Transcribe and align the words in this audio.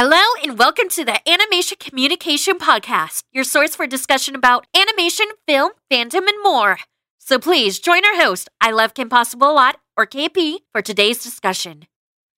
Hello, 0.00 0.22
and 0.44 0.56
welcome 0.56 0.88
to 0.90 1.04
the 1.04 1.28
Animation 1.28 1.76
Communication 1.80 2.56
Podcast, 2.56 3.24
your 3.32 3.42
source 3.42 3.74
for 3.74 3.84
discussion 3.84 4.36
about 4.36 4.64
animation, 4.72 5.26
film, 5.44 5.72
fandom, 5.90 6.28
and 6.28 6.40
more. 6.44 6.78
So 7.18 7.40
please 7.40 7.80
join 7.80 8.04
our 8.04 8.14
host, 8.14 8.48
I 8.60 8.70
Love 8.70 8.94
Kim 8.94 9.08
Possible 9.08 9.50
a 9.50 9.52
Lot, 9.52 9.80
or 9.96 10.06
KP, 10.06 10.58
for 10.70 10.82
today's 10.82 11.20
discussion. 11.20 11.86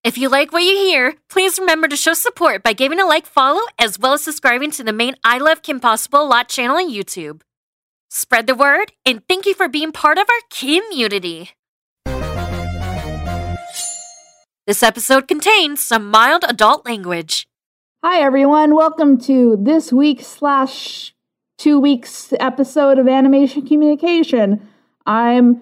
If 0.03 0.17
you 0.17 0.31
like 0.31 0.55
what 0.55 0.63
you 0.63 0.75
hear, 0.75 1.17
please 1.29 1.59
remember 1.59 1.87
to 1.89 1.99
show 1.99 2.15
support 2.15 2.63
by 2.63 2.73
giving 2.73 2.99
a 2.99 3.05
like, 3.05 3.27
follow, 3.27 3.61
as 3.79 3.99
well 3.99 4.15
as 4.15 4.23
subscribing 4.23 4.71
to 4.71 4.83
the 4.83 4.95
main 4.95 5.17
I 5.23 5.37
Love 5.37 5.61
Kim 5.61 5.81
Possible 5.81 6.23
a 6.23 6.25
Lot 6.25 6.49
channel 6.49 6.77
on 6.77 6.91
YouTube. 6.91 7.43
Spread 8.09 8.47
the 8.47 8.55
word, 8.55 8.93
and 9.05 9.21
thank 9.29 9.45
you 9.45 9.53
for 9.53 9.69
being 9.69 9.93
part 9.93 10.17
of 10.17 10.27
our 10.31 10.49
community. 10.49 11.51
This 14.67 14.83
episode 14.83 15.29
contains 15.29 15.85
some 15.85 16.11
mild 16.11 16.45
adult 16.49 16.87
language. 16.87 17.49
Hi, 18.03 18.23
everyone. 18.23 18.75
Welcome 18.75 19.19
to 19.25 19.59
this 19.61 19.93
week 19.93 20.23
slash 20.23 21.15
two 21.59 21.79
weeks 21.79 22.33
episode 22.41 22.99
of 22.99 23.07
Animation 23.07 23.67
Communication. 23.67 24.67
I'm 25.05 25.61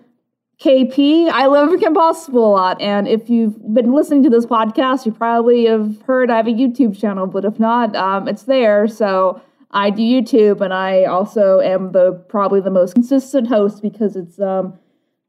KP. 0.61 1.28
I 1.30 1.47
love 1.47 1.80
Kim 1.80 1.95
Possible 1.95 2.47
a 2.47 2.52
lot. 2.52 2.80
And 2.80 3.09
if 3.09 3.28
you've 3.28 3.74
been 3.74 3.92
listening 3.92 4.23
to 4.23 4.30
this 4.30 4.47
podcast, 4.47 5.05
you 5.05 5.11
probably 5.11 5.66
have 5.66 6.01
heard 6.02 6.30
I 6.30 6.37
have 6.37 6.47
a 6.47 6.52
YouTube 6.52 6.97
channel, 6.97 7.27
but 7.27 7.45
if 7.45 7.59
not, 7.59 7.97
um, 7.97 8.28
it's 8.28 8.45
there. 8.45 8.86
So 8.86 9.42
I 9.73 9.91
do 9.91 10.00
YouTube, 10.00 10.61
and 10.61 10.73
I 10.73 11.06
also 11.06 11.59
am 11.59 11.91
the 11.91 12.12
probably 12.28 12.61
the 12.61 12.70
most 12.70 12.95
consistent 12.95 13.48
host 13.48 13.83
because 13.83 14.14
it's 14.14 14.39
um, 14.39 14.78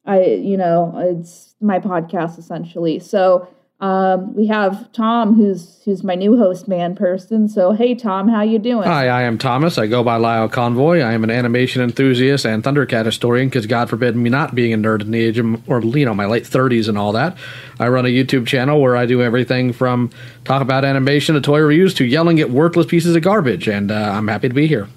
I 0.05 0.25
you 0.25 0.57
know 0.57 0.93
it's 0.95 1.55
my 1.59 1.79
podcast 1.79 2.37
essentially. 2.37 2.99
So 2.99 3.47
um, 3.81 4.35
we 4.35 4.47
have 4.47 4.91
Tom, 4.91 5.35
who's 5.35 5.81
who's 5.85 6.03
my 6.03 6.15
new 6.15 6.37
host 6.37 6.67
man 6.67 6.95
person. 6.95 7.47
So 7.47 7.71
hey, 7.71 7.95
Tom, 7.95 8.27
how 8.27 8.41
you 8.41 8.59
doing? 8.59 8.83
Hi, 8.83 9.07
I 9.07 9.21
am 9.21 9.37
Thomas. 9.37 9.77
I 9.77 9.87
go 9.87 10.03
by 10.03 10.17
Lyle 10.17 10.49
Convoy. 10.49 10.99
I 10.99 11.13
am 11.13 11.23
an 11.23 11.31
animation 11.31 11.81
enthusiast 11.81 12.45
and 12.45 12.61
Thundercat 12.61 13.05
historian. 13.05 13.47
Because 13.47 13.67
God 13.67 13.89
forbid 13.89 14.17
me 14.17 14.29
not 14.29 14.53
being 14.53 14.73
a 14.73 14.77
nerd 14.77 15.01
in 15.01 15.11
the 15.11 15.19
age 15.21 15.37
of, 15.37 15.69
or 15.69 15.81
you 15.81 16.03
know, 16.03 16.13
my 16.13 16.25
late 16.25 16.45
thirties 16.45 16.89
and 16.89 16.97
all 16.97 17.13
that. 17.13 17.37
I 17.79 17.87
run 17.87 18.05
a 18.05 18.09
YouTube 18.09 18.47
channel 18.47 18.81
where 18.81 18.97
I 18.97 19.05
do 19.05 19.21
everything 19.21 19.71
from 19.71 20.09
talk 20.43 20.61
about 20.61 20.83
animation 20.83 21.35
to 21.35 21.41
toy 21.41 21.59
reviews 21.59 21.93
to 21.95 22.03
yelling 22.03 22.41
at 22.41 22.49
worthless 22.49 22.87
pieces 22.87 23.15
of 23.15 23.21
garbage, 23.21 23.69
and 23.69 23.91
uh, 23.91 23.95
I'm 23.95 24.27
happy 24.27 24.49
to 24.49 24.53
be 24.53 24.67
here. 24.67 24.89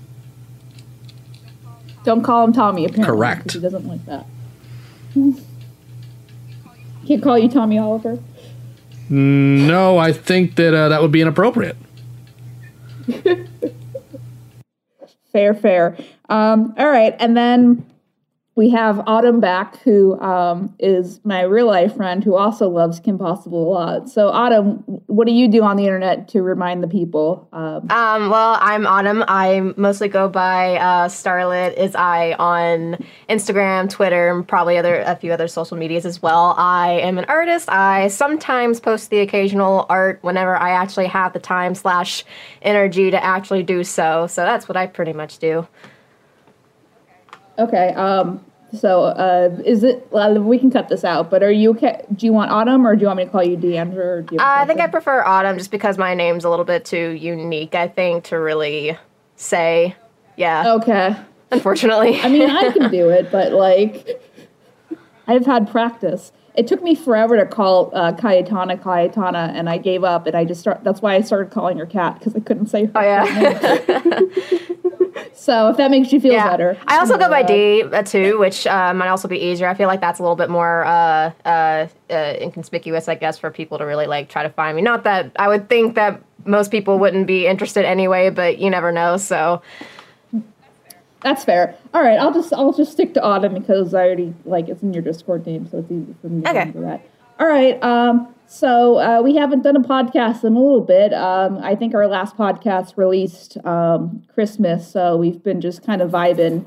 Don't 2.03 2.25
call 2.25 2.43
him 2.45 2.53
Tommy. 2.53 2.85
Apparently, 2.85 3.07
Correct. 3.07 3.53
He 3.53 3.61
doesn't 3.61 3.87
like 3.87 4.05
that. 4.07 4.27
Can't 7.07 7.23
call 7.23 7.39
you 7.39 7.49
Tommy 7.49 7.79
Oliver. 7.79 8.19
No, 9.09 9.99
I 9.99 10.13
think 10.13 10.57
that 10.57 10.75
uh, 10.75 10.89
that 10.89 11.03
would 11.03 11.13
be 11.13 11.21
inappropriate. 11.21 11.77
Fair, 15.33 15.55
fair. 15.55 15.97
Um, 16.29 16.75
all 16.77 16.89
right, 16.89 17.17
and 17.19 17.35
then 17.35 17.87
we 18.55 18.69
have 18.69 19.01
Autumn 19.07 19.41
back, 19.41 19.79
who 19.79 20.21
um, 20.21 20.75
is 20.79 21.21
my 21.25 21.41
real 21.41 21.67
life 21.67 21.97
friend 21.97 22.23
who 22.23 22.35
also 22.35 22.69
loves 22.69 23.01
Kim 23.01 23.17
Possible 23.17 23.67
a 23.67 23.71
lot. 23.71 24.11
So, 24.11 24.29
Autumn, 24.29 24.77
what 25.07 25.27
do 25.27 25.33
you 25.33 25.49
do 25.49 25.63
on 25.63 25.77
the 25.77 25.85
internet 25.85 26.29
to 26.29 26.43
remind 26.43 26.83
the 26.83 26.89
people? 26.89 27.49
Um, 27.55 27.91
Um, 27.91 28.29
well, 28.29 28.59
I'm 28.61 28.87
Autumn. 28.87 29.25
I 29.27 29.73
mostly 29.79 30.09
go 30.09 30.29
by 30.29 30.77
uh, 30.77 31.09
Starlit 31.09 31.79
is 31.79 31.95
I 31.95 32.35
on 32.39 33.03
Instagram, 33.31 33.89
Twitter, 33.89 34.31
and 34.31 34.47
probably 34.47 34.77
other 34.77 35.01
a 35.01 35.17
few 35.17 35.33
other 35.33 35.49
social 35.49 35.79
medias 35.79 36.05
as 36.05 36.21
well. 36.21 36.55
I 36.59 36.91
am 37.01 37.17
an 37.17 37.25
artist. 37.27 37.71
I 37.71 38.09
sometimes 38.09 38.81
post 38.81 39.09
the 39.09 39.21
occasional 39.21 39.87
art 39.89 40.19
whenever 40.21 40.55
I 40.57 40.73
actually 40.73 41.07
have 41.07 41.33
the 41.33 41.41
time 41.41 41.75
slash 41.75 42.23
energy 42.61 43.11
to 43.11 43.25
actually 43.25 43.63
do 43.63 43.83
so. 43.83 44.27
So 44.27 44.43
that's 44.43 44.69
what 44.69 44.77
I 44.77 44.89
pretty 44.89 45.15
much 45.15 45.39
do. 45.39 45.67
okay, 47.59 47.89
um, 47.95 48.45
so 48.79 49.05
uh, 49.05 49.51
is 49.65 49.83
it? 49.83 50.07
Well, 50.11 50.41
we 50.41 50.59
can 50.59 50.71
cut 50.71 50.89
this 50.89 51.05
out, 51.05 51.31
but 51.31 51.43
are 51.43 51.51
you 51.51 51.71
okay? 51.71 52.05
Do 52.15 52.27
you 52.27 52.33
want 52.33 52.51
Autumn, 52.51 52.87
or 52.87 52.97
do 52.97 53.03
you 53.03 53.07
want 53.07 53.19
me 53.19 53.25
to 53.25 53.31
call 53.31 53.43
you 53.43 53.57
Deandra? 53.57 53.97
Or 53.97 54.23
do 54.23 54.37
you 54.37 54.41
I 54.41 54.65
think 54.65 54.81
I 54.81 54.87
prefer 54.87 55.23
Autumn 55.25 55.59
just 55.59 55.71
because 55.71 55.99
my 55.99 56.15
name's 56.15 56.45
a 56.45 56.51
little 56.51 56.65
bit 56.65 56.85
too 56.85 57.11
unique. 57.11 57.75
I 57.75 57.89
think 57.89 58.25
to 58.25 58.37
really 58.37 58.97
say, 59.37 59.95
yeah. 60.37 60.75
Okay. 60.75 61.17
Unfortunately, 61.51 62.19
I 62.21 62.29
mean, 62.29 62.49
I 62.49 62.73
can 62.73 62.91
do 62.91 63.11
it, 63.11 63.31
but 63.31 63.53
like, 63.53 64.23
I've 65.27 65.45
had 65.45 65.71
practice. 65.71 66.33
It 66.55 66.67
took 66.67 66.83
me 66.83 66.95
forever 66.95 67.37
to 67.39 67.47
call 67.47 67.91
uh, 67.95 68.13
Cayetana 68.13 68.79
Cayetana, 68.81 69.53
and 69.55 69.71
I 69.71 69.79
gave 69.79 70.05
up. 70.05 70.27
And 70.27 70.37
I 70.37 70.45
just 70.45 70.61
start. 70.61 70.85
That's 70.85 71.01
why 71.01 71.15
I 71.15 71.23
started 71.23 71.51
calling 71.51 71.79
her 71.79 71.87
Cat 71.87 72.19
because 72.19 72.37
I 72.37 72.41
couldn't 72.41 72.67
say 72.67 72.87
her. 72.87 72.93
oh 72.95 73.01
yeah. 73.01 74.21
So 75.35 75.69
if 75.71 75.77
that 75.79 75.91
makes 75.91 76.13
you 76.13 76.21
feel 76.21 76.35
Yeah. 76.35 76.49
better, 76.49 76.79
I 76.87 76.99
also 76.99 77.19
go 77.19 77.29
by 77.29 77.43
D 77.43 77.83
uh, 77.83 78.03
too, 78.03 78.39
which 78.39 78.65
uh, 78.67 78.95
might 78.95 79.09
also 79.09 79.27
be 79.29 79.39
easier. 79.39 79.67
I 79.67 79.75
feel 79.75 79.89
like 79.89 80.01
that's 80.01 80.21
a 80.21 80.23
little 80.23 80.37
bit 80.37 80.49
more 80.51 80.85
uh, 80.85 81.33
uh, 81.45 81.89
uh, 82.11 82.35
inconspicuous, 82.41 83.09
I 83.09 83.17
guess, 83.17 83.39
for 83.39 83.51
people 83.51 83.79
to 83.79 83.85
really 83.85 84.07
like 84.07 84.29
try 84.29 84.43
to 84.45 84.51
find 84.51 84.77
me. 84.77 84.83
Not 84.83 85.03
that 85.05 85.33
I 85.37 85.49
would 85.49 85.69
think 85.69 85.97
that 85.97 86.23
most 86.45 86.71
people 86.71 86.99
wouldn't 86.99 87.27
be 87.27 87.47
interested 87.47 87.85
anyway, 87.85 88.31
but 88.31 88.59
you 88.59 88.71
never 88.71 88.93
know. 88.93 89.17
So 89.17 89.63
That's 91.23 91.45
fair. 91.45 91.77
All 91.95 92.03
right, 92.03 92.19
I'll 92.19 92.33
just 92.33 92.53
I'll 92.53 92.73
just 92.73 92.93
stick 92.93 93.15
to 93.15 93.23
Autumn 93.23 93.55
because 93.55 93.95
I 93.95 94.05
already 94.07 94.35
like 94.45 94.69
it's 94.69 94.83
in 94.83 94.93
your 94.93 95.03
Discord 95.03 95.47
name, 95.47 95.69
so 95.69 95.79
it's 95.79 95.91
easy 95.91 96.15
for 96.21 96.29
me 96.29 96.43
to 96.43 96.51
Okay. 96.51 96.59
remember 96.61 96.81
that. 96.83 97.07
All 97.41 97.47
right. 97.47 97.83
Um. 97.83 98.29
So 98.47 98.99
uh, 98.99 99.23
we 99.23 99.37
haven't 99.37 99.63
done 99.63 99.77
a 99.77 99.81
podcast 99.81 100.45
in 100.45 100.55
a 100.57 100.59
little 100.61 100.81
bit. 100.83 101.13
Um. 101.15 101.59
I 101.59 101.75
think 101.77 101.95
our 101.95 102.07
last 102.07 102.37
podcast 102.37 102.97
released 102.97 103.57
um 103.65 104.23
Christmas, 104.35 104.91
so 104.91 105.17
we've 105.17 105.43
been 105.43 105.61
just 105.61 105.85
kind 105.87 106.03
of 106.03 106.11
vibing. 106.11 106.67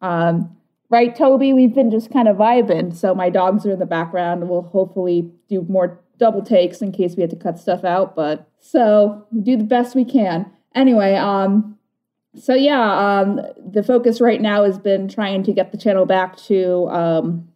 Um. 0.00 0.56
Right, 0.88 1.14
Toby. 1.14 1.52
We've 1.52 1.74
been 1.74 1.90
just 1.90 2.10
kind 2.12 2.26
of 2.26 2.36
vibing. 2.36 2.96
So 2.96 3.14
my 3.14 3.30
dogs 3.30 3.64
are 3.64 3.70
in 3.72 3.78
the 3.78 3.86
background. 3.86 4.48
We'll 4.48 4.62
hopefully 4.62 5.30
do 5.48 5.64
more 5.68 6.00
double 6.18 6.42
takes 6.42 6.82
in 6.82 6.90
case 6.92 7.14
we 7.16 7.20
had 7.22 7.30
to 7.30 7.36
cut 7.36 7.58
stuff 7.58 7.84
out. 7.84 8.16
But 8.16 8.48
so 8.58 9.24
we 9.30 9.40
do 9.40 9.56
the 9.56 9.64
best 9.64 9.94
we 9.94 10.04
can. 10.04 10.50
Anyway. 10.74 11.14
Um. 11.14 11.76
So 12.38 12.54
yeah, 12.54 13.20
um, 13.20 13.40
the 13.58 13.82
focus 13.82 14.20
right 14.20 14.40
now 14.40 14.64
has 14.64 14.78
been 14.78 15.08
trying 15.08 15.42
to 15.44 15.52
get 15.52 15.72
the 15.72 15.78
channel 15.78 16.06
back 16.06 16.36
to 16.44 16.88
um, 16.88 17.48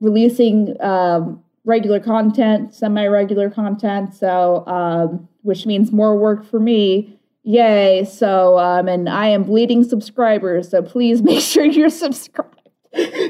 releasing 0.00 0.80
um, 0.80 1.42
regular 1.64 2.00
content, 2.00 2.74
semi-regular 2.74 3.50
content. 3.50 4.14
So, 4.14 4.64
um, 4.66 5.28
which 5.42 5.66
means 5.66 5.92
more 5.92 6.16
work 6.16 6.44
for 6.44 6.60
me. 6.60 7.18
Yay! 7.42 8.04
So, 8.04 8.58
um, 8.58 8.88
and 8.88 9.08
I 9.08 9.28
am 9.28 9.44
bleeding 9.44 9.82
subscribers. 9.82 10.68
So 10.68 10.82
please 10.82 11.22
make 11.22 11.40
sure 11.40 11.64
you're 11.64 11.88
subscribed. 11.88 12.54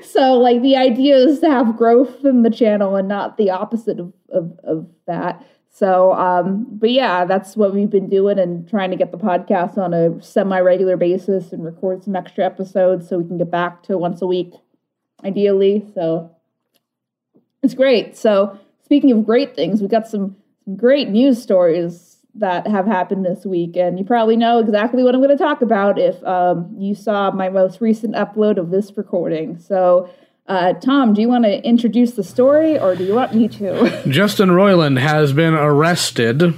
so, 0.05 0.34
like, 0.34 0.62
the 0.62 0.76
idea 0.76 1.16
is 1.16 1.41
to 1.41 1.50
have 1.50 1.76
growth 1.76 2.25
in 2.25 2.43
the 2.43 2.50
channel 2.50 2.94
and 2.97 3.09
not 3.09 3.37
the 3.37 3.50
opposite 3.50 3.99
of 3.99 4.12
of, 4.31 4.59
of 4.65 4.87
that. 5.06 5.44
So, 5.78 6.12
um, 6.15 6.66
but 6.72 6.91
yeah, 6.91 7.25
that's 7.25 7.56
what 7.56 7.72
we've 7.72 7.89
been 7.89 8.09
doing 8.09 8.37
and 8.41 8.69
trying 8.69 8.91
to 8.91 8.97
get 8.97 9.12
the 9.12 9.16
podcast 9.16 9.78
on 9.78 9.94
a 9.94 10.21
semi 10.21 10.59
regular 10.59 10.97
basis 10.97 11.53
and 11.53 11.65
record 11.65 12.03
some 12.03 12.16
extra 12.16 12.44
episodes 12.44 13.09
so 13.09 13.16
we 13.16 13.25
can 13.25 13.39
get 13.39 13.49
back 13.49 13.84
to 13.84 13.97
once 13.97 14.21
a 14.21 14.27
week, 14.27 14.55
ideally. 15.25 15.87
So 15.94 16.34
it's 17.62 17.75
great. 17.75 18.17
So, 18.17 18.59
speaking 18.83 19.12
of 19.12 19.25
great 19.25 19.55
things, 19.55 19.81
we 19.81 19.87
got 19.87 20.09
some, 20.09 20.34
some 20.65 20.75
great 20.75 21.11
news 21.11 21.41
stories 21.41 22.17
that 22.34 22.67
have 22.67 22.87
happened 22.87 23.25
this 23.25 23.47
week. 23.47 23.77
And 23.77 24.00
you 24.00 24.05
probably 24.05 24.37
know 24.37 24.59
exactly 24.59 25.05
what 25.05 25.15
I'm 25.15 25.22
going 25.22 25.37
to 25.37 25.43
talk 25.43 25.62
about 25.62 25.97
if 25.97 26.21
um, 26.25 26.75
you 26.77 26.97
saw 26.97 27.31
my 27.31 27.50
most 27.50 27.81
recent 27.81 28.17
upload 28.17 28.59
of 28.59 28.72
this 28.72 28.97
recording. 28.97 29.61
So, 29.61 30.11
uh, 30.49 30.73
Tom, 30.75 31.13
do 31.13 31.21
you 31.21 31.29
want 31.29 31.45
to 31.45 31.63
introduce 31.63 32.13
the 32.13 32.25
story 32.25 32.79
or 32.79 32.97
do 32.97 33.05
you 33.05 33.15
want 33.15 33.35
me 33.35 33.49
to? 33.49 34.03
Justin 34.09 34.49
Roiland 34.49 34.99
has 34.99 35.33
been 35.33 35.55
arrested 35.55 36.55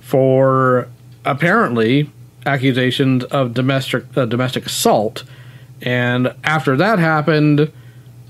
for 0.00 0.88
apparently 1.24 2.10
accusations 2.46 3.24
of 3.24 3.52
domestic 3.54 4.04
uh, 4.16 4.24
domestic 4.24 4.66
assault, 4.66 5.24
and 5.82 6.34
after 6.44 6.76
that 6.76 6.98
happened, 6.98 7.70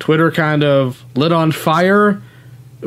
Twitter 0.00 0.32
kind 0.32 0.64
of 0.64 1.04
lit 1.14 1.32
on 1.32 1.52
fire 1.52 2.20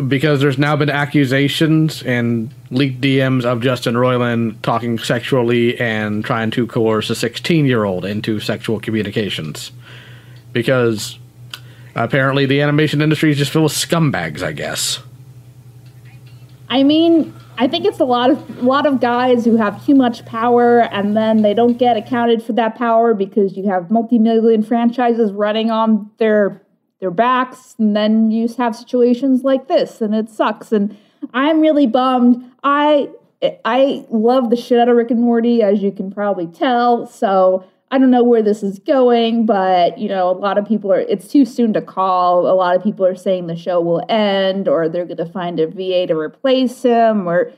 because 0.08 0.42
there's 0.42 0.58
now 0.58 0.76
been 0.76 0.90
accusations 0.90 2.04
and 2.04 2.54
leaked 2.70 3.02
DMs 3.02 3.46
of 3.46 3.62
Justin 3.62 3.96
Roiland 3.96 4.62
talking 4.62 5.00
sexually 5.00 5.80
and 5.80 6.24
trying 6.24 6.52
to 6.52 6.68
coerce 6.68 7.10
a 7.10 7.16
16 7.16 7.66
year 7.66 7.84
old 7.86 8.06
into 8.06 8.40
sexual 8.40 8.80
communications 8.80 9.72
because 10.54 11.18
apparently 11.98 12.46
the 12.46 12.62
animation 12.62 13.02
industry 13.02 13.32
is 13.32 13.38
just 13.38 13.52
full 13.52 13.66
of 13.66 13.72
scumbags, 13.72 14.42
I 14.42 14.52
guess. 14.54 15.00
I 16.70 16.84
mean, 16.84 17.34
I 17.58 17.68
think 17.68 17.86
it's 17.86 18.00
a 18.00 18.06
lot 18.06 18.30
of 18.30 18.60
a 18.60 18.64
lot 18.64 18.86
of 18.86 19.00
guys 19.00 19.44
who 19.44 19.58
have 19.58 19.84
too 19.86 19.96
much 19.96 20.26
power 20.26 20.82
and 20.94 21.18
then 21.18 21.42
they 21.42 21.54
don't 21.54 21.78
get 21.78 21.98
accounted 21.98 22.44
for 22.44 22.54
that 22.54 22.76
power 22.76 23.14
because 23.14 23.58
you 23.58 23.68
have 23.68 23.90
multi-million 23.90 24.64
franchises 24.64 25.32
running 25.32 25.72
on 25.72 26.12
their 26.18 26.62
their 27.00 27.12
backs 27.12 27.76
and 27.80 27.96
then 27.96 28.32
you 28.32 28.48
have 28.58 28.76
situations 28.76 29.44
like 29.44 29.68
this 29.68 30.02
and 30.02 30.14
it 30.14 30.30
sucks 30.30 30.72
and 30.72 30.96
I'm 31.34 31.62
really 31.62 31.88
bummed. 31.88 32.52
I 32.64 33.10
I 33.66 34.06
love 34.10 34.50
the 34.50 34.56
shit 34.56 34.80
out 34.80 34.90
of 34.90 34.96
Rick 34.96 35.12
and 35.12 35.22
Morty, 35.22 35.62
as 35.62 35.82
you 35.82 35.92
can 35.92 36.12
probably 36.12 36.48
tell. 36.48 37.06
So 37.06 37.64
I 37.90 37.98
don't 37.98 38.12
know 38.12 38.24
where 38.24 38.44
this 38.44 38.64
is 38.64 38.80
going, 38.80 39.46
but 39.46 39.98
you 39.98 40.10
know, 40.10 40.30
a 40.30 40.34
lot 40.38 40.58
of 40.58 40.68
people 40.68 40.92
are. 40.92 41.00
It's 41.00 41.28
too 41.30 41.46
soon 41.46 41.74
to 41.74 41.82
call. 41.82 42.48
A 42.48 42.54
lot 42.54 42.76
of 42.76 42.84
people 42.84 43.06
are 43.06 43.16
saying 43.16 43.48
the 43.48 43.56
show 43.56 43.80
will 43.80 44.04
end, 44.10 44.68
or 44.68 44.90
they're 44.90 45.06
going 45.06 45.18
to 45.18 45.26
find 45.26 45.60
a 45.60 45.68
VA 45.68 46.06
to 46.08 46.16
replace 46.18 46.84
him, 46.84 47.28
or 47.28 47.52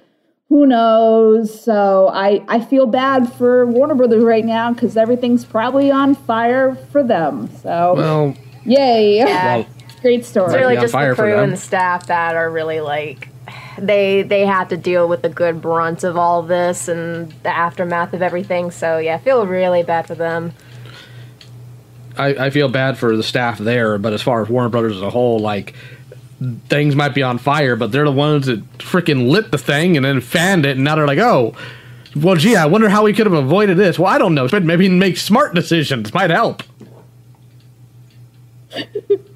who 0.50 0.68
knows. 0.68 1.64
So 1.64 2.10
I 2.14 2.44
I 2.48 2.60
feel 2.60 2.86
bad 2.86 3.31
for 3.34 3.66
Warner 3.66 3.96
Brothers 3.96 4.24
right 4.24 4.46
now 4.46 4.72
because 4.72 4.98
everything's 4.98 5.46
probably 5.46 5.90
on 5.90 6.14
fire 6.14 6.75
for 6.92 7.02
them. 7.02 7.50
So 7.64 7.96
Well, 7.96 8.36
yay, 8.66 9.18
Yeah. 9.18 9.58
well, 9.58 9.68
great 10.02 10.25
story. 10.25 10.54
It's 10.54 10.60
really 10.62 10.75
just 10.75 10.94
the 10.94 11.16
crew 11.16 11.38
and 11.40 11.52
the 11.54 11.58
staff 11.58 12.06
that 12.08 12.36
are 12.36 12.52
really 12.52 12.82
like 12.82 13.29
they 13.80 14.22
they 14.24 14.46
have 14.46 14.70
to 14.70 14.78
deal 14.78 15.08
with 15.08 15.22
the 15.22 15.30
good 15.30 15.62
brunt 15.62 16.04
of 16.04 16.18
all 16.18 16.42
this 16.42 16.88
and 16.88 17.31
the 17.44 17.50
aftermath 17.50 18.14
of 18.14 18.22
everything. 18.22 18.72
So 18.72 18.98
yeah, 18.98 19.16
I 19.16 19.18
feel 19.20 19.46
really 19.46 19.84
bad 19.84 20.08
for 20.08 20.16
them. 20.16 20.54
I, 22.18 22.48
I 22.48 22.50
feel 22.50 22.68
bad 22.68 22.98
for 22.98 23.16
the 23.16 23.24
staff 23.24 23.58
there, 23.58 23.98
but 23.98 24.12
as 24.14 24.22
far 24.22 24.42
as 24.42 24.50
Warner 24.50 24.70
Brothers 24.70 24.98
as 24.98 25.02
a 25.02 25.10
whole, 25.10 25.40
like 25.40 25.74
things 26.68 26.96
might 26.96 27.14
be 27.14 27.24
on 27.24 27.38
fire, 27.38 27.76
but 27.76 27.92
they're 27.92 28.06
the 28.06 28.12
ones 28.12 28.46
that 28.48 28.78
freaking 28.78 29.30
lit 29.30 29.52
the 29.52 29.58
thing 29.58 29.96
and 29.96 30.06
then 30.06 30.22
fanned 30.22 30.66
it, 30.66 30.75
and 30.75 30.84
now 30.84 30.96
they're 30.96 31.08
like, 31.08 31.20
oh, 31.20 31.56
well, 32.16 32.36
gee, 32.36 32.56
I 32.56 32.66
wonder 32.66 32.90
how 32.90 33.04
we 33.04 33.14
could 33.14 33.25
have 33.25 33.34
avoided 33.34 33.78
this. 33.78 34.00
Well, 34.00 34.12
I 34.12 34.18
don't 34.18 34.36
know, 34.36 34.48
but 34.48 34.64
maybe 34.64 34.90
make 34.90 35.18
smart 35.18 35.54
decisions 35.54 36.14
might 36.14 36.30
help. 36.30 36.64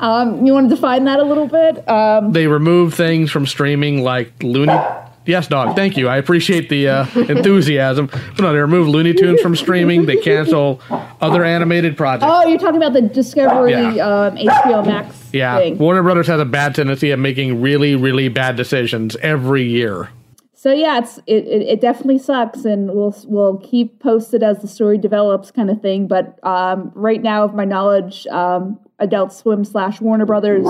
Um, 0.00 0.44
you 0.46 0.52
want 0.52 0.68
to 0.68 0.74
define 0.74 1.04
that 1.04 1.18
a 1.20 1.24
little 1.24 1.46
bit? 1.48 1.88
Um, 1.88 2.32
They 2.32 2.46
remove 2.46 2.94
things 2.94 3.30
from 3.30 3.46
streaming 3.46 4.02
like 4.02 4.32
Looney. 4.42 4.78
Yes, 5.24 5.48
dog. 5.48 5.74
Thank 5.74 5.96
you. 5.96 6.06
I 6.08 6.18
appreciate 6.18 6.68
the 6.68 6.88
uh, 6.88 7.06
enthusiasm. 7.16 8.06
But 8.06 8.38
no, 8.40 8.52
they 8.52 8.58
remove 8.60 8.86
Looney 8.88 9.12
Tunes 9.12 9.40
from 9.40 9.56
streaming. 9.56 10.06
They 10.06 10.16
cancel 10.18 10.80
other 11.20 11.42
animated 11.44 11.96
projects. 11.96 12.30
oh, 12.32 12.46
you're 12.46 12.58
talking 12.60 12.76
about 12.76 12.92
the 12.92 13.02
Discovery 13.02 13.72
Yeah. 13.72 14.06
um, 14.06 14.36
HBO 14.36 14.86
Max 14.86 15.30
Yeah, 15.32 15.58
thing. 15.58 15.78
Warner 15.78 16.02
Brothers 16.04 16.28
has 16.28 16.38
a 16.40 16.44
bad 16.44 16.74
tendency 16.76 17.10
of 17.10 17.18
making 17.18 17.60
really, 17.60 17.96
really 17.96 18.28
bad 18.28 18.54
decisions 18.56 19.16
every 19.16 19.64
year. 19.64 20.10
So 20.54 20.72
yeah, 20.72 20.98
it's 20.98 21.18
it, 21.26 21.44
it, 21.46 21.62
it 21.62 21.80
definitely 21.80 22.18
sucks, 22.18 22.64
and 22.64 22.90
we'll 22.92 23.14
we'll 23.26 23.58
keep 23.58 24.00
posted 24.00 24.42
as 24.42 24.60
the 24.62 24.68
story 24.68 24.96
develops, 24.98 25.50
kind 25.50 25.70
of 25.70 25.80
thing. 25.82 26.06
But 26.08 26.38
um, 26.44 26.90
right 26.94 27.22
now, 27.22 27.44
of 27.44 27.54
my 27.54 27.64
knowledge, 27.64 28.26
um, 28.28 28.78
Adult 28.98 29.32
Swim 29.32 29.64
slash 29.64 30.00
Warner 30.00 30.26
Brothers, 30.26 30.66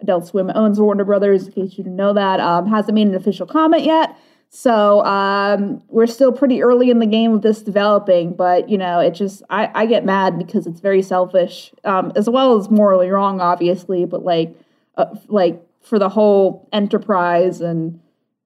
Adult 0.00 0.26
Swim 0.26 0.50
owns 0.54 0.80
Warner 0.80 1.04
Brothers. 1.04 1.46
In 1.46 1.52
case 1.52 1.78
you 1.78 1.84
didn't 1.84 1.96
know 1.96 2.12
that, 2.12 2.40
um, 2.40 2.66
hasn't 2.66 2.94
made 2.94 3.06
an 3.06 3.14
official 3.14 3.46
comment 3.46 3.84
yet. 3.84 4.16
So 4.50 5.02
um, 5.06 5.82
we're 5.88 6.06
still 6.06 6.30
pretty 6.30 6.62
early 6.62 6.90
in 6.90 6.98
the 6.98 7.06
game 7.06 7.32
of 7.32 7.40
this 7.40 7.62
developing, 7.62 8.34
but 8.34 8.68
you 8.68 8.76
know, 8.76 9.00
it 9.00 9.12
just 9.12 9.42
I, 9.48 9.70
I 9.74 9.86
get 9.86 10.04
mad 10.04 10.36
because 10.36 10.66
it's 10.66 10.80
very 10.80 11.00
selfish, 11.00 11.72
um, 11.84 12.12
as 12.16 12.28
well 12.28 12.58
as 12.58 12.70
morally 12.70 13.08
wrong, 13.08 13.40
obviously. 13.40 14.04
But 14.04 14.24
like, 14.24 14.54
uh, 14.96 15.06
like 15.28 15.66
for 15.80 15.98
the 15.98 16.10
whole 16.10 16.68
enterprise 16.72 17.60
and 17.60 17.98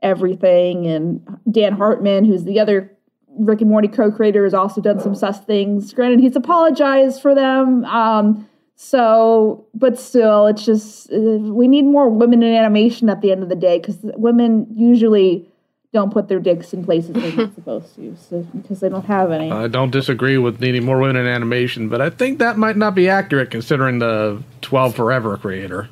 everything. 0.03 0.87
And 0.87 1.39
Dan 1.51 1.73
Harmon, 1.73 2.25
who's 2.25 2.45
the 2.45 2.61
other 2.61 2.91
Rick 3.39 3.61
and 3.61 3.71
Morty 3.71 3.89
co-creator, 3.89 4.45
has 4.45 4.55
also 4.55 4.81
done 4.81 5.01
some 5.01 5.15
sus 5.15 5.41
things. 5.41 5.93
Granted, 5.93 6.21
he's 6.21 6.37
apologized 6.37 7.21
for 7.21 7.35
them. 7.35 7.85
Um, 7.85 8.49
so, 8.79 9.65
but 9.75 9.99
still, 9.99 10.47
it's 10.47 10.65
just 10.65 11.11
uh, 11.11 11.17
we 11.17 11.67
need 11.67 11.87
more 11.87 12.11
women 12.11 12.43
in 12.43 12.55
animation 12.55 13.09
at 13.09 13.23
the 13.23 13.33
end 13.33 13.43
of 13.43 13.49
the 13.49 13.57
day 13.57 13.79
because 13.79 13.97
women 14.03 14.67
usually 14.71 15.49
don't 15.95 16.13
put 16.13 16.29
their 16.29 16.39
dicks 16.39 16.75
in 16.75 16.85
places 16.85 17.15
they're 17.15 17.33
not 17.37 17.55
supposed 17.55 17.95
to, 17.97 18.15
so, 18.29 18.43
because 18.55 18.81
they 18.81 18.91
don't 18.91 19.07
have 19.07 19.31
any. 19.33 19.51
I 19.51 19.67
don't 19.67 19.91
disagree 19.91 20.37
with 20.37 20.61
needing 20.61 20.85
more 20.85 21.01
women 21.01 21.17
in 21.17 21.27
animation, 21.27 21.89
but 21.89 22.03
I 22.03 22.11
think 22.11 22.39
that 22.39 22.59
might 22.59 22.77
not 22.77 22.95
be 22.95 23.09
accurate 23.09 23.51
considering 23.51 23.99
the 23.99 24.43
12 24.61 24.95
Forever 24.95 25.39
creator. 25.39 25.89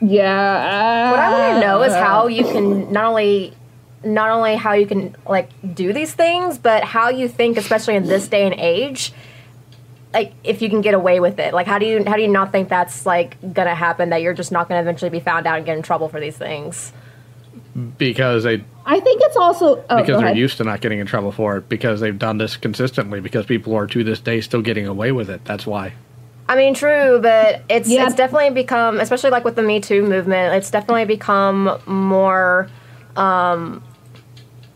yeah. 0.00 1.10
What 1.10 1.18
I 1.18 1.30
want 1.32 1.60
to 1.60 1.66
know 1.66 1.82
is 1.82 1.92
uh, 1.92 2.04
how 2.04 2.28
you 2.28 2.44
can 2.44 2.92
not 2.92 3.06
only 3.06 3.52
not 4.04 4.30
only 4.30 4.54
how 4.54 4.74
you 4.74 4.86
can 4.86 5.16
like 5.28 5.50
do 5.74 5.92
these 5.92 6.14
things, 6.14 6.56
but 6.56 6.84
how 6.84 7.08
you 7.08 7.26
think, 7.26 7.56
especially 7.56 7.96
in 7.96 8.06
this 8.06 8.28
day 8.28 8.44
and 8.44 8.54
age, 8.54 9.12
like 10.14 10.34
if 10.44 10.60
you 10.62 10.68
can 10.68 10.80
get 10.80 10.94
away 10.94 11.20
with 11.20 11.38
it. 11.38 11.54
Like 11.54 11.66
how 11.66 11.78
do 11.78 11.86
you 11.86 12.04
how 12.04 12.16
do 12.16 12.22
you 12.22 12.28
not 12.28 12.52
think 12.52 12.68
that's 12.68 13.06
like 13.06 13.36
gonna 13.54 13.74
happen? 13.74 14.10
That 14.10 14.22
you're 14.22 14.34
just 14.34 14.52
not 14.52 14.68
gonna 14.68 14.80
eventually 14.80 15.10
be 15.10 15.20
found 15.20 15.46
out 15.46 15.56
and 15.56 15.66
get 15.66 15.76
in 15.76 15.82
trouble 15.82 16.08
for 16.08 16.20
these 16.20 16.36
things. 16.36 16.92
Because 17.98 18.44
they 18.44 18.62
I 18.84 19.00
think 19.00 19.22
it's 19.24 19.36
also 19.36 19.76
oh, 19.88 19.96
because 19.96 20.06
they're 20.06 20.16
ahead. 20.18 20.36
used 20.36 20.58
to 20.58 20.64
not 20.64 20.80
getting 20.80 20.98
in 20.98 21.06
trouble 21.06 21.32
for 21.32 21.56
it 21.58 21.68
because 21.68 22.00
they've 22.00 22.18
done 22.18 22.38
this 22.38 22.56
consistently 22.56 23.20
because 23.20 23.46
people 23.46 23.74
are 23.74 23.86
to 23.86 24.04
this 24.04 24.20
day 24.20 24.40
still 24.40 24.60
getting 24.62 24.86
away 24.86 25.12
with 25.12 25.30
it. 25.30 25.44
That's 25.44 25.66
why. 25.66 25.94
I 26.48 26.56
mean, 26.56 26.74
true, 26.74 27.18
but 27.22 27.62
it's 27.70 27.88
Yeah. 27.88 28.04
it's 28.06 28.14
definitely 28.14 28.50
become, 28.50 29.00
especially 29.00 29.30
like 29.30 29.44
with 29.44 29.56
the 29.56 29.62
Me 29.62 29.80
Too 29.80 30.02
movement, 30.02 30.54
it's 30.54 30.70
definitely 30.70 31.06
become 31.06 31.78
more. 31.86 32.68
Um, 33.16 33.82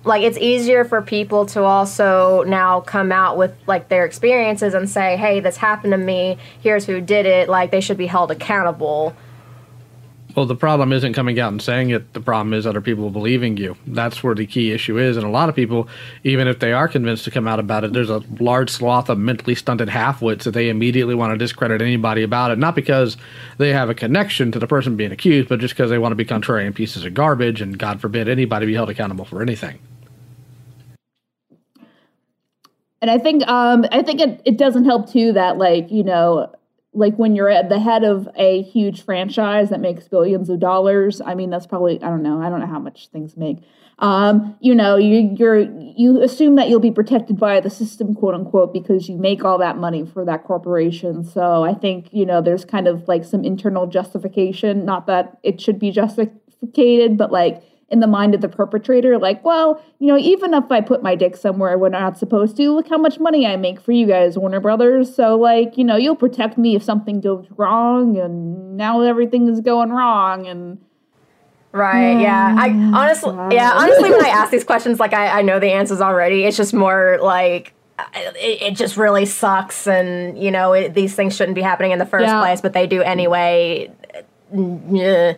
like 0.07 0.23
it's 0.23 0.39
easier 0.39 0.85
for 0.85 1.03
people 1.03 1.47
to 1.47 1.65
also 1.65 2.45
now 2.45 2.81
come 2.81 3.11
out 3.11 3.37
with 3.37 3.53
like 3.67 3.89
their 3.89 4.05
experiences 4.05 4.73
and 4.73 4.89
say, 4.89 5.17
"Hey, 5.17 5.41
this 5.41 5.57
happened 5.57 5.93
to 5.93 5.99
me. 5.99 6.39
Here's 6.63 6.87
who 6.87 7.01
did 7.01 7.27
it." 7.27 7.49
Like 7.49 7.71
they 7.73 7.81
should 7.81 7.99
be 7.99 8.07
held 8.07 8.31
accountable. 8.31 9.15
Well, 10.37 10.45
the 10.45 10.55
problem 10.55 10.93
isn't 10.93 11.15
coming 11.15 11.41
out 11.41 11.51
and 11.51 11.63
saying 11.63 11.89
it. 11.91 12.13
The 12.13 12.21
problem 12.21 12.53
is 12.53 12.67
other 12.67 12.83
people 12.83 13.09
believing 13.09 13.57
you. 13.57 13.75
That's 13.87 14.23
where 14.23 14.35
the 14.35 14.45
key 14.45 14.71
issue 14.71 14.99
is. 14.99 15.17
And 15.17 15.25
a 15.25 15.31
lot 15.31 15.49
of 15.49 15.55
people, 15.55 15.89
even 16.25 16.47
if 16.47 16.59
they 16.59 16.75
are 16.75 16.89
convinced 16.89 17.25
to 17.25 17.31
come 17.31 17.49
out 17.49 17.59
about 17.59 17.85
it, 17.85 17.95
there's 17.95 18.11
a 18.11 18.23
large 18.39 18.69
swath 18.69 19.09
of 19.09 19.17
mentally 19.17 19.55
stunted 19.55 19.89
halfwits 19.89 20.43
that 20.43 20.51
they 20.51 20.69
immediately 20.69 21.15
want 21.15 21.33
to 21.33 21.39
discredit 21.39 21.81
anybody 21.81 22.23
about 22.23 22.51
it. 22.51 22.59
Not 22.59 22.75
because 22.75 23.17
they 23.57 23.73
have 23.73 23.89
a 23.89 23.95
connection 23.95 24.53
to 24.53 24.59
the 24.59 24.67
person 24.67 24.95
being 24.95 25.11
accused, 25.11 25.49
but 25.49 25.59
just 25.59 25.75
because 25.75 25.89
they 25.89 25.97
want 25.97 26.13
to 26.13 26.17
be 26.17 26.27
contrarian 26.27 26.75
pieces 26.75 27.07
of 27.07 27.15
garbage 27.15 27.63
and, 27.63 27.79
God 27.79 28.03
forbid, 28.03 28.29
anybody 28.29 28.67
be 28.67 28.75
held 28.75 28.91
accountable 28.91 29.25
for 29.25 29.41
anything. 29.41 29.79
And 33.07 33.21
I 33.21 33.23
think 33.23 33.47
um 33.47 33.85
I 33.93 34.03
think 34.03 34.21
it, 34.21 34.43
it 34.45 34.59
doesn't 34.59 34.85
help 34.85 35.11
too 35.11 35.33
that 35.33 35.59
like 35.59 35.91
you 35.91 36.03
know 36.03 36.53
like 36.93 37.15
when 37.17 37.37
you're 37.37 37.51
at 37.51 37.69
the 37.69 37.79
head 37.79 38.03
of 38.03 38.29
a 38.37 38.63
huge 38.63 39.05
franchise 39.05 39.71
that 39.71 39.81
makes 39.81 40.09
billions 40.09 40.49
of 40.51 40.59
dollars 40.59 41.21
I 41.25 41.35
mean 41.35 41.51
that's 41.51 41.67
probably 41.67 42.03
I 42.03 42.09
don't 42.09 42.23
know 42.23 42.43
I 42.43 42.49
don't 42.49 42.59
know 42.61 42.67
how 42.67 42.81
much 42.81 43.09
things 43.09 43.37
make. 43.37 43.59
Um 44.01 44.57
you 44.61 44.75
know 44.75 44.97
you 44.97 45.37
you're 45.39 45.61
you 45.61 46.21
assume 46.21 46.57
that 46.57 46.69
you'll 46.69 46.81
be 46.81 46.91
protected 46.91 47.39
by 47.39 47.61
the 47.61 47.71
system 47.71 48.13
quote 48.13 48.35
unquote 48.35 48.73
because 48.73 49.09
you 49.09 49.17
make 49.17 49.45
all 49.45 49.59
that 49.59 49.79
money 49.79 50.05
for 50.05 50.25
that 50.25 50.43
corporation. 50.43 51.23
So 51.23 51.63
I 51.63 51.75
think 51.75 52.09
you 52.13 52.27
know 52.27 52.43
there's 52.43 52.65
kind 52.65 52.89
of 52.89 53.07
like 53.07 53.25
some 53.25 53.45
internal 53.45 53.87
justification. 53.87 54.85
Not 54.85 55.07
that 55.07 55.39
it 55.45 55.61
should 55.61 55.79
be 55.79 55.93
justified 55.93 56.41
but 57.17 57.31
like 57.31 57.63
in 57.89 58.01
the 58.01 58.07
mind 58.07 58.35
of 58.35 58.41
the 58.41 58.49
perpetrator 58.49 59.17
like 59.19 59.45
well 59.45 59.81
you 60.01 60.09
know 60.09 60.19
even 60.19 60.53
if 60.55 60.71
i 60.73 60.81
put 60.81 61.03
my 61.03 61.15
dick 61.15 61.37
somewhere 61.37 61.79
when 61.79 61.95
i'm 61.95 62.03
not 62.03 62.19
supposed 62.19 62.57
to 62.57 62.73
look 62.73 62.89
how 62.89 62.99
much 62.99 63.21
money 63.21 63.47
i 63.47 63.57
make 63.57 63.81
for 63.81 63.93
you 63.93 64.07
guys 64.07 64.37
warner 64.37 64.59
brothers 64.61 65.15
so 65.15 65.37
like 65.37 65.77
you 65.79 65.85
know 65.85 65.97
you'll 65.97 66.17
protect 66.17 66.59
me 66.59 66.75
if 66.75 66.83
something 66.83 67.21
goes 67.21 67.47
wrong 67.57 68.17
and 68.17 68.77
now 68.77 69.01
everything 69.03 69.49
is 69.49 69.61
going 69.61 69.91
wrong 69.91 70.47
and 70.47 70.79
Right. 71.73 72.21
Yeah. 72.21 72.55
I 72.57 72.69
oh, 72.71 72.99
honestly, 72.99 73.35
yeah. 73.55 73.73
Honestly, 73.75 74.11
when 74.11 74.25
I 74.25 74.31
ask 74.31 74.51
these 74.51 74.65
questions, 74.65 74.99
like 74.99 75.13
I, 75.13 75.41
I 75.41 75.43
know 75.43 75.61
the 75.61 75.73
answers 75.73 76.01
already. 76.01 76.45
It's 76.45 76.57
just 76.57 76.73
more 76.73 77.19
like 77.21 77.75
it, 78.15 78.63
it 78.63 78.77
just 78.77 78.97
really 78.97 79.27
sucks, 79.27 79.87
and 79.87 80.39
you 80.43 80.51
know 80.51 80.73
it, 80.73 80.95
these 80.95 81.15
things 81.15 81.37
shouldn't 81.37 81.55
be 81.55 81.61
happening 81.63 81.93
in 81.93 81.99
the 81.99 82.07
first 82.07 82.27
Yeah. 82.27 82.41
place, 82.41 82.63
but 82.63 82.73
they 82.73 82.87
do 82.87 83.03
anyway. 83.03 83.93
Yeah. 84.53 85.35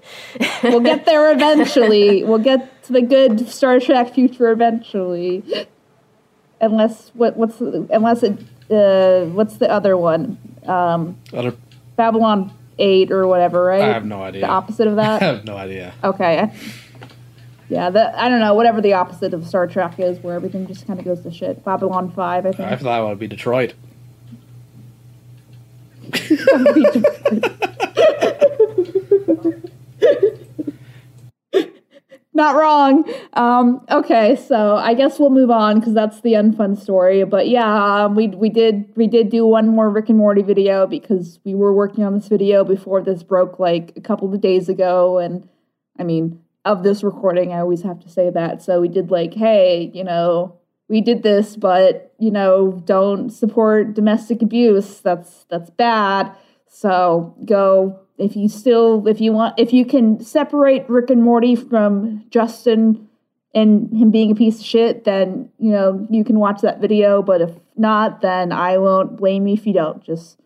we'll 0.62 0.80
get 0.80 1.06
there 1.06 1.32
eventually 1.32 2.24
we'll 2.28 2.38
get 2.38 2.82
to 2.84 2.92
the 2.92 3.00
good 3.02 3.48
star 3.48 3.80
trek 3.80 4.12
future 4.12 4.50
eventually 4.50 5.42
unless 6.60 7.10
what 7.14 7.36
what's 7.36 7.56
the, 7.58 7.86
unless 7.90 8.22
it 8.22 8.38
uh 8.70 9.24
what's 9.32 9.56
the 9.56 9.70
other 9.70 9.96
one 9.96 10.36
um 10.66 11.16
Other, 11.32 11.54
babylon 11.96 12.52
8 12.78 13.10
or 13.10 13.26
whatever 13.26 13.64
right 13.64 13.80
I 13.80 13.92
have 13.94 14.04
no 14.04 14.22
idea. 14.22 14.42
the 14.42 14.48
opposite 14.48 14.86
of 14.86 14.96
that 14.96 15.22
I 15.22 15.24
have 15.24 15.44
no 15.44 15.56
idea. 15.56 15.94
Okay. 16.04 16.52
Yeah, 17.70 17.90
the, 17.90 18.18
I 18.18 18.30
don't 18.30 18.40
know, 18.40 18.54
whatever 18.54 18.80
the 18.80 18.94
opposite 18.94 19.34
of 19.34 19.46
Star 19.46 19.66
Trek 19.66 20.00
is, 20.00 20.18
where 20.20 20.34
everything 20.34 20.66
just 20.66 20.86
kind 20.86 20.98
of 20.98 21.04
goes 21.04 21.20
to 21.20 21.30
shit. 21.30 21.62
Babylon 21.66 22.10
5, 22.10 22.46
I 22.46 22.52
think. 22.52 22.60
I 22.66 22.76
thought 22.76 23.02
it 23.02 23.08
would 23.08 23.18
be 23.18 23.26
Detroit. 23.26 23.74
Not 32.34 32.54
wrong. 32.54 33.04
Um, 33.32 33.84
okay, 33.90 34.36
so 34.36 34.76
I 34.76 34.94
guess 34.94 35.18
we'll 35.18 35.30
move 35.30 35.50
on 35.50 35.80
because 35.80 35.92
that's 35.92 36.20
the 36.20 36.34
unfun 36.34 36.80
story. 36.80 37.24
But 37.24 37.48
yeah, 37.48 38.04
um, 38.04 38.14
we 38.14 38.28
we 38.28 38.48
did 38.48 38.92
we 38.94 39.08
did 39.08 39.28
do 39.28 39.44
one 39.44 39.66
more 39.66 39.90
Rick 39.90 40.08
and 40.08 40.18
Morty 40.18 40.42
video 40.42 40.86
because 40.86 41.40
we 41.44 41.56
were 41.56 41.72
working 41.72 42.04
on 42.04 42.14
this 42.14 42.28
video 42.28 42.62
before 42.62 43.02
this 43.02 43.24
broke 43.24 43.58
like 43.58 43.92
a 43.96 44.00
couple 44.00 44.32
of 44.32 44.40
days 44.40 44.68
ago, 44.68 45.18
and 45.18 45.48
I 45.98 46.04
mean, 46.04 46.40
of 46.64 46.84
this 46.84 47.02
recording. 47.02 47.52
I 47.52 47.58
always 47.58 47.82
have 47.82 47.98
to 48.00 48.08
say 48.08 48.30
that. 48.30 48.62
So 48.62 48.80
we 48.80 48.88
did 48.88 49.10
like, 49.10 49.34
hey, 49.34 49.90
you 49.92 50.04
know, 50.04 50.54
we 50.88 51.00
did 51.00 51.24
this, 51.24 51.56
but 51.56 52.14
you 52.20 52.30
know, 52.30 52.80
don't 52.84 53.30
support 53.30 53.94
domestic 53.94 54.42
abuse. 54.42 55.00
That's 55.00 55.44
that's 55.50 55.70
bad. 55.70 56.36
So 56.68 57.34
go 57.44 57.98
if 58.18 58.36
you 58.36 58.48
still 58.48 59.06
if 59.06 59.20
you 59.20 59.32
want 59.32 59.58
if 59.58 59.72
you 59.72 59.84
can 59.84 60.20
separate 60.20 60.88
Rick 60.88 61.10
and 61.10 61.22
Morty 61.22 61.54
from 61.54 62.24
Justin 62.30 63.08
and 63.54 63.92
him 63.92 64.10
being 64.10 64.30
a 64.30 64.34
piece 64.34 64.60
of 64.60 64.66
shit, 64.66 65.04
then 65.04 65.50
you 65.58 65.70
know 65.70 66.06
you 66.10 66.24
can 66.24 66.38
watch 66.38 66.60
that 66.62 66.80
video. 66.80 67.22
But 67.22 67.40
if 67.40 67.50
not, 67.76 68.20
then 68.20 68.52
I 68.52 68.78
won't 68.78 69.16
blame 69.16 69.46
you 69.46 69.54
if 69.54 69.66
you 69.66 69.72
don't. 69.72 70.02
Just 70.02 70.40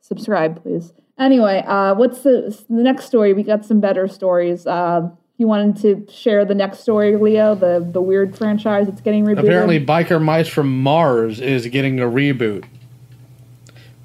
subscribe, 0.00 0.62
please. 0.62 0.92
Anyway, 1.18 1.62
uh, 1.66 1.94
what's 1.94 2.22
the 2.22 2.58
the 2.68 2.82
next 2.82 3.04
story? 3.04 3.32
We 3.34 3.42
got 3.42 3.64
some 3.64 3.80
better 3.80 4.08
stories. 4.08 4.66
Uh, 4.66 5.10
you 5.36 5.46
wanted 5.46 5.76
to 5.82 6.12
share 6.12 6.44
the 6.44 6.54
next 6.54 6.80
story, 6.80 7.16
Leo, 7.16 7.54
the 7.54 7.86
the 7.92 8.00
weird 8.00 8.36
franchise 8.36 8.86
that's 8.86 9.02
getting 9.02 9.26
rebooted. 9.26 9.40
Apparently, 9.40 9.84
Biker 9.84 10.22
Mice 10.22 10.48
from 10.48 10.82
Mars 10.82 11.40
is 11.40 11.66
getting 11.66 12.00
a 12.00 12.06
reboot. 12.06 12.64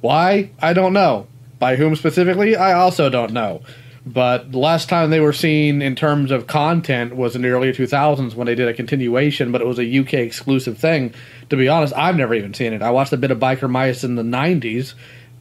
Why? 0.02 0.52
I 0.62 0.74
don't 0.74 0.94
know. 0.94 1.28
By 1.60 1.76
whom 1.76 1.96
specifically? 1.96 2.56
I 2.56 2.74
also 2.74 3.10
don't 3.10 3.34
know. 3.34 3.62
But 4.06 4.54
the 4.54 4.58
last 4.58 4.88
time 4.88 5.10
they 5.10 5.20
were 5.20 5.34
seen 5.34 5.82
in 5.82 5.94
terms 5.94 6.32
of 6.32 6.48
content 6.48 7.16
was 7.16 7.36
in 7.36 7.42
the 7.42 7.50
early 7.50 7.74
2000s 7.74 8.36
when 8.36 8.46
they 8.46 8.56
did 8.56 8.70
a 8.70 8.74
continuation, 8.74 9.52
but 9.52 9.60
it 9.60 9.68
was 9.68 9.80
a 9.80 10.00
UK 10.00 10.14
exclusive 10.14 10.78
thing. 10.78 11.14
To 11.50 11.58
be 11.58 11.68
honest, 11.68 11.94
I've 11.94 12.16
never 12.16 12.34
even 12.34 12.54
seen 12.54 12.72
it. 12.72 12.82
I 12.82 12.92
watched 12.92 13.12
a 13.12 13.18
bit 13.18 13.32
of 13.32 13.40
Biker 13.40 13.70
Mice 13.70 14.06
in 14.06 14.16
the 14.16 14.24
90s, 14.24 14.94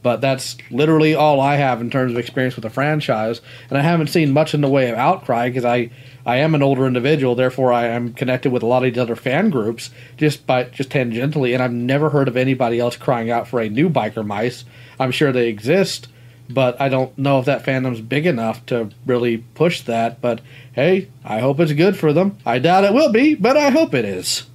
but 0.07 0.21
that's 0.21 0.55
literally 0.71 1.13
all 1.15 1.41
I 1.41 1.57
have 1.57 1.81
in 1.81 1.89
terms 1.89 2.13
of 2.13 2.17
experience 2.17 2.55
with 2.55 2.63
the 2.63 2.69
franchise. 2.69 3.41
And 3.67 3.77
I 3.77 3.81
haven't 3.81 4.07
seen 4.07 4.31
much 4.31 4.53
in 4.53 4.61
the 4.61 4.69
way 4.69 4.89
of 4.89 4.97
outcry 4.97 5.49
because 5.49 5.65
I, 5.65 5.89
I 6.25 6.37
am 6.37 6.55
an 6.55 6.63
older 6.63 6.87
individual, 6.87 7.35
therefore 7.35 7.73
I 7.73 7.87
am 7.87 8.13
connected 8.13 8.53
with 8.53 8.63
a 8.63 8.65
lot 8.65 8.85
of 8.85 8.93
these 8.93 9.01
other 9.01 9.17
fan 9.17 9.49
groups 9.49 9.89
just 10.15 10.47
by 10.47 10.63
just 10.63 10.91
tangentially, 10.91 11.53
and 11.53 11.61
I've 11.61 11.73
never 11.73 12.11
heard 12.11 12.29
of 12.29 12.37
anybody 12.37 12.79
else 12.79 12.95
crying 12.95 13.29
out 13.29 13.49
for 13.49 13.59
a 13.59 13.67
new 13.67 13.89
Biker 13.89 14.25
Mice. 14.25 14.63
I'm 14.97 15.11
sure 15.11 15.33
they 15.33 15.49
exist, 15.49 16.07
but 16.49 16.79
I 16.79 16.87
don't 16.87 17.17
know 17.17 17.39
if 17.39 17.45
that 17.47 17.65
fandom's 17.65 17.99
big 17.99 18.25
enough 18.25 18.65
to 18.67 18.91
really 19.05 19.39
push 19.55 19.81
that. 19.81 20.21
But 20.21 20.39
hey, 20.71 21.09
I 21.25 21.39
hope 21.39 21.59
it's 21.59 21.73
good 21.73 21.97
for 21.97 22.13
them. 22.13 22.37
I 22.45 22.59
doubt 22.59 22.85
it 22.85 22.93
will 22.93 23.11
be, 23.11 23.35
but 23.35 23.57
I 23.57 23.71
hope 23.71 23.93
it 23.93 24.05
is. 24.05 24.45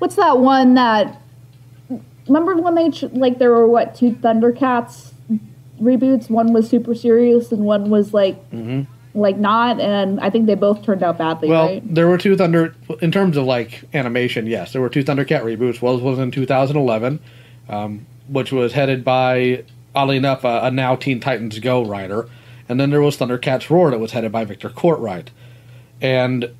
What's 0.00 0.16
that 0.16 0.40
one 0.40 0.74
that? 0.74 1.22
Remember 2.28 2.56
when 2.56 2.74
they 2.74 2.90
like 3.10 3.38
there 3.38 3.50
were 3.50 3.68
what 3.68 3.94
two 3.94 4.12
Thundercats 4.12 5.12
reboots? 5.80 6.28
One 6.28 6.52
was 6.52 6.68
super 6.68 6.94
serious 6.94 7.52
and 7.52 7.64
one 7.64 7.90
was 7.90 8.12
like 8.12 8.42
like 9.16 9.38
not, 9.38 9.80
and 9.80 10.20
I 10.20 10.30
think 10.30 10.46
they 10.46 10.54
both 10.54 10.82
turned 10.82 11.02
out 11.02 11.18
badly. 11.18 11.48
Well, 11.48 11.66
right? 11.66 11.94
there 11.94 12.06
were 12.06 12.18
two 12.18 12.36
Thunder 12.36 12.74
in 13.00 13.10
terms 13.10 13.36
of 13.36 13.44
like 13.44 13.82
animation. 13.94 14.46
Yes, 14.46 14.72
there 14.72 14.82
were 14.82 14.90
two 14.90 15.02
Thundercat 15.02 15.42
reboots. 15.42 15.80
One 15.80 16.02
was 16.02 16.18
in 16.18 16.30
2011, 16.30 17.20
um, 17.68 18.06
which 18.28 18.52
was 18.52 18.74
headed 18.74 19.04
by 19.04 19.64
oddly 19.94 20.18
enough 20.18 20.44
a, 20.44 20.60
a 20.64 20.70
now 20.70 20.94
Teen 20.94 21.18
Titans 21.18 21.58
Go 21.58 21.84
writer, 21.84 22.28
and 22.68 22.78
then 22.78 22.90
there 22.90 23.00
was 23.00 23.16
Thundercats 23.16 23.70
Roar 23.70 23.90
that 23.90 23.98
was 23.98 24.12
headed 24.12 24.30
by 24.30 24.44
Victor 24.44 24.68
Courtright, 24.68 25.28
and 26.00 26.50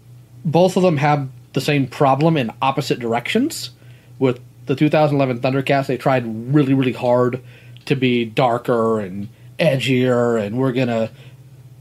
both 0.44 0.76
of 0.76 0.82
them 0.82 0.96
have 0.96 1.28
the 1.52 1.60
same 1.60 1.86
problem 1.86 2.36
in 2.36 2.50
opposite 2.62 2.98
directions. 2.98 3.70
With 4.18 4.40
the 4.66 4.76
2011 4.76 5.40
Thundercats, 5.40 5.86
they 5.86 5.96
tried 5.96 6.24
really 6.54 6.74
really 6.74 6.92
hard 6.92 7.42
to 7.86 7.96
be 7.96 8.24
darker 8.24 9.00
and 9.00 9.28
edgier, 9.58 10.40
and 10.40 10.58
we're 10.58 10.72
gonna 10.72 11.10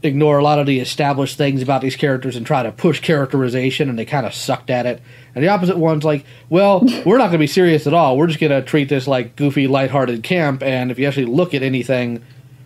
ignore 0.02 0.38
a 0.38 0.42
lot 0.42 0.58
of 0.58 0.66
the 0.66 0.78
established 0.80 1.36
things 1.36 1.62
about 1.62 1.80
these 1.80 1.96
characters 1.96 2.36
and 2.36 2.46
try 2.46 2.62
to 2.62 2.72
push 2.72 3.00
characterization, 3.00 3.88
and 3.88 3.98
they 3.98 4.04
kind 4.04 4.26
of 4.26 4.34
sucked 4.34 4.70
at 4.70 4.86
it. 4.86 5.02
And 5.34 5.42
the 5.42 5.48
opposite 5.48 5.76
one's 5.76 6.04
like, 6.04 6.24
well, 6.48 6.80
we're 7.06 7.18
not 7.18 7.26
going 7.26 7.32
to 7.32 7.38
be 7.38 7.46
serious 7.46 7.86
at 7.86 7.94
all. 7.94 8.16
We're 8.16 8.28
just 8.28 8.40
going 8.40 8.52
to 8.52 8.62
treat 8.62 8.88
this 8.88 9.06
like 9.06 9.36
goofy, 9.36 9.66
lighthearted 9.66 10.22
camp. 10.22 10.62
And 10.62 10.90
if 10.90 10.98
you 10.98 11.06
actually 11.06 11.26
look 11.26 11.54
at 11.54 11.62
anything 11.62 12.22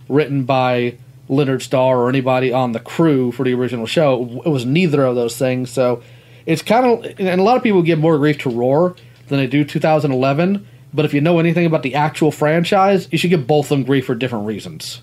written 0.08 0.44
by 0.44 0.98
Leonard 1.28 1.62
Starr 1.62 1.98
or 1.98 2.08
anybody 2.08 2.52
on 2.52 2.72
the 2.72 2.80
crew 2.80 3.32
for 3.32 3.44
the 3.44 3.54
original 3.54 3.86
show, 3.86 4.42
it 4.44 4.48
was 4.48 4.64
neither 4.64 5.04
of 5.04 5.14
those 5.14 5.36
things. 5.36 5.70
So 5.70 6.02
it's 6.46 6.62
kind 6.62 6.86
of, 6.86 7.04
and 7.18 7.40
a 7.40 7.44
lot 7.44 7.56
of 7.56 7.62
people 7.62 7.82
give 7.82 7.98
more 7.98 8.18
grief 8.18 8.38
to 8.38 8.50
Roar 8.50 8.96
than 9.30 9.38
they 9.38 9.46
do 9.46 9.64
2011. 9.64 10.66
But 10.92 11.04
if 11.06 11.14
you 11.14 11.20
know 11.22 11.38
anything 11.38 11.64
about 11.66 11.82
the 11.82 11.94
actual 11.94 12.30
franchise, 12.30 13.08
you 13.10 13.16
should 13.16 13.30
give 13.30 13.46
both 13.46 13.66
of 13.66 13.70
them 13.70 13.84
grief 13.84 14.04
for 14.06 14.14
different 14.14 14.44
reasons. 14.46 15.00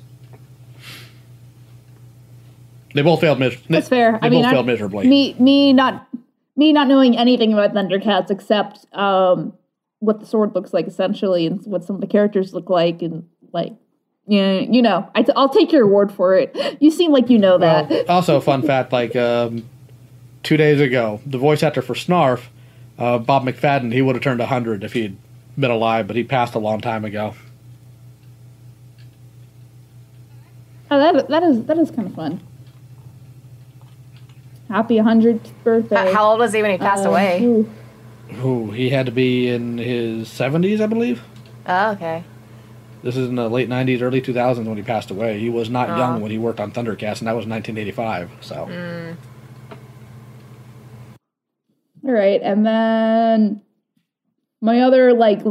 They 2.94 3.02
both 3.02 3.22
failed. 3.22 3.40
Mis- 3.40 3.58
That's 3.70 3.90
fair. 3.90 4.14
They 4.22 4.28
I 4.28 4.30
mean, 4.30 4.42
both 4.44 4.50
I- 4.50 4.54
failed 4.54 4.66
miserably. 4.68 5.08
Me, 5.08 5.36
me 5.40 5.74
not, 5.74 6.08
me 6.56 6.74
not 6.74 6.88
knowing 6.88 7.18
anything 7.18 7.54
about 7.54 7.74
Thundercats 7.74 8.30
except 8.32 8.86
um, 8.94 9.54
what 10.00 10.20
the 10.20 10.26
sword 10.26 10.56
looks 10.56 10.74
like, 10.74 10.88
essentially, 10.88 11.46
and 11.46 11.64
what 11.66 11.84
some 11.84 11.96
of 11.96 12.02
the 12.02 12.08
characters 12.08 12.54
look 12.54 12.70
like, 12.70 13.02
and 13.02 13.28
like, 13.54 13.74
yeah, 14.28 14.60
you 14.60 14.82
know, 14.82 15.10
I 15.16 15.24
t- 15.24 15.32
I'll 15.36 15.50
take 15.50 15.72
your 15.72 15.88
word 15.88 16.12
for 16.12 16.36
it. 16.36 16.56
You 16.82 16.92
seem 16.92 17.12
like 17.12 17.30
you 17.30 17.38
know 17.38 17.58
that. 17.60 17.90
Well, 17.90 18.06
also, 18.10 18.36
a 18.38 18.42
fun 18.42 18.62
fact: 18.64 18.92
like 18.92 19.16
um, 19.16 19.64
two 20.44 20.58
days 20.58 20.82
ago, 20.82 21.22
the 21.26 21.38
voice 21.38 21.64
actor 21.64 21.82
for 21.82 21.94
Snarf, 21.94 22.42
uh, 22.98 23.18
Bob 23.20 23.44
McFadden, 23.46 23.94
he 23.94 24.02
would 24.02 24.16
have 24.16 24.24
turned 24.24 24.42
hundred 24.42 24.84
if 24.84 24.94
he'd 24.94 25.18
been 25.58 25.72
alive, 25.72 26.08
but 26.08 26.16
he 26.16 26.24
passed 26.24 26.56
a 26.56 26.60
long 26.60 26.82
time 26.82 27.06
ago. 27.06 27.34
oh, 30.90 30.98
that 31.00 31.28
that 31.30 31.44
is 31.44 31.64
that 31.66 31.78
is 31.78 31.92
kind 31.92 32.08
of 32.08 32.16
fun. 32.16 32.40
Happy 34.70 34.96
100th 34.98 35.50
birthday. 35.64 36.12
How 36.12 36.32
old 36.32 36.40
was 36.40 36.52
he 36.54 36.62
when 36.62 36.72
he 36.72 36.78
passed 36.78 37.06
Uh, 37.06 37.10
away? 37.10 37.42
ooh. 37.44 37.70
Ooh, 38.44 38.72
he 38.72 38.90
had 38.90 39.06
to 39.06 39.12
be 39.14 39.48
in 39.48 39.78
his 39.78 40.28
seventies, 40.28 40.82
I 40.82 40.88
believe. 40.88 41.24
Oh, 41.66 41.92
okay. 41.92 42.24
This 43.02 43.16
is 43.16 43.30
in 43.30 43.36
the 43.36 43.50
late 43.50 43.70
'90s, 43.70 44.02
early 44.02 44.22
2000s 44.22 44.66
when 44.68 44.76
he 44.76 44.84
passed 44.84 45.10
away. 45.12 45.40
He 45.40 45.50
was 45.50 45.70
not 45.70 45.90
Oh. 45.92 45.98
young 45.98 46.22
when 46.22 46.32
he 46.32 46.38
worked 46.38 46.60
on 46.60 46.72
Thundercats, 46.72 47.20
and 47.20 47.28
that 47.28 47.36
was 47.38 47.46
1985. 47.48 48.30
So, 48.42 48.68
All 52.08 52.14
right, 52.14 52.42
and 52.42 52.66
then 52.66 53.62
my 54.62 54.82
other 54.82 55.14
like 55.14 55.42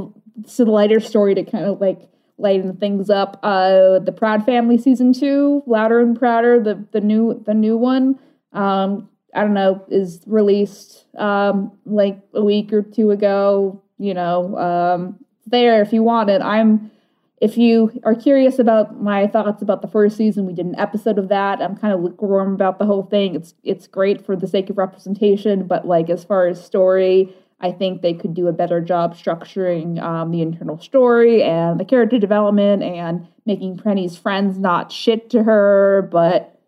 s- 0.45 0.59
lighter 0.61 1.01
story 1.01 1.35
to 1.35 1.45
kind 1.45 1.65
of 1.65 1.81
like 1.81 2.09
lighten 2.39 2.77
things 2.77 3.11
up. 3.11 3.39
Uh, 3.43 3.99
the 3.99 4.13
Proud 4.13 4.45
Family 4.45 4.79
season 4.79 5.13
two, 5.13 5.63
Louder 5.67 6.01
and 6.01 6.19
Prouder, 6.19 6.61
the 6.61 6.85
the 6.93 7.01
new 7.01 7.43
the 7.47 7.55
new 7.55 7.77
one. 7.77 8.19
Um, 8.53 9.09
I 9.35 9.43
don't 9.43 9.55
know, 9.55 9.85
is 9.91 10.23
released 10.27 11.05
um 11.19 11.73
like 11.85 12.19
a 12.35 12.43
week 12.43 12.73
or 12.73 12.83
two 12.83 13.11
ago. 13.11 13.83
You 13.99 14.15
know, 14.15 14.57
um, 14.59 15.19
there 15.47 15.83
if 15.83 15.93
you 15.93 16.03
want 16.03 16.31
it. 16.31 16.43
I'm. 16.43 16.91
If 17.39 17.59
you 17.59 18.01
are 18.05 18.15
curious 18.15 18.59
about 18.59 19.01
my 19.01 19.27
thoughts 19.27 19.61
about 19.61 19.83
the 19.83 19.89
first 19.89 20.17
season, 20.17 20.47
we 20.47 20.55
did 20.55 20.65
an 20.65 20.79
episode 20.79 21.19
of 21.19 21.29
that. 21.29 21.61
I'm 21.61 21.77
kind 21.77 21.93
of 21.93 22.01
lukewarm 22.01 22.55
about 22.55 22.79
the 22.79 22.87
whole 22.87 23.03
thing. 23.03 23.35
It's 23.35 23.55
it's 23.63 23.87
great 23.87 24.25
for 24.25 24.37
the 24.37 24.49
sake 24.49 24.71
of 24.71 24.79
representation, 24.79 25.67
but 25.67 25.87
like 25.87 26.09
as 26.09 26.25
far 26.25 26.47
as 26.47 26.65
story, 26.65 27.35
I 27.61 27.73
think 27.73 28.01
they 28.01 28.15
could 28.15 28.33
do 28.33 28.49
a 28.49 28.53
better 28.53 28.81
job 28.81 29.15
structuring 29.15 30.01
um, 30.03 30.31
the 30.31 30.41
internal 30.41 30.79
story 30.79 31.43
and 31.43 31.79
the 31.79 31.85
character 31.85 32.19
development 32.19 32.83
and 32.83 33.27
making 33.45 33.79
Penny's 33.79 34.17
friends 34.17 34.59
not 34.59 34.91
shit 34.91 35.29
to 35.31 35.43
her, 35.43 36.09
but 36.11 36.59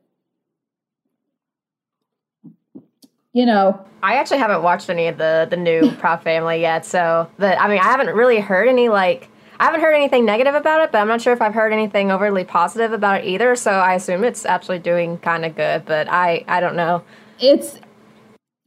you 3.33 3.47
know, 3.47 3.85
I 4.03 4.17
actually 4.17 4.39
haven't 4.39 4.63
watched 4.63 4.91
any 4.91 5.07
of 5.07 5.17
the 5.17 5.47
the 5.49 5.57
new 5.57 5.93
Proud 5.93 6.23
Family 6.23 6.61
yet, 6.61 6.85
so 6.85 7.27
the 7.39 7.59
I 7.59 7.69
mean 7.69 7.79
I 7.79 7.85
haven't 7.85 8.15
really 8.15 8.41
heard 8.41 8.69
any 8.69 8.91
like 8.91 9.31
I 9.61 9.65
haven't 9.65 9.81
heard 9.81 9.95
anything 9.95 10.25
negative 10.25 10.55
about 10.55 10.83
it, 10.83 10.93
but 10.93 10.99
I'm 10.99 11.09
not 11.09 11.21
sure 11.21 11.33
if 11.33 11.43
I've 11.43 11.55
heard 11.55 11.73
anything 11.73 12.13
overly 12.13 12.45
positive 12.45 12.93
about 12.93 13.23
it 13.23 13.27
either. 13.27 13.57
So 13.57 13.73
I 13.73 13.95
assume 13.95 14.23
it's 14.23 14.45
actually 14.45 14.79
doing 14.79 15.19
kind 15.19 15.45
of 15.45 15.57
good, 15.57 15.85
but 15.85 16.09
I 16.09 16.45
I 16.47 16.61
don't 16.61 16.77
know. 16.77 17.03
it's 17.41 17.81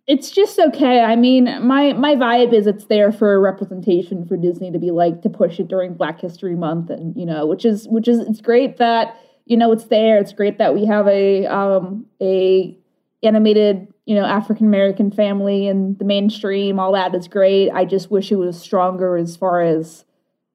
it's 0.07 0.29
just 0.29 0.59
okay. 0.59 0.99
I 0.99 1.15
mean, 1.15 1.45
my 1.65 1.93
my 1.93 2.15
vibe 2.15 2.53
is 2.53 2.67
it's 2.67 2.85
there 2.85 3.13
for 3.13 3.39
representation 3.39 4.25
for 4.25 4.35
Disney 4.35 4.69
to 4.71 4.79
be 4.79 4.91
like 4.91 5.21
to 5.21 5.29
push 5.29 5.59
it 5.59 5.69
during 5.69 5.93
Black 5.93 6.19
History 6.19 6.55
Month, 6.55 6.89
and 6.89 7.15
you 7.15 7.25
know, 7.25 7.45
which 7.45 7.63
is 7.63 7.87
which 7.87 8.09
is 8.09 8.19
it's 8.19 8.41
great 8.41 8.75
that 8.77 9.17
you 9.45 9.55
know 9.55 9.71
it's 9.71 9.85
there. 9.85 10.17
It's 10.17 10.33
great 10.33 10.57
that 10.57 10.73
we 10.73 10.85
have 10.85 11.07
a 11.07 11.45
um 11.45 12.05
a 12.21 12.77
animated 13.23 13.87
you 14.05 14.15
know 14.15 14.25
African 14.25 14.65
American 14.65 15.09
family 15.09 15.67
in 15.67 15.95
the 15.97 16.05
mainstream. 16.05 16.79
All 16.79 16.91
that 16.91 17.15
is 17.15 17.29
great. 17.29 17.69
I 17.69 17.85
just 17.85 18.11
wish 18.11 18.29
it 18.29 18.35
was 18.35 18.59
stronger 18.59 19.15
as 19.15 19.37
far 19.37 19.61
as 19.61 20.03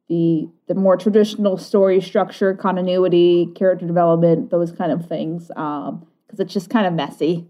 the 0.09 0.49
the 0.69 0.75
more 0.75 0.97
traditional 0.97 1.57
story 1.57 2.01
structure, 2.01 2.55
continuity, 2.55 3.47
character 3.55 3.87
development, 3.87 4.51
those 4.51 4.73
kind 4.73 4.93
of 4.93 5.07
things. 5.07 5.51
Um, 5.57 6.07
because 6.27 6.41
it's 6.41 6.53
just 6.53 6.71
kind 6.71 6.87
of 6.87 6.93
messy. 6.93 7.47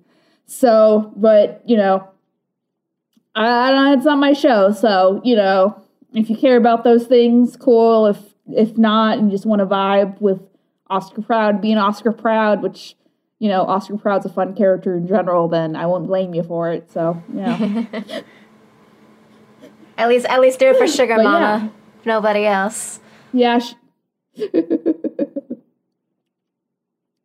So, 0.46 1.12
but 1.16 1.62
you 1.66 1.76
know, 1.76 2.08
I, 3.34 3.46
I 3.46 3.70
don't. 3.70 3.96
It's 3.98 4.04
not 4.06 4.18
my 4.18 4.32
show. 4.32 4.72
So, 4.72 5.20
you 5.24 5.36
know, 5.36 5.82
if 6.12 6.30
you 6.30 6.36
care 6.36 6.56
about 6.56 6.84
those 6.84 7.06
things, 7.06 7.56
cool. 7.56 8.06
If 8.06 8.18
if 8.48 8.76
not, 8.78 9.18
and 9.18 9.28
you 9.30 9.34
just 9.36 9.46
want 9.46 9.60
to 9.60 9.66
vibe 9.66 10.20
with 10.20 10.40
Oscar 10.88 11.22
Proud, 11.22 11.60
being 11.60 11.78
Oscar 11.78 12.12
Proud, 12.12 12.62
which 12.62 12.94
you 13.38 13.48
know, 13.48 13.62
Oscar 13.62 13.98
Proud's 13.98 14.24
a 14.24 14.30
fun 14.30 14.54
character 14.54 14.96
in 14.96 15.06
general, 15.06 15.46
then 15.48 15.76
I 15.76 15.84
won't 15.86 16.06
blame 16.06 16.32
you 16.32 16.42
for 16.42 16.70
it. 16.72 16.90
So, 16.90 17.22
yeah. 17.34 17.84
At 19.98 20.08
least, 20.08 20.26
at 20.26 20.40
least 20.40 20.58
do 20.58 20.66
it 20.68 20.76
for 20.76 20.86
Sugar 20.96 21.16
But 21.16 21.24
Mama. 21.24 21.40
yeah. 21.40 21.68
Nobody 22.06 22.46
else. 22.46 23.00
yeah. 23.32 23.60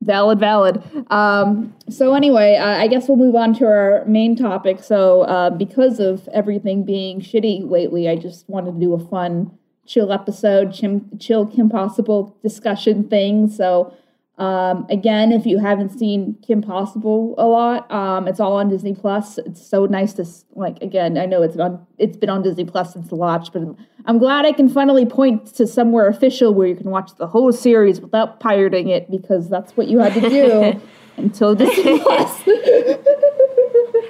Valid, 0.04 0.40
valid. 0.40 0.82
Um, 1.12 1.76
so, 1.88 2.16
anyway, 2.16 2.56
uh, 2.56 2.66
I 2.66 2.88
guess 2.88 3.08
we'll 3.08 3.18
move 3.18 3.36
on 3.36 3.54
to 3.60 3.66
our 3.68 4.04
main 4.06 4.36
topic. 4.36 4.82
So, 4.82 5.22
uh, 5.22 5.52
because 5.52 6.00
of 6.00 6.28
everything 6.30 6.84
being 6.84 7.22
shitty 7.22 7.70
lately, 7.70 8.10
I 8.10 8.16
just 8.16 8.50
wanted 8.50 8.74
to 8.74 8.80
do 8.80 8.96
a 8.96 9.00
fun, 9.00 9.52
chill 9.86 10.12
episode, 10.12 10.74
chim- 10.74 11.08
chill 11.20 11.46
Kim 11.46 11.70
Possible 11.70 12.36
discussion 12.42 13.04
thing. 13.10 13.48
So, 13.48 13.94
um, 14.42 14.88
again, 14.90 15.32
if 15.32 15.46
you 15.46 15.60
haven't 15.60 15.90
seen 15.90 16.36
Kim 16.42 16.62
Possible 16.64 17.36
a 17.38 17.46
lot, 17.46 17.90
um, 17.92 18.28
it's 18.28 18.40
all 18.40 18.54
on 18.54 18.70
Disney 18.70 18.96
Plus. 18.96 19.38
It's 19.38 19.66
so 19.66 19.86
nice 19.86 20.14
to 20.14 20.26
like. 20.56 20.82
Again, 20.82 21.18
I 21.18 21.28
know 21.28 21.44
it's 21.44 21.58
on. 21.58 21.86
It's 22.00 22.18
been 22.18 22.30
on 22.30 22.42
Disney 22.42 22.66
Plus 22.66 22.94
since 22.94 23.10
the 23.10 23.16
launch, 23.16 23.54
but 23.54 23.62
I'm, 23.62 23.78
I'm 24.06 24.18
glad 24.18 24.46
I 24.46 24.52
can 24.52 24.68
finally 24.68 25.06
point 25.06 25.46
to 25.56 25.68
somewhere 25.68 26.08
official 26.08 26.54
where 26.56 26.66
you 26.68 26.76
can 26.76 26.90
watch 26.90 27.12
the 27.18 27.28
whole 27.28 27.52
series 27.52 28.02
without 28.02 28.40
pirating 28.40 28.90
it 28.90 29.12
because 29.12 29.48
that's 29.48 29.78
what 29.78 29.88
you 29.88 30.00
had 30.00 30.14
to 30.16 30.22
do 30.30 30.82
until 31.18 31.54
Disney 31.54 32.00
Plus. 32.04 32.42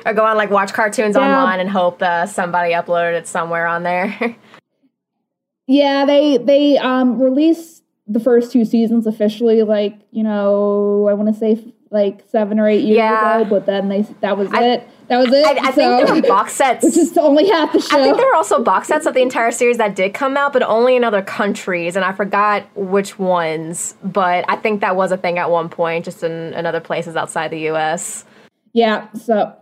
Or 0.04 0.16
go 0.16 0.26
on 0.26 0.36
like 0.36 0.50
watch 0.50 0.74
cartoons 0.74 1.16
Yeah. 1.16 1.22
online 1.38 1.60
and 1.60 1.70
hope 1.70 2.02
uh, 2.02 2.26
somebody 2.26 2.74
uploaded 2.74 3.14
it 3.20 3.28
somewhere 3.28 3.68
on 3.68 3.84
there. 3.84 4.36
Yeah, 5.68 6.06
they 6.06 6.38
they 6.38 6.78
um 6.80 7.22
released 7.22 7.81
the 8.12 8.20
first 8.20 8.52
two 8.52 8.66
seasons 8.66 9.08
officially 9.08 9.64
like, 9.64 9.96
you 10.12 10.24
know, 10.24 11.08
I 11.10 11.14
want 11.14 11.34
to 11.34 11.40
say 11.40 11.74
like 11.90 12.24
7 12.30 12.60
or 12.60 12.68
8 12.68 12.82
years 12.84 12.98
Yeah. 12.98 13.40
ago, 13.42 13.50
but 13.50 13.66
then 13.66 13.90
they 13.90 14.02
that 14.22 14.38
was 14.38 14.50
I- 14.54 14.64
it. 14.64 14.88
That 15.08 15.18
was 15.18 15.28
it. 15.34 15.46
I, 15.46 15.68
I 15.68 15.72
so, 15.72 15.76
think 15.76 16.08
there 16.08 16.16
were 16.16 16.22
box 16.22 16.54
sets. 16.54 16.86
which 16.86 16.96
is 16.96 17.18
only 17.18 17.50
half 17.50 17.74
the 17.74 17.82
show. 17.82 17.98
I 18.00 18.02
think 18.02 18.16
there 18.16 18.26
were 18.26 18.36
also 18.36 18.64
box 18.64 18.88
sets 18.88 19.06
of 19.06 19.14
the 19.14 19.22
entire 19.22 19.52
series 19.52 19.78
that 19.78 19.94
did 19.94 20.14
come 20.14 20.38
out, 20.38 20.54
but 20.54 20.64
only 20.64 20.96
in 20.96 21.04
other 21.04 21.22
countries, 21.22 21.98
and 21.98 22.06
I 22.06 22.14
forgot 22.14 22.64
which 22.76 23.20
ones. 23.20 23.94
But 24.06 24.46
I 24.48 24.56
think 24.56 24.80
that 24.80 24.96
was 24.96 25.12
a 25.12 25.18
thing 25.18 25.38
at 25.38 25.52
one 25.52 25.68
point, 25.68 26.06
just 26.06 26.24
in, 26.24 26.54
in 26.54 26.66
other 26.66 26.80
places 26.80 27.18
outside 27.18 27.52
the 27.52 27.60
U.S. 27.60 28.24
Yeah, 28.72 29.12
so 29.12 29.54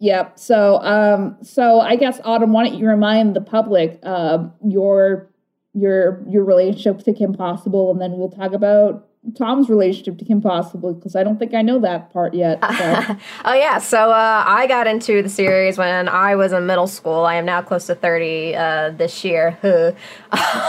Yep. 0.00 0.36
So, 0.36 0.82
um, 0.82 1.36
so 1.44 1.78
I 1.78 1.94
guess 1.94 2.18
Autumn, 2.24 2.52
why 2.52 2.64
don't 2.66 2.76
you 2.76 2.88
remind 2.88 3.36
the 3.36 3.40
public 3.40 4.00
uh, 4.02 4.48
your 4.66 5.30
your 5.74 6.22
your 6.28 6.44
relationship 6.44 7.00
to 7.04 7.12
Kim 7.12 7.32
Possible, 7.32 7.90
and 7.90 8.00
then 8.00 8.12
we'll 8.12 8.30
talk 8.30 8.52
about 8.52 9.08
Tom's 9.38 9.68
relationship 9.68 10.18
to 10.18 10.24
Kim 10.24 10.40
Possible 10.40 10.92
because 10.92 11.14
I 11.14 11.22
don't 11.22 11.38
think 11.38 11.54
I 11.54 11.62
know 11.62 11.78
that 11.78 12.12
part 12.12 12.34
yet. 12.34 12.58
So. 12.60 13.16
Oh 13.44 13.54
yeah, 13.54 13.78
so 13.78 14.10
uh, 14.10 14.44
I 14.46 14.66
got 14.66 14.86
into 14.86 15.22
the 15.22 15.28
series 15.28 15.78
when 15.78 16.08
I 16.08 16.34
was 16.36 16.52
in 16.52 16.66
middle 16.66 16.86
school. 16.86 17.24
I 17.24 17.36
am 17.36 17.44
now 17.44 17.62
close 17.62 17.86
to 17.86 17.94
thirty 17.94 18.54
uh, 18.54 18.90
this 18.90 19.24
year. 19.24 19.58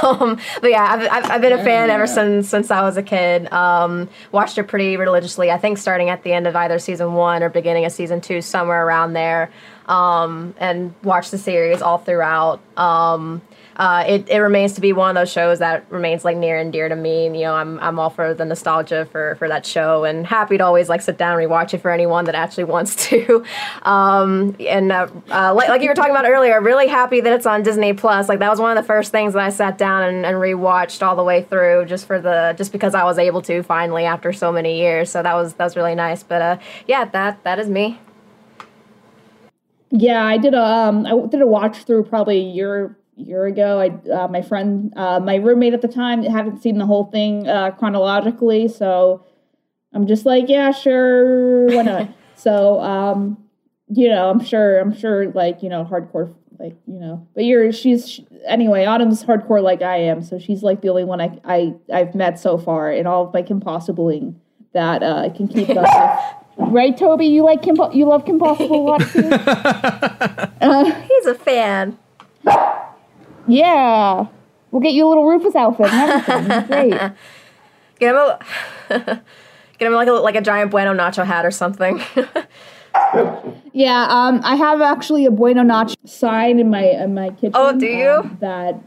um, 0.03 0.39
but 0.62 0.69
yeah, 0.69 0.83
I've, 0.83 1.12
I've, 1.12 1.31
I've 1.31 1.41
been 1.41 1.53
a 1.53 1.63
fan 1.63 1.89
ever 1.89 2.07
since 2.07 2.50
since 2.50 2.72
I 2.72 2.81
was 2.81 2.95
a 2.95 3.03
kid. 3.03 3.51
Um, 3.51 4.10
watched 4.31 4.57
it 4.57 4.63
pretty 4.63 4.98
religiously. 4.98 5.50
I 5.51 5.57
think 5.57 5.77
starting 5.77 6.10
at 6.10 6.24
the 6.24 6.33
end 6.33 6.48
of 6.48 6.55
either 6.55 6.79
season 6.79 7.13
one 7.13 7.43
or 7.43 7.50
beginning 7.50 7.86
of 7.86 7.91
season 7.91 8.22
two, 8.22 8.41
somewhere 8.41 8.86
around 8.86 9.13
there. 9.13 9.51
Um, 9.88 10.55
and 10.60 10.93
watched 11.03 11.31
the 11.31 11.38
series 11.38 11.81
all 11.81 11.98
throughout. 11.98 12.62
Um, 12.77 13.41
uh, 13.77 14.03
it, 14.08 14.30
it 14.30 14.39
remains 14.39 14.74
to 14.74 14.82
be 14.82 14.94
one 14.94 15.10
of 15.10 15.20
those 15.20 15.32
shows 15.32 15.60
that 15.60 15.86
remains 15.89 16.24
like 16.24 16.38
near 16.38 16.58
and 16.58 16.72
dear 16.72 16.89
to 16.89 16.96
me. 16.96 17.25
And, 17.25 17.36
you 17.36 17.44
know, 17.44 17.56
I'm 17.56 17.80
I'm 17.80 18.00
all 18.00 18.10
for 18.10 18.34
the 18.34 18.46
nostalgia 18.46 19.06
for 19.12 19.36
for 19.36 19.48
that 19.48 19.65
show, 19.65 20.03
and 20.03 20.25
happy 20.25 20.58
to 20.58 20.65
always 20.65 20.89
like 20.89 21.01
sit 21.01 21.18
down 21.18 21.39
and 21.39 21.50
rewatch 21.50 21.74
it 21.74 21.80
for 21.80 21.92
anyone 21.92 22.25
that 22.25 22.36
actually 22.36 22.63
wants 22.75 22.96
to. 23.08 23.44
Um, 23.84 24.56
and 24.60 24.92
uh, 24.92 25.08
uh, 25.32 25.53
like 25.53 25.70
like 25.70 25.82
you 25.82 25.89
were 25.89 25.96
talking 25.96 26.12
about 26.12 26.25
earlier, 26.25 26.59
really 26.62 26.88
happy 26.88 27.22
that 27.22 27.33
it's 27.33 27.46
on 27.46 27.64
Disney 27.64 27.94
Plus. 27.94 28.29
Like 28.29 28.40
that 28.40 28.50
was 28.50 28.59
one 28.59 28.75
of 28.75 28.81
the 28.81 28.88
first 28.88 29.12
things 29.12 29.33
that 29.33 29.42
I 29.42 29.50
sat 29.50 29.77
down 29.77 30.03
and, 30.03 30.25
and 30.25 30.38
rewatched 30.38 31.05
all 31.05 31.16
the 31.16 31.24
way 31.24 31.44
through, 31.44 31.86
just 31.86 32.05
for 32.05 32.20
the 32.20 32.53
just 32.57 32.72
because 32.72 32.96
I 32.96 33.03
was 33.03 33.18
able 33.18 33.42
to 33.44 33.64
finally 33.64 34.05
after 34.05 34.33
so 34.33 34.51
many 34.51 34.77
years. 34.77 35.09
So 35.09 35.24
that 35.24 35.33
was 35.33 35.55
that 35.55 35.64
was 35.64 35.75
really 35.75 35.96
nice. 35.96 36.24
But 36.24 36.42
uh, 36.42 36.57
yeah, 36.88 37.05
that 37.05 37.44
that 37.44 37.59
is 37.59 37.70
me. 37.70 38.00
Yeah, 39.96 40.25
I 40.25 40.38
did 40.38 40.53
a 40.55 40.64
um, 40.64 41.05
I 41.05 41.27
did 41.27 41.42
a 41.42 41.48
watch 41.48 41.83
through 41.83 42.05
probably 42.05 42.38
a 42.38 42.44
year 42.44 42.98
year 43.15 43.45
ago. 43.45 43.79
I 43.79 44.09
uh, 44.09 44.27
my 44.27 44.41
friend, 44.41 44.93
uh, 44.95 45.19
my 45.19 45.35
roommate 45.35 45.73
at 45.73 45.81
the 45.81 45.87
time, 45.87 46.23
hadn't 46.23 46.61
seen 46.61 46.77
the 46.77 46.85
whole 46.85 47.05
thing 47.05 47.47
uh, 47.47 47.71
chronologically, 47.71 48.67
so 48.67 49.25
I'm 49.93 50.07
just 50.07 50.25
like, 50.25 50.49
yeah, 50.49 50.71
sure, 50.71 51.67
why 51.67 51.83
not? 51.83 52.09
so, 52.35 52.79
um, 52.81 53.37
you 53.89 54.09
know, 54.09 54.29
I'm 54.29 54.43
sure, 54.43 54.79
I'm 54.79 54.95
sure, 54.95 55.31
like 55.31 55.61
you 55.61 55.69
know, 55.69 55.85
hardcore, 55.85 56.33
like 56.59 56.75
you 56.87 56.99
know, 56.99 57.27
but 57.35 57.45
you're 57.45 57.71
she's 57.71 58.19
anyway. 58.47 58.85
Autumn's 58.85 59.23
hardcore 59.23 59.61
like 59.61 59.81
I 59.81 59.97
am, 59.97 60.21
so 60.21 60.39
she's 60.39 60.63
like 60.63 60.81
the 60.81 60.89
only 60.89 61.03
one 61.03 61.21
I 61.21 61.39
I 61.43 61.73
I've 61.93 62.15
met 62.15 62.39
so 62.39 62.57
far 62.57 62.91
in 62.91 63.05
all 63.05 63.27
of 63.27 63.33
like 63.33 63.49
impossibling 63.49 64.39
that 64.73 65.03
uh, 65.03 65.29
can 65.35 65.47
keep 65.47 65.69
up 65.69 65.77
with. 65.77 66.35
Right, 66.55 66.95
Toby? 66.95 67.25
You 67.25 67.43
like 67.43 67.63
Kim? 67.63 67.75
You 67.93 68.05
love 68.05 68.25
Kim 68.25 68.37
Possible 68.37 68.87
a 68.87 68.89
lot 68.91 69.01
too. 69.01 69.21
He's 71.07 71.25
a 71.25 71.33
fan. 71.33 71.97
Yeah. 73.48 74.27
We'll 74.72 74.82
get 74.82 74.94
you 74.94 75.08
a 75.08 75.10
little 75.10 75.25
Rufus 75.25 75.56
outfit 75.56 75.92
and 75.92 76.12
everything. 76.29 76.90
Great. 76.90 77.12
Get 78.00 78.10
him 78.10 78.16
a 78.16 78.40
get 79.77 79.88
him 79.88 79.94
like 79.94 80.08
a 80.08 80.14
like 80.14 80.36
a 80.36 80.42
giant 80.42 80.72
bueno 80.72 80.94
nacho 80.94 81.24
hat 81.24 81.46
or 81.46 81.51
something. 81.51 82.01
Yeah, 83.74 84.06
um, 84.08 84.40
I 84.44 84.56
have 84.56 84.82
actually 84.82 85.25
a 85.25 85.32
Bueno 85.32 85.64
Nacho 85.64 85.96
sign 86.06 86.60
in 86.60 86.70
my 86.70 86.84
in 86.84 87.16
my 87.16 87.29
kitchen. 87.32 87.53
Oh, 87.56 87.77
do 87.77 87.88
you? 87.88 88.10
um, 88.10 88.38
that. 88.40 88.79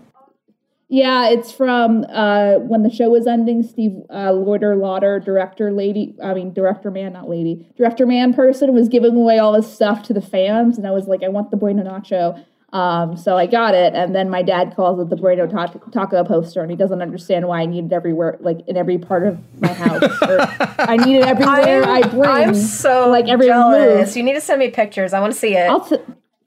Yeah, 0.89 1.29
it's 1.31 1.51
from 1.51 2.07
uh, 2.09 2.55
when 2.61 2.85
the 2.85 2.91
show 2.91 3.11
was 3.11 3.27
ending. 3.27 3.65
Steve 3.65 4.03
uh, 4.09 4.33
Loter 4.33 4.77
Loter, 4.77 5.19
director 5.19 5.73
lady, 5.73 6.15
I 6.23 6.35
mean 6.35 6.53
director 6.53 6.93
man, 6.93 7.15
not 7.15 7.29
lady, 7.29 7.67
director 7.77 8.07
man 8.07 8.33
person 8.33 8.73
was 8.73 8.89
giving 8.89 9.17
away 9.17 9.41
all 9.41 9.53
this 9.53 9.73
stuff 9.73 10.05
to 10.05 10.15
the 10.15 10.23
fans, 10.23 10.79
and 10.79 10.87
I 10.87 10.93
was 10.93 11.09
like, 11.09 11.25
I 11.25 11.29
want 11.29 11.51
the 11.51 11.57
Bueno 11.57 11.83
Nacho. 11.83 12.45
Um, 12.73 13.17
so 13.17 13.37
I 13.37 13.47
got 13.47 13.75
it, 13.75 13.95
and 13.95 14.15
then 14.15 14.29
my 14.29 14.43
dad 14.43 14.75
calls 14.75 15.01
it 15.01 15.09
the 15.09 15.17
Bueno 15.17 15.47
ta- 15.47 15.73
Taco 15.93 16.25
poster, 16.25 16.61
and 16.63 16.71
he 16.71 16.77
doesn't 16.77 17.01
understand 17.01 17.47
why 17.47 17.61
I 17.61 17.67
need 17.67 17.87
it 17.87 17.93
everywhere, 17.93 18.37
like 18.41 18.59
in 18.67 18.77
every 18.77 18.99
part 18.99 19.27
of 19.27 19.39
my 19.61 19.69
house. 19.73 20.03
Or 20.23 20.41
I 20.79 20.97
need 20.97 21.19
it 21.19 21.27
everywhere 21.27 21.85
I 21.85 22.03
bring. 22.03 22.23
I'm 22.25 22.55
so 22.55 23.09
like 23.09 23.29
every 23.29 23.47
jealous. 23.47 24.09
move. 24.09 24.17
You 24.17 24.23
need 24.25 24.35
to 24.35 24.41
send 24.41 24.59
me 24.59 24.71
pictures. 24.71 25.13
I 25.13 25.21
want 25.21 25.33
to 25.33 25.39
see 25.39 25.55
it. 25.57 25.71
I'll 25.71 25.81
t- 25.87 25.97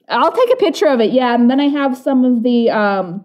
I'll 0.08 0.32
take 0.32 0.52
a 0.52 0.56
picture 0.56 0.86
of 0.86 1.00
it. 1.00 1.10
Yeah, 1.12 1.34
and 1.34 1.50
then 1.50 1.58
I 1.58 1.68
have 1.68 1.96
some 1.96 2.24
of 2.24 2.42
the 2.42 2.70
um 2.70 3.24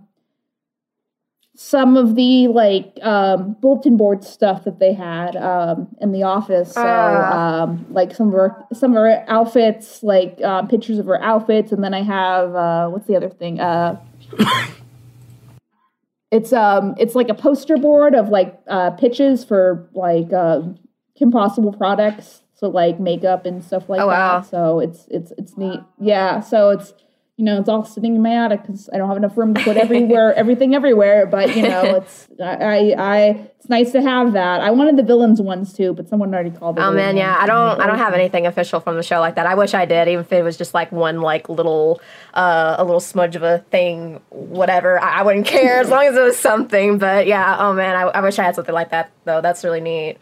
some 1.58 1.96
of 1.96 2.16
the 2.16 2.48
like 2.50 3.00
um 3.02 3.56
bulletin 3.62 3.96
board 3.96 4.24
stuff 4.24 4.66
that 4.66 4.80
they 4.80 4.92
had 4.94 5.36
um 5.38 5.88
in 6.02 6.12
the 6.12 6.22
office. 6.24 6.74
So 6.74 6.82
Ah. 6.86 7.62
um 7.62 7.86
like 7.90 8.14
some 8.14 8.28
of 8.28 8.34
her 8.34 8.66
some 8.74 8.92
of 8.92 8.98
her 8.98 9.24
outfits, 9.28 10.04
like 10.04 10.42
um, 10.44 10.68
pictures 10.68 11.00
of 11.00 11.06
her 11.06 11.22
outfits, 11.24 11.72
and 11.72 11.84
then 11.84 11.94
I 11.94 12.04
have 12.04 12.54
uh 12.56 12.90
what's 12.90 13.08
the 13.08 13.16
other 13.16 13.30
thing? 13.30 13.60
Uh 13.60 14.00
it's 16.32 16.52
um 16.52 16.96
it's 16.98 17.16
like 17.16 17.30
a 17.30 17.34
poster 17.34 17.78
board 17.78 18.16
of 18.16 18.30
like 18.30 18.60
uh 18.68 18.92
pitches 18.92 19.44
for 19.46 19.90
like 19.94 20.32
um 20.34 20.78
Kim 21.18 21.32
Possible 21.32 21.72
products. 21.72 22.42
So 22.58 22.70
like 22.70 23.00
makeup 23.02 23.46
and 23.46 23.64
stuff 23.64 23.90
like 23.90 24.02
Oh, 24.02 24.08
wow. 24.08 24.40
that. 24.40 24.50
So 24.50 24.80
it's 24.80 25.08
it's 25.10 25.32
it's 25.38 25.58
neat. 25.58 25.80
Yeah. 26.00 26.40
So 26.40 26.70
it's 26.70 26.94
you 27.38 27.44
know 27.44 27.60
it's 27.60 27.68
all 27.68 27.84
sitting 27.84 28.16
in 28.16 28.22
my 28.22 28.46
attic 28.46 28.62
because 28.62 28.90
I 28.94 28.98
don't 28.98 29.10
have 29.10 29.18
enough 29.18 29.36
room 29.38 29.54
to 29.56 29.64
put 29.64 29.76
everywhere 29.76 30.34
everything 30.38 30.74
everywhere. 30.74 31.26
But 31.26 31.56
you 31.56 31.64
know 31.64 31.84
it's 31.98 32.28
I, 32.42 32.94
I 32.98 33.18
it's 33.58 33.68
nice 33.68 33.92
to 33.92 34.02
have 34.02 34.34
that. 34.34 34.62
I 34.62 34.72
wanted 34.72 34.96
the 34.96 35.04
villains 35.04 35.42
ones 35.42 35.74
too, 35.74 35.94
but 35.94 36.08
someone 36.08 36.34
already 36.34 36.52
called. 36.52 36.80
Oh 36.80 36.94
man, 36.94 37.18
yeah. 37.18 37.36
I 37.38 37.46
don't 37.46 37.82
I 37.82 37.88
don't 37.88 37.98
have 37.98 38.14
anything 38.14 38.46
official 38.46 38.80
from 38.80 38.96
the 38.96 39.04
show 39.04 39.20
like 39.20 39.36
that. 39.36 39.48
I 39.48 39.56
wish 39.56 39.74
I 39.74 39.86
did, 39.86 40.08
even 40.08 40.24
if 40.24 40.32
it 40.32 40.44
was 40.44 40.58
just 40.58 40.74
like 40.74 40.94
one 40.94 41.20
like 41.20 41.50
little 41.50 42.00
uh 42.34 42.76
a 42.78 42.86
little 42.86 43.02
smudge 43.02 43.36
of 43.36 43.44
a 43.44 43.60
thing, 43.70 44.22
whatever. 44.30 45.02
I, 45.02 45.20
I 45.20 45.24
wouldn't 45.24 45.46
care 45.46 45.82
as 45.82 45.90
long 45.90 46.06
as 46.06 46.16
it 46.16 46.22
was 46.22 46.40
something. 46.40 47.00
But 47.00 47.28
yeah, 47.28 47.58
oh 47.60 47.74
man, 47.74 47.96
I, 47.96 48.04
I 48.04 48.22
wish 48.22 48.40
I 48.40 48.44
had 48.44 48.56
something 48.56 48.76
like 48.76 48.92
that 48.92 49.12
though. 49.26 49.42
That's 49.42 49.64
really 49.66 49.82
neat. 49.82 50.18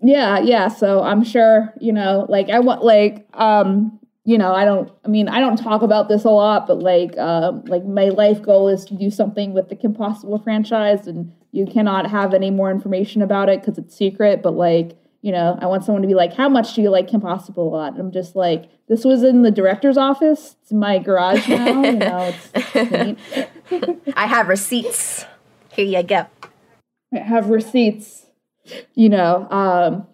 Yeah, 0.00 0.38
yeah. 0.38 0.68
So 0.68 1.02
I'm 1.02 1.24
sure, 1.24 1.74
you 1.80 1.92
know, 1.92 2.26
like 2.28 2.48
I 2.48 2.60
want 2.60 2.84
like 2.84 3.26
um, 3.34 3.98
you 4.28 4.36
know, 4.36 4.52
I 4.52 4.66
don't 4.66 4.92
I 5.06 5.08
mean, 5.08 5.26
I 5.26 5.40
don't 5.40 5.56
talk 5.56 5.80
about 5.80 6.10
this 6.10 6.24
a 6.24 6.30
lot, 6.30 6.66
but 6.66 6.80
like 6.80 7.16
um 7.16 7.64
like 7.64 7.86
my 7.86 8.10
life 8.10 8.42
goal 8.42 8.68
is 8.68 8.84
to 8.86 8.94
do 8.94 9.10
something 9.10 9.54
with 9.54 9.70
the 9.70 9.74
Kim 9.74 9.94
Possible 9.94 10.38
franchise 10.38 11.06
and 11.06 11.32
you 11.52 11.64
cannot 11.64 12.10
have 12.10 12.34
any 12.34 12.50
more 12.50 12.70
information 12.70 13.22
about 13.22 13.48
it 13.48 13.62
cuz 13.62 13.78
it's 13.78 13.96
secret, 13.96 14.42
but 14.42 14.52
like 14.52 14.98
you 15.22 15.32
know, 15.32 15.58
I 15.62 15.66
want 15.66 15.82
someone 15.82 16.02
to 16.02 16.08
be 16.08 16.14
like, 16.14 16.34
"How 16.34 16.48
much 16.48 16.74
do 16.74 16.82
you 16.82 16.90
like 16.90 17.08
Kim 17.08 17.22
Possible 17.22 17.68
a 17.68 17.72
lot?" 17.74 17.92
And 17.92 18.00
I'm 18.00 18.12
just 18.12 18.36
like, 18.36 18.68
"This 18.86 19.02
was 19.02 19.22
in 19.24 19.42
the 19.42 19.50
director's 19.50 19.96
office. 19.96 20.56
It's 20.60 20.70
in 20.72 20.78
my 20.78 20.98
garage 20.98 21.48
now. 21.48 21.82
you 21.82 21.96
know. 21.96 22.34
I 24.14 24.26
have 24.26 24.46
receipts. 24.48 25.24
Here 25.72 25.86
you 25.86 26.02
go. 26.02 26.26
I 27.14 27.18
have 27.18 27.48
receipts, 27.48 28.26
you 28.94 29.08
know. 29.08 29.48
Um, 29.50 30.06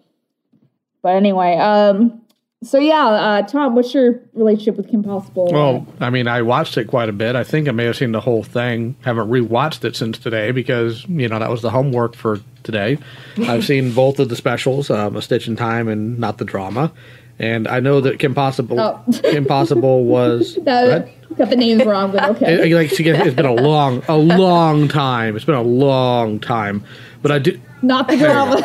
But 1.03 1.15
anyway, 1.17 1.57
um, 1.57 2.24
so 2.63 2.79
yeah, 2.79 3.05
uh, 3.07 3.41
Tom, 3.43 3.75
what's 3.75 3.93
your 3.93 4.19
relationship 4.33 4.75
with 4.77 4.89
Kim 4.89 5.03
Possible? 5.03 5.49
Well, 5.51 5.85
I 5.99 6.09
mean, 6.09 6.27
I 6.27 6.41
watched 6.41 6.77
it 6.77 6.85
quite 6.85 7.09
a 7.09 7.13
bit. 7.13 7.35
I 7.35 7.43
think 7.43 7.67
I 7.67 7.71
may 7.71 7.85
have 7.85 7.95
seen 7.97 8.11
the 8.11 8.21
whole 8.21 8.43
thing. 8.43 8.95
Haven't 9.01 9.29
rewatched 9.29 9.83
it 9.83 9.95
since 9.95 10.17
today 10.17 10.51
because 10.51 11.05
you 11.07 11.27
know 11.27 11.37
that 11.39 11.49
was 11.49 11.61
the 11.61 11.69
homework 11.69 12.15
for 12.15 12.39
today. 12.63 12.97
I've 13.37 13.65
seen 13.65 13.93
both 13.93 14.19
of 14.19 14.29
the 14.29 14.35
specials, 14.35 14.89
um, 14.89 15.15
A 15.15 15.21
Stitch 15.21 15.47
in 15.47 15.55
Time 15.55 15.87
and 15.87 16.17
Not 16.17 16.37
the 16.39 16.45
Drama, 16.45 16.91
and 17.37 17.67
I 17.67 17.79
know 17.81 18.01
that 18.01 18.17
Kim 18.19 18.33
Possible, 18.33 18.79
Oh. 18.79 19.03
Kim 19.21 19.45
Possible 19.45 20.05
was. 20.05 20.55
that, 20.63 21.09
got 21.37 21.49
the 21.49 21.55
names 21.57 21.83
wrong, 21.85 22.11
but 22.13 22.23
okay. 22.31 22.69
It, 22.71 22.73
like 22.73 22.91
it's 22.97 23.35
been 23.35 23.45
a 23.45 23.53
long, 23.53 24.01
a 24.07 24.15
long 24.17 24.87
time. 24.87 25.35
It's 25.35 25.45
been 25.45 25.55
a 25.55 25.61
long 25.61 26.39
time, 26.39 26.83
but 27.21 27.31
I 27.31 27.39
do 27.39 27.59
Not 27.81 28.07
the 28.07 28.17
drama. 28.17 28.57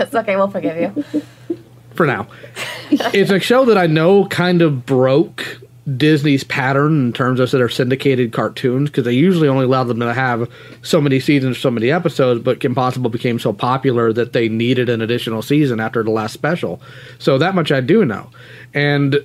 It's 0.00 0.14
okay, 0.14 0.36
we'll 0.36 0.50
forgive 0.50 0.76
you. 0.76 1.22
For 1.94 2.06
now. 2.06 2.26
it's 2.90 3.30
a 3.30 3.40
show 3.40 3.64
that 3.66 3.78
I 3.78 3.86
know 3.86 4.26
kind 4.26 4.62
of 4.62 4.84
broke 4.86 5.60
Disney's 5.96 6.44
pattern 6.44 7.06
in 7.06 7.12
terms 7.12 7.40
of 7.40 7.50
their 7.50 7.68
syndicated 7.68 8.32
cartoons 8.32 8.88
because 8.88 9.04
they 9.04 9.12
usually 9.12 9.48
only 9.48 9.64
allow 9.66 9.84
them 9.84 10.00
to 10.00 10.14
have 10.14 10.50
so 10.82 11.00
many 11.00 11.20
seasons, 11.20 11.56
or 11.56 11.60
so 11.60 11.70
many 11.70 11.90
episodes. 11.90 12.42
But 12.42 12.60
Kim 12.60 12.74
Possible 12.74 13.10
became 13.10 13.38
so 13.38 13.52
popular 13.52 14.12
that 14.12 14.32
they 14.32 14.48
needed 14.48 14.88
an 14.88 15.02
additional 15.02 15.42
season 15.42 15.80
after 15.80 16.02
the 16.02 16.10
last 16.10 16.32
special. 16.32 16.80
So 17.18 17.36
that 17.38 17.54
much 17.54 17.70
I 17.70 17.80
do 17.80 18.04
know, 18.04 18.30
and 18.72 19.16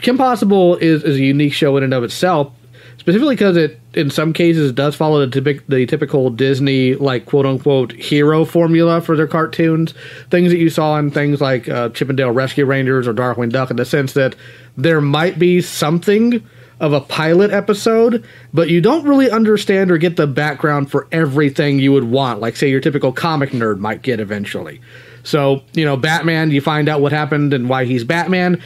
Kim 0.00 0.16
Possible 0.16 0.76
is, 0.76 1.04
is 1.04 1.16
a 1.16 1.22
unique 1.22 1.52
show 1.52 1.76
in 1.76 1.84
and 1.84 1.94
of 1.94 2.04
itself, 2.04 2.52
specifically 2.98 3.34
because 3.34 3.56
it, 3.56 3.80
in 3.94 4.10
some 4.10 4.32
cases, 4.32 4.72
does 4.72 4.94
follow 4.94 5.24
the, 5.24 5.30
typic, 5.30 5.66
the 5.66 5.86
typical 5.86 6.30
Disney, 6.30 6.94
like, 6.94 7.26
quote 7.26 7.46
unquote, 7.46 7.92
hero 7.92 8.44
formula 8.44 9.00
for 9.00 9.16
their 9.16 9.26
cartoons. 9.26 9.94
Things 10.30 10.50
that 10.50 10.58
you 10.58 10.68
saw 10.68 10.98
in 10.98 11.10
things 11.10 11.40
like 11.40 11.68
uh, 11.68 11.88
Chip 11.90 12.10
'n 12.10 12.16
Dale 12.16 12.30
Rescue 12.30 12.66
Rangers 12.66 13.08
or 13.08 13.14
Darkwing 13.14 13.50
Duck, 13.50 13.70
in 13.70 13.76
the 13.76 13.84
sense 13.84 14.12
that 14.12 14.36
there 14.76 15.00
might 15.00 15.38
be 15.38 15.60
something 15.60 16.44
of 16.80 16.92
a 16.92 17.00
pilot 17.00 17.50
episode, 17.50 18.24
but 18.54 18.68
you 18.68 18.80
don't 18.80 19.04
really 19.04 19.28
understand 19.28 19.90
or 19.90 19.98
get 19.98 20.14
the 20.14 20.28
background 20.28 20.88
for 20.88 21.08
everything 21.10 21.80
you 21.80 21.90
would 21.90 22.04
want, 22.04 22.40
like, 22.40 22.54
say, 22.54 22.70
your 22.70 22.80
typical 22.80 23.10
comic 23.10 23.50
nerd 23.50 23.78
might 23.78 24.02
get 24.02 24.20
eventually. 24.20 24.80
So, 25.24 25.62
you 25.72 25.84
know, 25.84 25.96
Batman, 25.96 26.52
you 26.52 26.60
find 26.60 26.88
out 26.88 27.00
what 27.00 27.10
happened 27.10 27.52
and 27.52 27.68
why 27.68 27.84
he's 27.84 28.04
Batman 28.04 28.62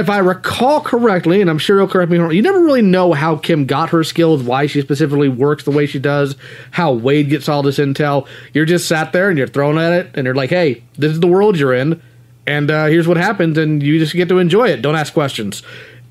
if 0.00 0.08
I 0.08 0.18
recall 0.18 0.80
correctly, 0.80 1.40
and 1.40 1.50
I'm 1.50 1.58
sure 1.58 1.78
you'll 1.78 1.88
correct 1.88 2.10
me, 2.10 2.18
wrong, 2.18 2.32
you 2.32 2.42
never 2.42 2.60
really 2.60 2.82
know 2.82 3.12
how 3.12 3.36
Kim 3.36 3.66
got 3.66 3.90
her 3.90 4.04
skills, 4.04 4.42
why 4.42 4.66
she 4.66 4.80
specifically 4.80 5.28
works 5.28 5.64
the 5.64 5.70
way 5.70 5.86
she 5.86 5.98
does, 5.98 6.36
how 6.70 6.92
Wade 6.92 7.28
gets 7.28 7.48
all 7.48 7.62
this 7.62 7.78
intel. 7.78 8.26
You're 8.52 8.64
just 8.64 8.88
sat 8.88 9.12
there 9.12 9.28
and 9.28 9.38
you're 9.38 9.46
thrown 9.46 9.78
at 9.78 9.92
it, 9.92 10.10
and 10.14 10.24
you're 10.24 10.34
like, 10.34 10.50
"Hey, 10.50 10.82
this 10.96 11.12
is 11.12 11.20
the 11.20 11.26
world 11.26 11.58
you're 11.58 11.74
in, 11.74 12.00
and 12.46 12.70
uh, 12.70 12.86
here's 12.86 13.08
what 13.08 13.16
happens," 13.16 13.58
and 13.58 13.82
you 13.82 13.98
just 13.98 14.14
get 14.14 14.28
to 14.28 14.38
enjoy 14.38 14.68
it. 14.68 14.82
Don't 14.82 14.96
ask 14.96 15.12
questions. 15.12 15.62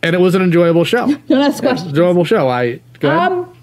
And 0.03 0.15
it 0.15 0.19
was 0.19 0.33
an 0.33 0.41
enjoyable 0.41 0.83
show. 0.83 1.07
Don't 1.27 1.41
ask 1.41 1.61
questions. 1.61 1.89
enjoyable 1.89 2.25
show. 2.25 2.49
I 2.49 2.81
go 2.99 3.09
ahead. 3.09 3.31
Um, 3.31 3.57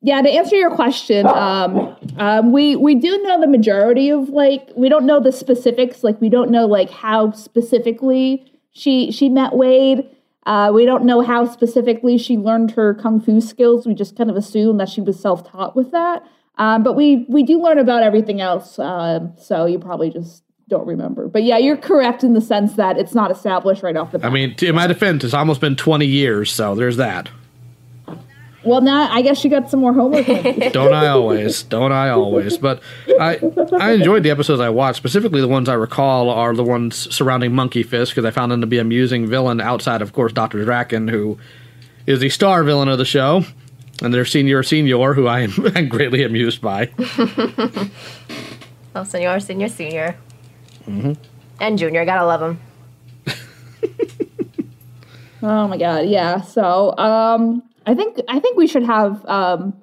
yeah, 0.00 0.22
to 0.22 0.28
answer 0.30 0.56
your 0.56 0.70
question, 0.70 1.26
um, 1.26 1.96
um, 2.18 2.52
we 2.52 2.76
we 2.76 2.94
do 2.94 3.20
know 3.22 3.40
the 3.40 3.48
majority 3.48 4.10
of 4.10 4.28
like 4.28 4.68
we 4.76 4.88
don't 4.88 5.04
know 5.04 5.20
the 5.20 5.32
specifics. 5.32 6.04
Like 6.04 6.20
we 6.20 6.28
don't 6.28 6.50
know 6.50 6.66
like 6.66 6.88
how 6.88 7.32
specifically 7.32 8.48
she 8.72 9.10
she 9.10 9.28
met 9.28 9.54
Wade. 9.54 10.08
Uh, 10.46 10.70
we 10.72 10.86
don't 10.86 11.04
know 11.04 11.20
how 11.20 11.44
specifically 11.44 12.16
she 12.16 12.38
learned 12.38 12.70
her 12.70 12.94
kung 12.94 13.20
fu 13.20 13.40
skills. 13.40 13.86
We 13.86 13.94
just 13.94 14.16
kind 14.16 14.30
of 14.30 14.36
assume 14.36 14.78
that 14.78 14.88
she 14.88 15.00
was 15.00 15.20
self 15.20 15.50
taught 15.50 15.76
with 15.76 15.90
that. 15.90 16.22
Um, 16.56 16.82
but 16.82 16.94
we 16.94 17.26
we 17.28 17.42
do 17.42 17.60
learn 17.60 17.78
about 17.78 18.02
everything 18.02 18.40
else. 18.40 18.78
Um, 18.78 19.34
so 19.38 19.66
you 19.66 19.78
probably 19.78 20.10
just 20.10 20.42
don't 20.68 20.86
remember. 20.86 21.28
But 21.28 21.44
yeah, 21.44 21.58
you're 21.58 21.76
correct 21.76 22.22
in 22.22 22.34
the 22.34 22.40
sense 22.40 22.74
that 22.74 22.98
it's 22.98 23.14
not 23.14 23.30
established 23.30 23.82
right 23.82 23.96
off 23.96 24.12
the 24.12 24.18
bat. 24.18 24.30
I 24.30 24.32
mean, 24.32 24.54
in 24.60 24.74
my 24.74 24.86
defense, 24.86 25.24
it's 25.24 25.34
almost 25.34 25.60
been 25.60 25.76
20 25.76 26.06
years, 26.06 26.52
so 26.52 26.74
there's 26.74 26.96
that. 26.98 27.30
Well, 28.64 28.80
now 28.80 29.08
I 29.12 29.22
guess 29.22 29.44
you 29.44 29.50
got 29.50 29.70
some 29.70 29.80
more 29.80 29.92
homework. 29.92 30.26
Don't 30.72 30.92
I 30.92 31.06
always? 31.08 31.62
Don't 31.62 31.92
I 31.92 32.10
always? 32.10 32.58
But 32.58 32.82
I 33.20 33.38
I 33.78 33.92
enjoyed 33.92 34.24
the 34.24 34.30
episodes 34.30 34.60
I 34.60 34.68
watched. 34.68 34.96
Specifically, 34.96 35.40
the 35.40 35.48
ones 35.48 35.68
I 35.68 35.74
recall 35.74 36.28
are 36.28 36.54
the 36.54 36.64
ones 36.64 37.14
surrounding 37.14 37.54
Monkey 37.54 37.82
Fist 37.84 38.12
because 38.12 38.24
I 38.24 38.30
found 38.32 38.52
him 38.52 38.60
to 38.60 38.66
be 38.66 38.78
a 38.78 38.80
amusing 38.80 39.26
villain 39.28 39.60
outside, 39.60 40.02
of 40.02 40.12
course, 40.12 40.32
Doctor 40.32 40.64
Drakken, 40.64 41.08
who 41.10 41.38
is 42.06 42.20
the 42.20 42.30
star 42.30 42.64
villain 42.64 42.88
of 42.88 42.98
the 42.98 43.04
show, 43.04 43.44
and 44.02 44.12
their 44.12 44.24
senior 44.24 44.62
senior, 44.62 45.14
who 45.14 45.26
I 45.28 45.40
am 45.40 45.52
greatly 45.88 46.24
amused 46.24 46.60
by. 46.60 46.90
Oh, 48.94 49.04
senior, 49.04 49.38
senior, 49.38 49.68
senior. 49.68 50.16
And 50.86 51.78
junior, 51.78 52.04
gotta 52.04 52.24
love 52.26 52.42
him. 52.42 52.60
Oh 55.40 55.68
my 55.68 55.76
god, 55.78 56.06
yeah. 56.08 56.40
So, 56.40 56.96
um 56.98 57.62
I 57.88 57.94
think 57.94 58.20
I 58.28 58.38
think 58.38 58.58
we 58.58 58.66
should 58.66 58.82
have 58.84 59.24
um 59.24 59.82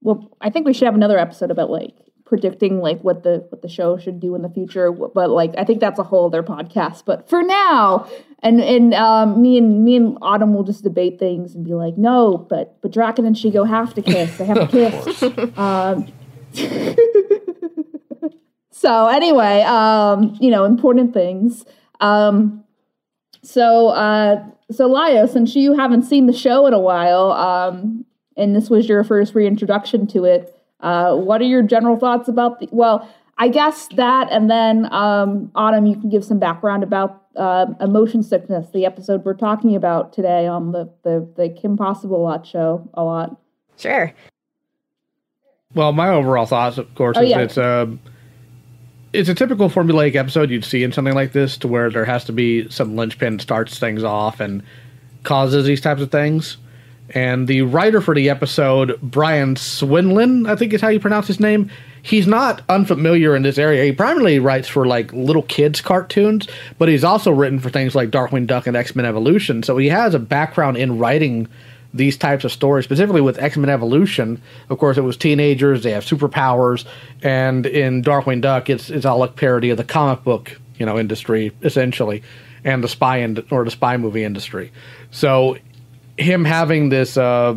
well, 0.00 0.36
I 0.40 0.50
think 0.50 0.64
we 0.64 0.72
should 0.72 0.86
have 0.86 0.94
another 0.94 1.18
episode 1.18 1.50
about 1.50 1.70
like 1.70 1.92
predicting 2.24 2.80
like 2.80 3.00
what 3.02 3.24
the 3.24 3.44
what 3.48 3.62
the 3.62 3.68
show 3.68 3.96
should 3.98 4.20
do 4.20 4.36
in 4.36 4.42
the 4.42 4.48
future, 4.48 4.92
but 4.92 5.30
like 5.30 5.52
I 5.58 5.64
think 5.64 5.80
that's 5.80 5.98
a 5.98 6.04
whole 6.04 6.26
other 6.26 6.44
podcast. 6.44 7.02
But 7.04 7.28
for 7.28 7.42
now, 7.42 8.08
and 8.44 8.60
and 8.60 8.94
um 8.94 9.42
me 9.42 9.58
and 9.58 9.84
me 9.84 9.96
and 9.96 10.18
Autumn 10.22 10.54
will 10.54 10.62
just 10.62 10.84
debate 10.84 11.18
things 11.18 11.56
and 11.56 11.64
be 11.64 11.74
like, 11.74 11.98
"No, 11.98 12.38
but 12.38 12.80
but 12.80 12.92
Drakken 12.92 13.26
and 13.26 13.34
Shego 13.34 13.68
have 13.68 13.92
to 13.94 14.02
kiss. 14.02 14.38
They 14.38 14.44
have 14.44 14.70
to 14.70 15.36
kiss." 15.42 15.58
um 15.58 16.06
So 18.70 19.08
anyway, 19.08 19.62
um, 19.62 20.36
you 20.38 20.50
know, 20.50 20.64
important 20.64 21.12
things. 21.12 21.64
Um 21.98 22.62
so, 23.46 23.88
uh, 23.88 24.44
so 24.70 24.86
Lio, 24.86 25.26
since 25.26 25.54
you 25.54 25.74
haven't 25.74 26.02
seen 26.02 26.26
the 26.26 26.32
show 26.32 26.66
in 26.66 26.74
a 26.74 26.78
while, 26.80 27.32
um, 27.32 28.04
and 28.36 28.54
this 28.54 28.68
was 28.68 28.88
your 28.88 29.04
first 29.04 29.34
reintroduction 29.34 30.06
to 30.08 30.24
it, 30.24 30.52
uh, 30.80 31.14
what 31.16 31.40
are 31.40 31.44
your 31.44 31.62
general 31.62 31.96
thoughts 31.98 32.28
about 32.28 32.60
the? 32.60 32.68
Well, 32.70 33.08
I 33.38 33.48
guess 33.48 33.88
that, 33.96 34.28
and 34.30 34.50
then 34.50 34.92
um, 34.92 35.50
Autumn, 35.54 35.86
you 35.86 35.94
can 35.94 36.10
give 36.10 36.24
some 36.24 36.38
background 36.38 36.82
about 36.82 37.22
uh, 37.36 37.66
emotion 37.80 38.22
sickness, 38.22 38.68
the 38.72 38.84
episode 38.84 39.24
we're 39.24 39.34
talking 39.34 39.76
about 39.76 40.12
today 40.12 40.46
on 40.46 40.72
the 40.72 40.90
the, 41.02 41.26
the 41.36 41.48
Kim 41.48 41.76
Possible 41.76 42.22
Lot 42.22 42.46
show. 42.46 42.88
A 42.94 43.02
lot. 43.04 43.40
Sure. 43.78 44.12
Well, 45.74 45.92
my 45.92 46.08
overall 46.08 46.46
thoughts, 46.46 46.78
of 46.78 46.94
course, 46.94 47.16
Oh, 47.18 47.22
is 47.22 47.30
yeah. 47.30 47.40
it's 47.40 47.56
a 47.58 47.96
it's 49.16 49.28
a 49.28 49.34
typical 49.34 49.70
formulaic 49.70 50.14
episode 50.14 50.50
you'd 50.50 50.64
see 50.64 50.84
in 50.84 50.92
something 50.92 51.14
like 51.14 51.32
this, 51.32 51.56
to 51.58 51.68
where 51.68 51.90
there 51.90 52.04
has 52.04 52.24
to 52.24 52.32
be 52.32 52.68
some 52.68 52.96
linchpin 52.96 53.38
starts 53.38 53.78
things 53.78 54.04
off 54.04 54.40
and 54.40 54.62
causes 55.22 55.64
these 55.64 55.80
types 55.80 56.02
of 56.02 56.10
things. 56.10 56.58
And 57.10 57.46
the 57.48 57.62
writer 57.62 58.00
for 58.00 58.14
the 58.14 58.28
episode, 58.28 59.00
Brian 59.00 59.54
Swenlin, 59.54 60.48
I 60.48 60.56
think 60.56 60.72
is 60.72 60.80
how 60.80 60.88
you 60.88 61.00
pronounce 61.00 61.28
his 61.28 61.40
name. 61.40 61.70
He's 62.02 62.26
not 62.26 62.62
unfamiliar 62.68 63.34
in 63.34 63.42
this 63.42 63.58
area. 63.58 63.84
He 63.84 63.92
primarily 63.92 64.38
writes 64.38 64.68
for 64.68 64.86
like 64.86 65.12
little 65.12 65.42
kids' 65.42 65.80
cartoons, 65.80 66.46
but 66.78 66.88
he's 66.88 67.04
also 67.04 67.30
written 67.30 67.58
for 67.58 67.70
things 67.70 67.94
like 67.94 68.10
Darkwing 68.10 68.46
Duck 68.46 68.66
and 68.66 68.76
X 68.76 68.94
Men 68.94 69.06
Evolution. 69.06 69.62
So 69.62 69.76
he 69.76 69.88
has 69.88 70.14
a 70.14 70.18
background 70.18 70.76
in 70.76 70.98
writing 70.98 71.48
these 71.94 72.16
types 72.16 72.44
of 72.44 72.52
stories, 72.52 72.84
specifically 72.84 73.20
with 73.20 73.38
X 73.38 73.56
Men 73.56 73.70
Evolution. 73.70 74.40
Of 74.68 74.78
course, 74.78 74.96
it 74.98 75.02
was 75.02 75.16
teenagers; 75.16 75.82
they 75.82 75.92
have 75.92 76.04
superpowers, 76.04 76.84
and 77.22 77.66
in 77.66 78.02
Darkwing 78.02 78.40
Duck, 78.40 78.68
it's 78.70 78.90
it's 78.90 79.04
all 79.04 79.22
a 79.22 79.28
parody 79.28 79.70
of 79.70 79.76
the 79.76 79.84
comic 79.84 80.24
book, 80.24 80.60
you 80.78 80.86
know, 80.86 80.98
industry 80.98 81.52
essentially, 81.62 82.22
and 82.64 82.82
the 82.82 82.88
spy 82.88 83.18
ind- 83.18 83.44
or 83.50 83.64
the 83.64 83.70
spy 83.70 83.96
movie 83.96 84.24
industry. 84.24 84.72
So, 85.10 85.56
him 86.18 86.44
having 86.44 86.88
this 86.88 87.16
uh, 87.16 87.54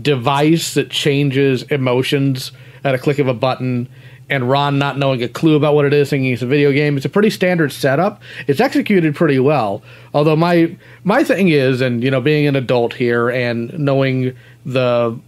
device 0.00 0.74
that 0.74 0.90
changes 0.90 1.62
emotions 1.64 2.52
at 2.84 2.94
a 2.94 2.98
click 2.98 3.18
of 3.18 3.28
a 3.28 3.34
button. 3.34 3.88
And 4.30 4.48
Ron 4.48 4.78
not 4.78 4.98
knowing 4.98 5.22
a 5.22 5.28
clue 5.28 5.56
about 5.56 5.74
what 5.74 5.86
it 5.86 5.94
is, 5.94 6.10
thinking 6.10 6.32
it's 6.32 6.42
a 6.42 6.46
video 6.46 6.70
game. 6.70 6.96
It's 6.96 7.06
a 7.06 7.10
pretty 7.10 7.30
standard 7.30 7.72
setup. 7.72 8.20
It's 8.46 8.60
executed 8.60 9.14
pretty 9.14 9.38
well. 9.38 9.82
Although 10.12 10.36
my 10.36 10.76
my 11.02 11.24
thing 11.24 11.48
is, 11.48 11.80
and 11.80 12.04
you 12.04 12.10
know, 12.10 12.20
being 12.20 12.46
an 12.46 12.54
adult 12.54 12.94
here 12.94 13.30
and 13.30 13.76
knowing 13.78 14.36
the 14.66 15.18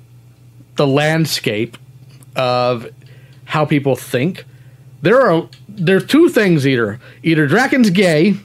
the 0.77 0.87
landscape 0.87 1.79
of 2.37 2.87
how 3.47 3.65
people 3.65 3.97
think, 3.97 4.45
there 5.03 5.21
are 5.21 5.49
there's 5.69 6.07
two 6.07 6.29
things 6.29 6.67
either 6.67 7.01
either 7.23 7.49
Drakken's 7.49 7.91
gay 7.91 8.37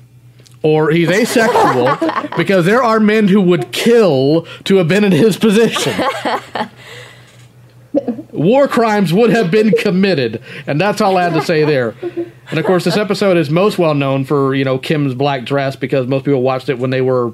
or 0.65 0.89
he's 0.89 1.09
asexual 1.09 1.95
because 2.37 2.65
there 2.65 2.81
are 2.81 2.99
men 2.99 3.27
who 3.27 3.39
would 3.39 3.71
kill 3.71 4.47
to 4.63 4.77
have 4.77 4.87
been 4.87 5.03
in 5.03 5.11
his 5.11 5.37
position. 5.37 5.93
War 8.31 8.67
crimes 8.67 9.13
would 9.13 9.29
have 9.29 9.49
been 9.49 9.71
committed, 9.71 10.41
and 10.67 10.79
that's 10.79 11.01
all 11.01 11.17
I 11.17 11.23
had 11.23 11.33
to 11.33 11.41
say 11.41 11.63
there. 11.63 11.95
And 12.49 12.59
of 12.59 12.65
course, 12.65 12.83
this 12.83 12.97
episode 12.97 13.37
is 13.37 13.49
most 13.49 13.77
well 13.77 13.95
known 13.95 14.25
for 14.25 14.53
you 14.53 14.65
know 14.65 14.77
Kim's 14.77 15.13
black 15.13 15.45
dress 15.45 15.75
because 15.75 16.07
most 16.07 16.25
people 16.25 16.41
watched 16.41 16.69
it 16.69 16.77
when 16.77 16.89
they 16.89 17.01
were 17.01 17.33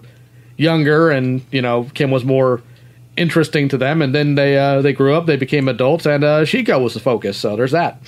younger, 0.58 1.10
and 1.10 1.42
you 1.52 1.62
know 1.62 1.86
Kim 1.94 2.12
was 2.12 2.24
more 2.24 2.62
interesting 3.18 3.70
to 3.70 3.78
them. 3.78 4.02
And 4.02 4.14
then 4.14 4.36
they 4.36 4.58
uh, 4.58 4.82
they 4.82 4.94
grew 4.94 5.14
up, 5.14 5.26
they 5.26 5.38
became 5.38 5.68
adults, 5.68 6.06
and 6.06 6.24
uh, 6.24 6.42
Shego 6.42 6.82
was 6.82 6.94
the 6.94 7.00
focus. 7.00 7.38
So 7.38 7.56
there's 7.56 7.72
that. 7.72 8.02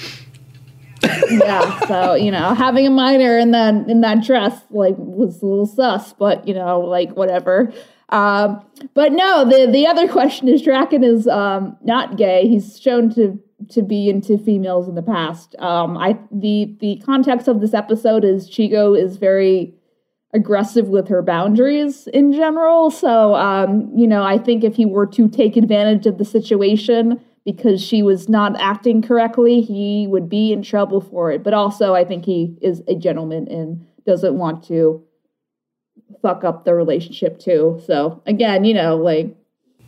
yeah, 1.29 1.79
so 1.87 2.13
you 2.13 2.31
know, 2.31 2.53
having 2.53 2.87
a 2.87 2.89
minor 2.89 3.37
in 3.37 3.51
that 3.51 3.73
in 3.89 4.01
that 4.01 4.23
dress 4.23 4.53
like 4.69 4.95
was 4.97 5.41
a 5.41 5.45
little 5.45 5.65
sus, 5.65 6.13
but 6.13 6.47
you 6.47 6.53
know, 6.53 6.79
like 6.79 7.11
whatever. 7.15 7.73
Um, 8.13 8.63
but 8.93 9.11
no, 9.11 9.43
the 9.43 9.69
the 9.69 9.87
other 9.87 10.07
question 10.19 10.47
is 10.47 10.61
Drakken 10.61 11.03
is 11.03 11.27
um, 11.27 11.75
not 11.83 12.15
gay. 12.15 12.47
He's 12.47 12.79
shown 12.79 13.13
to 13.15 13.37
to 13.69 13.81
be 13.81 14.09
into 14.09 14.37
females 14.37 14.87
in 14.87 14.95
the 14.95 15.01
past. 15.01 15.55
Um, 15.59 15.97
I 15.97 16.17
the 16.31 16.75
the 16.79 17.01
context 17.05 17.47
of 17.47 17.59
this 17.59 17.73
episode 17.73 18.23
is 18.23 18.49
Shego 18.49 18.97
is 18.97 19.17
very 19.17 19.73
aggressive 20.33 20.89
with 20.89 21.07
her 21.07 21.21
boundaries 21.21 22.07
in 22.07 22.31
general. 22.31 22.91
So 22.91 23.33
um, 23.35 23.91
you 23.95 24.07
know, 24.07 24.23
I 24.23 24.37
think 24.37 24.63
if 24.63 24.75
he 24.75 24.85
were 24.85 25.07
to 25.07 25.27
take 25.27 25.57
advantage 25.57 26.05
of 26.05 26.19
the 26.19 26.25
situation 26.25 27.19
because 27.45 27.81
she 27.81 28.03
was 28.03 28.29
not 28.29 28.55
acting 28.59 29.01
correctly, 29.01 29.59
he 29.59 30.07
would 30.07 30.29
be 30.29 30.53
in 30.53 30.61
trouble 30.61 31.01
for 31.01 31.31
it. 31.31 31.43
But 31.43 31.53
also, 31.53 31.95
I 31.95 32.05
think 32.05 32.25
he 32.25 32.55
is 32.61 32.83
a 32.87 32.95
gentleman 32.95 33.47
and 33.49 33.85
doesn't 34.05 34.37
want 34.37 34.63
to 34.65 35.03
fuck 36.23 36.43
up 36.43 36.65
the 36.65 36.73
relationship 36.73 37.37
too. 37.37 37.79
So 37.85 38.23
again, 38.25 38.63
you 38.63 38.73
know, 38.73 38.97
like 38.97 39.35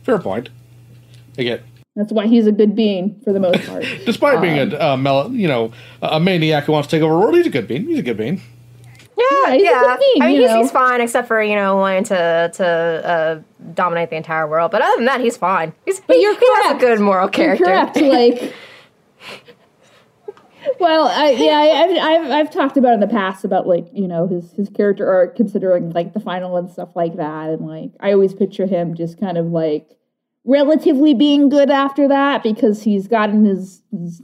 Fair 0.04 0.20
point. 0.20 0.50
Again, 1.36 1.60
that's 1.96 2.12
why 2.12 2.28
he's 2.28 2.46
a 2.46 2.52
good 2.52 2.76
being 2.76 3.20
for 3.24 3.32
the 3.32 3.40
most 3.40 3.66
part. 3.66 3.82
despite 4.06 4.40
being 4.40 4.72
a 4.72 4.78
uh, 4.78 4.96
mel- 4.96 5.32
you 5.32 5.48
know 5.48 5.72
a 6.00 6.20
maniac 6.20 6.64
who 6.64 6.72
wants 6.72 6.88
to 6.88 6.96
take 6.96 7.02
over 7.02 7.12
the 7.12 7.18
world, 7.18 7.34
he's 7.34 7.46
a 7.46 7.50
good 7.50 7.66
being. 7.66 7.86
He's 7.86 7.98
a 7.98 8.02
good 8.02 8.16
being. 8.16 8.40
Yeah, 9.18 9.52
he's 9.54 9.62
a 9.62 9.64
yeah. 9.64 9.80
good 9.80 9.98
being, 9.98 10.22
I 10.22 10.26
mean, 10.26 10.34
you 10.36 10.42
he's, 10.42 10.50
know. 10.50 10.62
he's 10.62 10.70
fine, 10.70 11.00
except 11.00 11.26
for 11.26 11.42
you 11.42 11.56
know 11.56 11.76
wanting 11.76 12.04
to 12.04 12.52
to 12.54 12.66
uh, 12.66 13.40
dominate 13.74 14.10
the 14.10 14.16
entire 14.16 14.46
world. 14.46 14.70
But 14.70 14.82
other 14.82 14.96
than 14.96 15.06
that, 15.06 15.20
he's 15.20 15.36
fine. 15.36 15.72
He's, 15.86 16.00
But 16.00 16.16
he, 16.16 16.22
you're 16.22 16.38
he 16.38 16.46
has 16.46 16.66
a 16.66 16.68
correct. 16.68 16.80
good 16.80 17.00
moral 17.00 17.28
character. 17.28 17.64
Correct. 17.64 17.96
Like, 17.96 18.54
well, 20.80 21.08
I, 21.08 21.30
yeah, 21.30 21.58
I, 21.58 21.82
I've, 21.82 21.96
I've 21.98 22.30
I've 22.30 22.50
talked 22.50 22.76
about 22.76 22.94
in 22.94 23.00
the 23.00 23.06
past 23.06 23.44
about 23.44 23.66
like 23.66 23.86
you 23.92 24.08
know 24.08 24.26
his 24.26 24.52
his 24.52 24.68
character 24.68 25.10
arc, 25.10 25.36
considering 25.36 25.90
like 25.90 26.12
the 26.14 26.20
final 26.20 26.56
and 26.56 26.70
stuff 26.70 26.90
like 26.94 27.16
that, 27.16 27.50
and 27.50 27.66
like 27.66 27.92
I 28.00 28.12
always 28.12 28.34
picture 28.34 28.66
him 28.66 28.94
just 28.94 29.18
kind 29.18 29.38
of 29.38 29.46
like 29.46 29.96
relatively 30.46 31.12
being 31.12 31.48
good 31.48 31.70
after 31.70 32.08
that 32.08 32.42
because 32.42 32.82
he's 32.82 33.08
gotten 33.08 33.44
his, 33.44 33.82
his, 33.90 34.22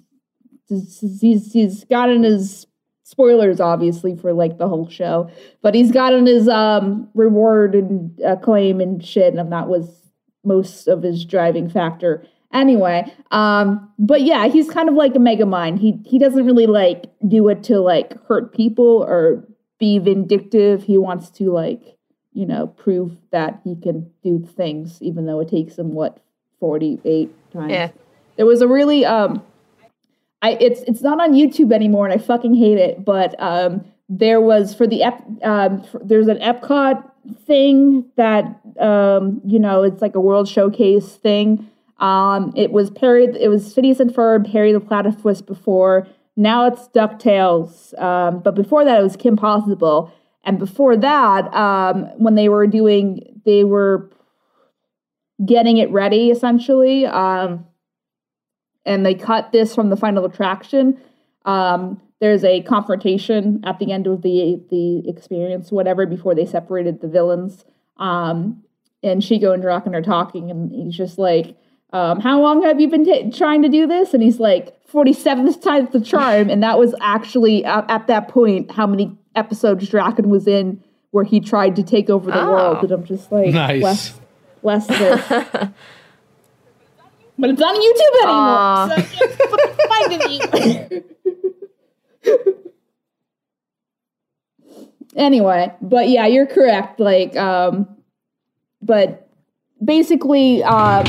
his 0.69 1.19
he's 1.21 1.53
he's 1.53 1.85
gotten 1.85 2.23
his 2.23 2.67
spoilers 3.03 3.61
obviously 3.61 4.17
for 4.17 4.33
like 4.33 4.57
the 4.57 4.69
whole 4.69 4.89
show 4.89 5.29
but 5.61 5.75
he's 5.75 5.91
gotten 5.91 6.25
his 6.25 6.49
um 6.49 7.09
reward 7.13 7.75
and 7.75 8.19
acclaim 8.25 8.81
and 8.81 9.05
shit 9.05 9.35
and 9.35 9.53
that 9.53 9.69
was 9.69 10.13
most 10.45 10.87
of 10.87 11.03
his 11.03 11.25
driving 11.25 11.69
factor 11.69 12.25
anyway 12.53 13.11
um 13.31 13.91
but 13.99 14.23
yeah 14.23 14.47
he's 14.49 14.69
kind 14.71 14.89
of 14.89 14.95
like 14.95 15.15
a 15.15 15.19
mega 15.19 15.47
mind 15.47 15.79
he 15.79 15.99
he 16.05 16.19
doesn't 16.19 16.45
really 16.47 16.67
like 16.67 17.05
do 17.29 17.49
it 17.49 17.63
to 17.63 17.81
like 17.81 18.23
hurt 18.27 18.55
people 18.55 19.05
or 19.09 19.43
be 19.79 19.99
vindictive 19.99 20.83
he 20.85 20.97
wants 20.99 21.31
to 21.31 21.51
like 21.51 21.83
you 22.33 22.47
know 22.47 22.67
prove 22.67 23.17
that 23.31 23.61
he 23.65 23.75
can 23.77 24.11
do 24.23 24.39
things 24.57 25.01
even 25.03 25.27
though 25.27 25.41
it 25.41 25.49
takes 25.49 25.79
him 25.79 25.93
what 25.93 26.19
48 26.61 27.31
times 27.53 27.71
Yeah. 27.71 27.91
there 28.37 28.47
was 28.47 28.61
a 28.63 28.69
really 28.69 29.05
um 29.05 29.43
I 30.43 30.57
it's 30.61 30.83
it's 30.83 31.03
not 31.03 31.21
on 31.21 31.35
YouTube 31.35 31.73
anymore, 31.73 32.05
and 32.05 32.13
I 32.13 32.19
fucking 32.23 32.55
hate 32.55 32.77
it. 32.77 33.05
But 33.05 33.41
um, 33.41 33.85
there 34.09 34.41
was 34.41 34.75
for 34.75 34.89
the 34.89 35.05
ep, 35.05 35.25
um, 35.45 35.83
f 35.85 35.95
there's 36.03 36.27
an 36.27 36.39
Epcot 36.39 37.09
thing 37.47 38.05
that 38.17 38.61
um, 38.81 39.41
you 39.47 39.61
know 39.61 39.85
it's 39.85 40.03
like 40.03 40.17
a 40.17 40.21
World 40.21 40.49
Showcase 40.49 41.15
thing. 41.15 41.71
Um, 42.03 42.53
it 42.57 42.73
was 42.73 42.91
Perry, 42.91 43.29
it 43.41 43.49
was 43.49 43.73
Phineas 43.73 44.01
and 44.01 44.13
Ferb, 44.13 44.51
Perry 44.51 44.73
the 44.73 44.81
Platypus 44.81 45.41
before. 45.41 46.07
Now 46.37 46.67
it's 46.67 46.89
Ducktales, 46.89 47.99
um, 48.01 48.41
but 48.41 48.55
before 48.55 48.85
that 48.85 48.99
it 48.99 49.03
was 49.03 49.17
Kim 49.17 49.37
Possible, 49.37 50.13
and 50.45 50.59
before 50.59 50.97
that, 50.97 51.53
um, 51.55 52.07
when 52.19 52.35
they 52.35 52.49
were 52.49 52.67
doing, 52.67 53.41
they 53.45 53.65
were 53.65 54.11
getting 55.47 55.79
it 55.79 55.91
ready 55.91 56.31
essentially. 56.31 57.07
Um, 57.07 57.67
and 58.85 59.07
they 59.07 59.15
cut 59.15 59.53
this 59.53 59.75
from 59.75 59.91
the 59.91 59.97
final 59.97 60.25
attraction. 60.25 61.01
Um, 61.45 62.01
there's 62.21 62.45
a 62.45 62.63
confrontation 62.63 63.61
at 63.65 63.79
the 63.79 63.93
end 63.93 64.07
of 64.07 64.23
the 64.23 64.61
the 64.71 65.09
experience, 65.09 65.71
whatever, 65.71 66.07
before 66.07 66.35
they 66.35 66.47
separated 66.47 67.01
the 67.01 67.09
villains. 67.09 67.65
Um, 67.97 68.63
and 69.03 69.21
Shego 69.21 69.53
and 69.53 69.63
Drakken 69.63 69.95
are 69.95 70.03
talking, 70.03 70.51
and 70.51 70.73
he's 70.73 70.97
just 70.97 71.19
like, 71.19 71.57
um, 71.93 72.21
"How 72.21 72.41
long 72.41 72.63
have 72.63 72.81
you 72.81 72.89
been 72.89 73.05
ta 73.05 73.31
trying 73.37 73.63
to 73.63 73.69
do 73.69 73.87
this?" 73.87 74.15
And 74.15 74.23
he's 74.23 74.39
like, 74.41 74.75
"47th 74.93 75.61
time's 75.69 75.91
the 75.91 76.01
charm." 76.01 76.51
And 76.51 76.63
that 76.63 76.79
was 76.79 76.95
actually 77.01 77.65
at, 77.65 77.91
at 77.91 78.07
that 78.09 78.29
point 78.29 78.71
how 78.73 78.87
many 78.87 79.17
episodes 79.35 79.89
Drakken 79.89 80.27
was 80.27 80.47
in 80.47 80.83
where 81.11 81.25
he 81.25 81.41
tried 81.41 81.77
to 81.77 81.83
take 81.83 82.09
over 82.11 82.31
the 82.31 82.41
Oh. 82.43 82.51
world. 82.51 82.83
And 82.85 82.93
I'm 82.93 83.05
just 83.05 83.31
like, 83.31 83.53
Nice. 83.53 83.83
less, 83.83 84.21
less 84.63 84.87
this. 84.99 85.21
But 87.39 87.51
it's 87.51 87.61
not 87.61 87.75
on 87.75 87.81
YouTube 87.81 88.17
Aw. 88.25 88.85
anymore. 88.89 89.07
So 89.09 89.17
I 89.17 90.17
can't 90.17 90.53
find 90.53 90.93
it. 90.93 91.19
anyway, 95.17 95.73
but 95.81 96.09
yeah, 96.09 96.27
you're 96.27 96.47
correct. 96.47 97.01
Like, 97.01 97.37
um, 97.37 97.89
but 98.81 99.29
basically, 99.85 100.63
um, 100.63 101.05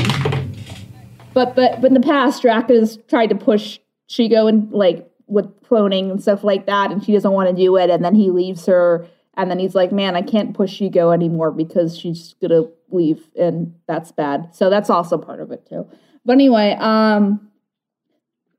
but 1.34 1.54
but 1.54 1.80
but 1.80 1.88
in 1.88 1.94
the 1.94 2.00
past, 2.00 2.42
Drakken 2.42 2.78
has 2.78 2.98
tried 3.08 3.28
to 3.28 3.34
push 3.34 3.78
Shego 4.08 4.48
and 4.48 4.70
like 4.70 5.10
with 5.26 5.46
cloning 5.62 6.10
and 6.10 6.22
stuff 6.22 6.44
like 6.44 6.66
that, 6.66 6.90
and 6.90 7.04
she 7.04 7.12
doesn't 7.12 7.32
want 7.32 7.48
to 7.50 7.54
do 7.54 7.76
it, 7.76 7.90
and 7.90 8.04
then 8.04 8.14
he 8.14 8.30
leaves 8.30 8.66
her, 8.66 9.06
and 9.36 9.50
then 9.50 9.58
he's 9.58 9.74
like, 9.74 9.92
"Man, 9.92 10.16
I 10.16 10.22
can't 10.22 10.54
push 10.54 10.80
Shego 10.80 11.12
anymore 11.12 11.50
because 11.50 11.98
she's 11.98 12.34
gonna 12.40 12.64
leave, 12.90 13.28
and 13.36 13.74
that's 13.86 14.12
bad." 14.12 14.54
So 14.54 14.70
that's 14.70 14.88
also 14.88 15.18
part 15.18 15.40
of 15.40 15.50
it 15.50 15.66
too. 15.68 15.86
But 16.24 16.34
anyway, 16.34 16.76
um, 16.78 17.50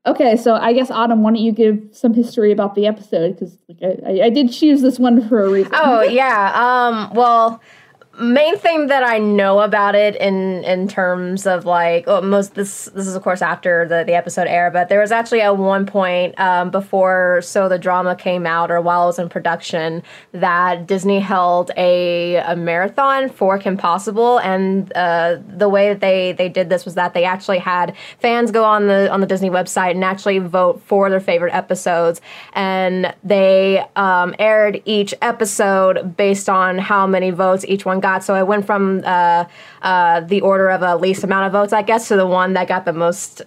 okay, 0.06 0.36
so 0.36 0.54
I 0.54 0.72
guess 0.72 0.90
Autumn, 0.90 1.22
why 1.22 1.30
don't 1.30 1.42
you 1.42 1.52
give 1.52 1.88
some 1.92 2.14
history 2.14 2.52
about 2.52 2.74
the 2.74 2.86
episode 2.86 3.34
because 3.34 3.58
like, 3.68 3.78
I, 3.82 4.10
I, 4.10 4.24
I 4.26 4.30
did 4.30 4.52
choose 4.52 4.82
this 4.82 4.98
one 4.98 5.26
for 5.28 5.44
a 5.44 5.50
reason. 5.50 5.72
Oh 5.74 6.02
yeah. 6.02 6.52
Um. 6.54 7.14
Well, 7.14 7.60
main 8.18 8.56
thing 8.58 8.86
that 8.86 9.02
I 9.02 9.18
know 9.18 9.60
about 9.60 9.94
it 9.94 10.16
in 10.16 10.64
in 10.64 10.88
terms 10.88 11.46
of 11.46 11.64
like 11.64 12.06
most 12.06 12.54
this 12.54 12.86
this 12.94 13.06
is 13.06 13.14
of 13.14 13.22
course 13.22 13.42
after 13.42 13.86
the 13.86 14.04
the 14.04 14.14
episode 14.14 14.46
air, 14.46 14.70
but 14.70 14.88
there 14.88 15.00
was 15.00 15.12
actually 15.12 15.40
at 15.42 15.56
one 15.56 15.86
point 15.86 16.38
um, 16.40 16.70
before 16.70 17.40
so 17.42 17.68
the 17.68 17.78
drama 17.78 18.16
came 18.16 18.46
out 18.46 18.70
or 18.70 18.80
while 18.80 19.04
it 19.04 19.06
was 19.06 19.18
in 19.18 19.28
production 19.28 20.02
that 20.32 20.86
Disney 20.86 21.20
held 21.20 21.70
a 21.76 22.36
a 22.36 22.56
marathon 22.56 23.28
for 23.28 23.58
Kim 23.58 23.76
Possible, 23.76 24.38
and 24.38 24.92
uh, 24.94 25.36
the 25.46 25.68
way 25.68 25.88
that 25.90 26.00
they 26.00 26.32
they 26.32 26.48
did 26.48 26.70
this 26.70 26.84
was 26.84 26.94
that 26.94 27.14
they 27.14 27.24
actually 27.24 27.58
had 27.58 27.94
fans 28.18 28.50
go 28.50 28.64
on 28.64 28.86
the 28.86 29.10
on 29.12 29.20
the 29.20 29.26
Disney 29.26 29.50
website 29.50 29.90
and 29.92 30.04
actually 30.04 30.38
vote 30.38 30.80
for 30.86 31.10
their 31.10 31.20
favorite 31.20 31.52
episodes, 31.52 32.20
and 32.54 33.14
they 33.22 33.84
um, 33.96 34.34
aired 34.38 34.80
each 34.84 35.14
episode 35.20 36.16
based 36.16 36.48
on 36.48 36.78
how 36.78 37.06
many 37.06 37.30
votes 37.30 37.64
each 37.68 37.84
one 37.84 38.00
got. 38.00 38.05
So 38.24 38.34
I 38.34 38.42
went 38.42 38.66
from 38.66 39.02
uh, 39.04 39.44
uh, 39.82 40.20
the 40.20 40.40
order 40.40 40.68
of 40.70 40.82
a 40.82 40.96
least 40.96 41.24
amount 41.24 41.46
of 41.46 41.52
votes, 41.52 41.72
I 41.72 41.82
guess, 41.82 42.08
to 42.08 42.16
the 42.16 42.26
one 42.26 42.54
that 42.54 42.68
got 42.68 42.84
the 42.84 42.92
most 42.92 43.42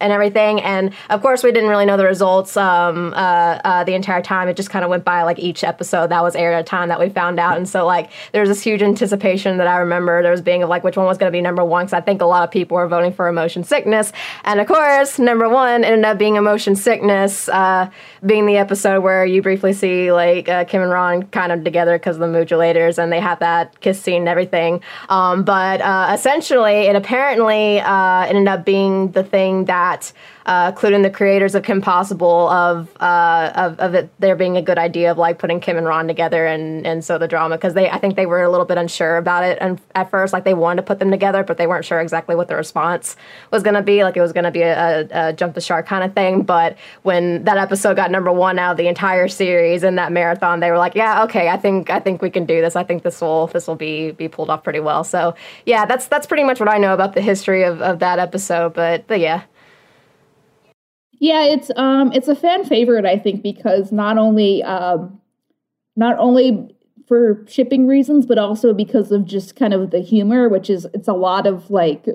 and 0.00 0.12
everything. 0.12 0.60
And 0.62 0.92
of 1.08 1.22
course, 1.22 1.42
we 1.42 1.52
didn't 1.52 1.68
really 1.68 1.86
know 1.86 1.96
the 1.96 2.04
results 2.04 2.56
um, 2.56 3.12
uh, 3.14 3.60
uh, 3.64 3.84
the 3.84 3.94
entire 3.94 4.22
time. 4.22 4.48
It 4.48 4.56
just 4.56 4.70
kind 4.70 4.84
of 4.84 4.90
went 4.90 5.04
by 5.04 5.22
like 5.22 5.38
each 5.38 5.64
episode 5.64 6.08
that 6.08 6.22
was 6.22 6.34
aired 6.34 6.54
at 6.54 6.60
a 6.60 6.64
time 6.64 6.88
that 6.88 6.98
we 6.98 7.08
found 7.08 7.38
out. 7.38 7.56
And 7.56 7.68
so, 7.68 7.86
like, 7.86 8.10
there 8.32 8.42
was 8.42 8.48
this 8.48 8.62
huge 8.62 8.82
anticipation 8.82 9.58
that 9.58 9.66
I 9.66 9.76
remember 9.78 10.22
there 10.22 10.32
was 10.32 10.40
being 10.40 10.62
of 10.62 10.68
like 10.68 10.84
which 10.84 10.96
one 10.96 11.06
was 11.06 11.18
going 11.18 11.30
to 11.30 11.36
be 11.36 11.42
number 11.42 11.64
one 11.64 11.84
because 11.84 11.92
I 11.94 12.00
think 12.00 12.22
a 12.22 12.26
lot 12.26 12.44
of 12.44 12.50
people 12.50 12.76
were 12.76 12.88
voting 12.88 13.12
for 13.12 13.28
Emotion 13.28 13.64
Sickness. 13.64 14.12
And 14.44 14.60
of 14.60 14.66
course, 14.66 15.18
number 15.18 15.48
one 15.48 15.84
ended 15.84 16.04
up 16.04 16.18
being 16.18 16.36
Emotion 16.36 16.76
Sickness, 16.76 17.48
uh, 17.48 17.90
being 18.24 18.46
the 18.46 18.56
episode 18.56 19.02
where 19.02 19.24
you 19.24 19.42
briefly 19.42 19.72
see 19.72 20.12
like 20.12 20.48
uh, 20.48 20.64
Kim 20.64 20.82
and 20.82 20.90
Ron 20.90 21.24
kind 21.24 21.52
of 21.52 21.64
together 21.64 21.98
because 21.98 22.16
of 22.16 22.20
the 22.20 22.26
modulators 22.26 22.98
and 22.98 23.12
they 23.12 23.20
have 23.20 23.38
that 23.40 23.80
kiss 23.80 24.00
scene 24.00 24.22
and 24.22 24.28
everything. 24.28 24.80
Um, 25.08 25.44
but 25.44 25.80
uh, 25.80 26.12
essentially, 26.14 26.86
it 26.86 26.96
apparently 26.96 27.80
uh, 27.80 28.26
ended 28.26 28.48
up 28.48 28.64
being 28.64 29.12
the 29.12 29.24
thing 29.24 29.64
that 29.66 29.89
uh, 30.46 30.72
including 30.72 31.02
the 31.02 31.10
creators 31.10 31.54
of 31.54 31.62
Kim 31.62 31.80
Possible, 31.80 32.48
of 32.48 32.88
uh, 33.00 33.52
of, 33.54 33.78
of 33.78 33.94
it 33.94 34.10
there 34.18 34.34
being 34.34 34.56
a 34.56 34.62
good 34.62 34.78
idea 34.78 35.10
of 35.10 35.18
like 35.18 35.38
putting 35.38 35.60
Kim 35.60 35.76
and 35.76 35.86
Ron 35.86 36.08
together 36.08 36.46
and 36.46 36.86
and 36.86 37.04
so 37.04 37.18
the 37.18 37.28
drama 37.28 37.56
because 37.56 37.74
they 37.74 37.88
I 37.90 37.98
think 37.98 38.16
they 38.16 38.26
were 38.26 38.42
a 38.42 38.50
little 38.50 38.66
bit 38.66 38.78
unsure 38.78 39.16
about 39.16 39.44
it 39.44 39.58
and 39.60 39.80
at 39.94 40.10
first 40.10 40.32
like 40.32 40.44
they 40.44 40.54
wanted 40.54 40.82
to 40.82 40.86
put 40.86 40.98
them 40.98 41.10
together 41.10 41.42
but 41.44 41.56
they 41.56 41.66
weren't 41.66 41.84
sure 41.84 42.00
exactly 42.00 42.34
what 42.34 42.48
the 42.48 42.56
response 42.56 43.16
was 43.50 43.62
going 43.62 43.74
to 43.74 43.82
be. 43.82 44.02
Like 44.02 44.16
it 44.16 44.20
was 44.20 44.32
going 44.32 44.44
to 44.44 44.50
be 44.50 44.62
a, 44.62 45.02
a, 45.02 45.28
a 45.28 45.32
jump 45.32 45.54
the 45.54 45.60
shark 45.60 45.86
kind 45.86 46.04
of 46.04 46.14
thing 46.14 46.42
but 46.42 46.76
when 47.02 47.44
that 47.44 47.58
episode 47.58 47.96
got 47.96 48.10
number 48.10 48.32
one 48.32 48.58
out 48.58 48.72
of 48.72 48.76
the 48.76 48.88
entire 48.88 49.28
series 49.28 49.84
in 49.84 49.96
that 49.96 50.10
marathon 50.10 50.60
they 50.60 50.70
were 50.70 50.78
like 50.78 50.94
yeah 50.94 51.22
okay 51.24 51.48
I 51.48 51.56
think 51.56 51.90
I 51.90 52.00
think 52.00 52.22
we 52.22 52.30
can 52.30 52.46
do 52.46 52.60
this. 52.60 52.76
I 52.76 52.82
think 52.84 53.02
this 53.02 53.20
will 53.20 53.46
this 53.48 53.66
will 53.66 53.76
be 53.76 54.12
be 54.12 54.28
pulled 54.28 54.50
off 54.50 54.64
pretty 54.64 54.80
well. 54.80 55.04
So 55.04 55.34
yeah 55.66 55.84
that's 55.84 56.08
that's 56.08 56.26
pretty 56.26 56.44
much 56.44 56.58
what 56.60 56.68
I 56.68 56.78
know 56.78 56.94
about 56.94 57.14
the 57.14 57.20
history 57.20 57.62
of, 57.62 57.80
of 57.82 57.98
that 58.00 58.18
episode 58.18 58.74
but 58.74 59.06
but 59.06 59.20
yeah 59.20 59.42
Yeah, 61.20 61.44
it's 61.44 61.70
um 61.76 62.12
it's 62.12 62.28
a 62.28 62.34
fan 62.34 62.64
favorite, 62.64 63.04
I 63.04 63.18
think, 63.18 63.42
because 63.42 63.92
not 63.92 64.18
only 64.18 64.62
um 64.62 65.20
not 65.96 66.18
only 66.18 66.74
for 67.06 67.44
shipping 67.48 67.86
reasons, 67.86 68.24
but 68.26 68.38
also 68.38 68.72
because 68.72 69.12
of 69.12 69.26
just 69.26 69.56
kind 69.56 69.74
of 69.74 69.90
the 69.90 70.00
humor, 70.00 70.48
which 70.48 70.70
is 70.70 70.86
it's 70.94 71.08
a 71.08 71.12
lot 71.12 71.46
of 71.46 71.70
like 71.70 72.06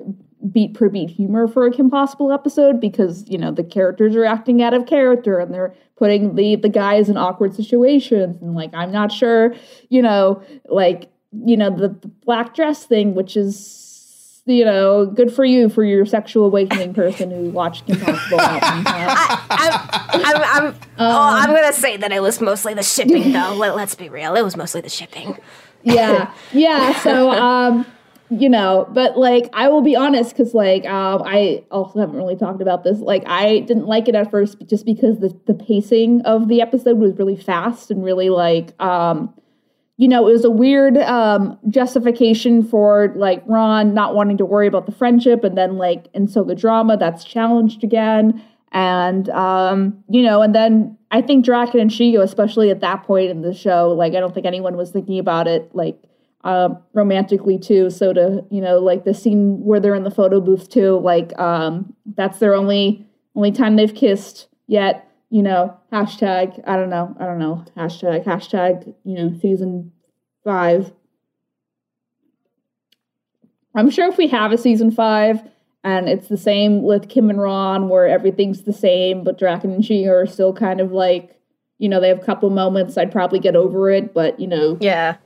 beat 0.52 0.74
per 0.74 0.88
beat 0.88 1.10
humor 1.10 1.46
for 1.48 1.66
a 1.66 1.70
Kim 1.72 1.88
Possible 1.90 2.32
episode 2.32 2.80
because 2.80 3.28
you 3.28 3.38
know 3.38 3.52
the 3.52 3.64
characters 3.64 4.16
are 4.16 4.24
acting 4.24 4.60
out 4.62 4.74
of 4.74 4.86
character 4.86 5.38
and 5.38 5.54
they're 5.54 5.74
putting 5.96 6.34
the 6.34 6.56
the 6.56 6.68
guys 6.68 7.08
in 7.08 7.16
awkward 7.16 7.54
situations 7.54 8.42
and 8.42 8.56
like 8.56 8.70
I'm 8.74 8.90
not 8.90 9.12
sure, 9.12 9.54
you 9.88 10.02
know, 10.02 10.42
like 10.68 11.10
you 11.44 11.56
know 11.56 11.70
the, 11.70 11.88
the 11.90 12.08
black 12.08 12.56
dress 12.56 12.84
thing, 12.86 13.14
which 13.14 13.36
is 13.36 13.85
you 14.46 14.64
know, 14.64 15.06
good 15.06 15.32
for 15.32 15.44
you 15.44 15.68
for 15.68 15.82
your 15.82 16.06
sexual 16.06 16.46
awakening 16.46 16.94
person 16.94 17.30
who 17.32 17.50
watched 17.50 17.88
Impossible 17.90 18.36
Mountain. 18.36 18.60
I, 18.86 19.44
I'm, 19.50 20.24
I'm, 20.24 20.42
I'm, 20.42 20.74
oh, 20.98 21.28
I'm 21.32 21.50
gonna 21.50 21.72
say 21.72 21.96
that 21.96 22.12
it 22.12 22.22
was 22.22 22.40
mostly 22.40 22.72
the 22.72 22.84
shipping, 22.84 23.32
though. 23.32 23.54
Let, 23.54 23.74
let's 23.74 23.96
be 23.96 24.08
real, 24.08 24.36
it 24.36 24.42
was 24.42 24.56
mostly 24.56 24.80
the 24.80 24.88
shipping. 24.88 25.36
yeah, 25.82 26.32
yeah. 26.52 26.94
So, 27.00 27.30
um, 27.42 27.84
you 28.30 28.48
know, 28.48 28.88
but 28.92 29.18
like, 29.18 29.50
I 29.52 29.68
will 29.68 29.82
be 29.82 29.96
honest, 29.96 30.30
because 30.30 30.54
like, 30.54 30.86
um, 30.86 31.22
I 31.24 31.64
also 31.72 31.98
haven't 31.98 32.16
really 32.16 32.36
talked 32.36 32.62
about 32.62 32.84
this. 32.84 32.98
Like, 32.98 33.24
I 33.26 33.60
didn't 33.60 33.86
like 33.86 34.06
it 34.08 34.14
at 34.14 34.30
first, 34.30 34.64
just 34.66 34.86
because 34.86 35.18
the 35.18 35.36
the 35.46 35.54
pacing 35.54 36.22
of 36.22 36.46
the 36.46 36.60
episode 36.60 36.98
was 36.98 37.18
really 37.18 37.36
fast 37.36 37.90
and 37.90 38.04
really 38.04 38.30
like, 38.30 38.80
um 38.80 39.34
you 39.98 40.08
know, 40.08 40.28
it 40.28 40.32
was 40.32 40.44
a 40.44 40.50
weird 40.50 40.98
um, 40.98 41.58
justification 41.68 42.62
for 42.62 43.12
like 43.16 43.42
Ron 43.46 43.94
not 43.94 44.14
wanting 44.14 44.36
to 44.38 44.44
worry 44.44 44.66
about 44.66 44.86
the 44.86 44.92
friendship, 44.92 45.42
and 45.42 45.56
then 45.56 45.78
like, 45.78 46.08
and 46.14 46.30
so 46.30 46.44
the 46.44 46.54
drama 46.54 46.96
that's 46.96 47.24
challenged 47.24 47.82
again, 47.82 48.42
and 48.72 49.30
um, 49.30 50.04
you 50.08 50.22
know, 50.22 50.42
and 50.42 50.54
then 50.54 50.98
I 51.10 51.22
think 51.22 51.46
Drakken 51.46 51.80
and 51.80 51.90
Shego, 51.90 52.22
especially 52.22 52.70
at 52.70 52.80
that 52.80 53.04
point 53.04 53.30
in 53.30 53.40
the 53.40 53.54
show, 53.54 53.88
like 53.88 54.14
I 54.14 54.20
don't 54.20 54.34
think 54.34 54.44
anyone 54.44 54.76
was 54.76 54.90
thinking 54.90 55.18
about 55.18 55.48
it 55.48 55.74
like 55.74 56.02
uh, 56.44 56.70
romantically 56.92 57.58
too. 57.58 57.88
So 57.88 58.12
to 58.12 58.44
you 58.50 58.60
know, 58.60 58.78
like 58.78 59.04
the 59.04 59.14
scene 59.14 59.64
where 59.64 59.80
they're 59.80 59.94
in 59.94 60.04
the 60.04 60.10
photo 60.10 60.42
booth 60.42 60.68
too, 60.68 60.98
like 60.98 61.38
um, 61.38 61.94
that's 62.16 62.38
their 62.38 62.54
only 62.54 63.06
only 63.34 63.50
time 63.50 63.76
they've 63.76 63.94
kissed 63.94 64.48
yet 64.66 65.08
you 65.36 65.42
know, 65.42 65.78
hashtag, 65.92 66.62
I 66.66 66.76
don't 66.76 66.88
know, 66.88 67.14
I 67.20 67.26
don't 67.26 67.38
know, 67.38 67.62
hashtag, 67.76 68.24
hashtag, 68.24 68.94
you 69.04 69.16
know, 69.16 69.38
season 69.38 69.92
five. 70.42 70.94
I'm 73.74 73.90
sure 73.90 74.08
if 74.08 74.16
we 74.16 74.28
have 74.28 74.50
a 74.50 74.56
season 74.56 74.90
five 74.90 75.46
and 75.84 76.08
it's 76.08 76.28
the 76.28 76.38
same 76.38 76.84
with 76.84 77.10
Kim 77.10 77.28
and 77.28 77.38
Ron 77.38 77.90
where 77.90 78.08
everything's 78.08 78.62
the 78.62 78.72
same, 78.72 79.24
but 79.24 79.38
Drakken 79.38 79.64
and 79.64 79.84
She 79.84 80.08
are 80.08 80.24
still 80.24 80.54
kind 80.54 80.80
of 80.80 80.92
like, 80.92 81.38
you 81.76 81.90
know, 81.90 82.00
they 82.00 82.08
have 82.08 82.22
a 82.22 82.24
couple 82.24 82.48
moments, 82.48 82.96
I'd 82.96 83.12
probably 83.12 83.38
get 83.38 83.56
over 83.56 83.90
it, 83.90 84.14
but 84.14 84.40
you 84.40 84.46
know. 84.46 84.78
Yeah. 84.80 85.16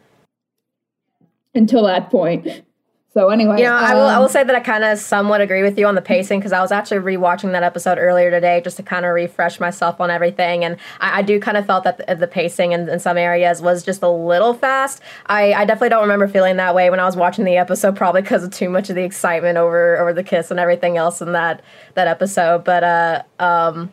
Until 1.55 1.85
that 1.85 2.11
point. 2.11 2.65
So 3.13 3.29
anyway, 3.31 3.59
you 3.59 3.65
know, 3.65 3.77
um, 3.77 3.85
I 3.85 3.95
will 3.95 4.03
I 4.03 4.19
will 4.19 4.27
um, 4.27 4.31
say 4.31 4.45
that 4.45 4.55
I 4.55 4.61
kind 4.61 4.85
of 4.85 4.97
somewhat 4.97 5.41
agree 5.41 5.65
with 5.65 5.77
you 5.77 5.87
on 5.87 5.97
the 5.97 6.03
pacing 6.03 6.39
because 6.39 6.53
I 6.53 6.61
was 6.61 6.71
actually 6.71 6.99
rewatching 6.99 7.51
that 7.53 7.65
episode 7.65 7.99
earlier 7.99 8.31
today 8.31 8.61
just 8.63 8.77
to 8.77 8.85
kind 8.85 9.05
of 9.05 9.13
refresh 9.13 9.59
myself 9.59 10.01
on 10.01 10.11
everything, 10.11 10.65
and 10.65 10.77
I, 11.01 11.19
I 11.19 11.23
do 11.23 11.41
kind 11.41 11.57
of 11.57 11.67
felt 11.67 11.83
that 11.83 12.07
the, 12.07 12.15
the 12.15 12.29
pacing 12.29 12.71
in, 12.71 12.89
in, 12.89 13.01
some 13.01 13.19
areas 13.19 13.61
was 13.61 13.83
just 13.83 14.03
a 14.03 14.09
little 14.09 14.55
fast. 14.55 15.03
I, 15.27 15.53
I 15.53 15.65
definitely 15.65 15.89
don't 15.89 16.03
remember 16.03 16.29
feeling 16.29 16.57
that 16.59 16.73
way 16.73 16.89
when 16.89 17.01
I 17.01 17.05
was 17.05 17.17
watching 17.17 17.45
the 17.45 17.57
episode, 17.57 17.97
probably 17.97 18.23
because 18.23 18.45
of 18.45 18.53
too 18.53 18.71
much 18.71 18.91
of 18.91 18.95
the 18.95 19.03
excitement 19.03 19.59
over 19.59 19.99
over 19.99 20.13
the 20.13 20.23
kiss 20.23 20.53
and 20.53 20.61
everything 20.61 20.97
else 20.97 21.21
in 21.21 21.33
that 21.33 21.63
that 21.95 22.07
episode. 22.07 22.63
But 22.63 22.85
uh, 22.85 23.23
um, 23.41 23.91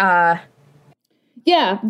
uh, 0.00 0.38
yeah. 1.44 1.80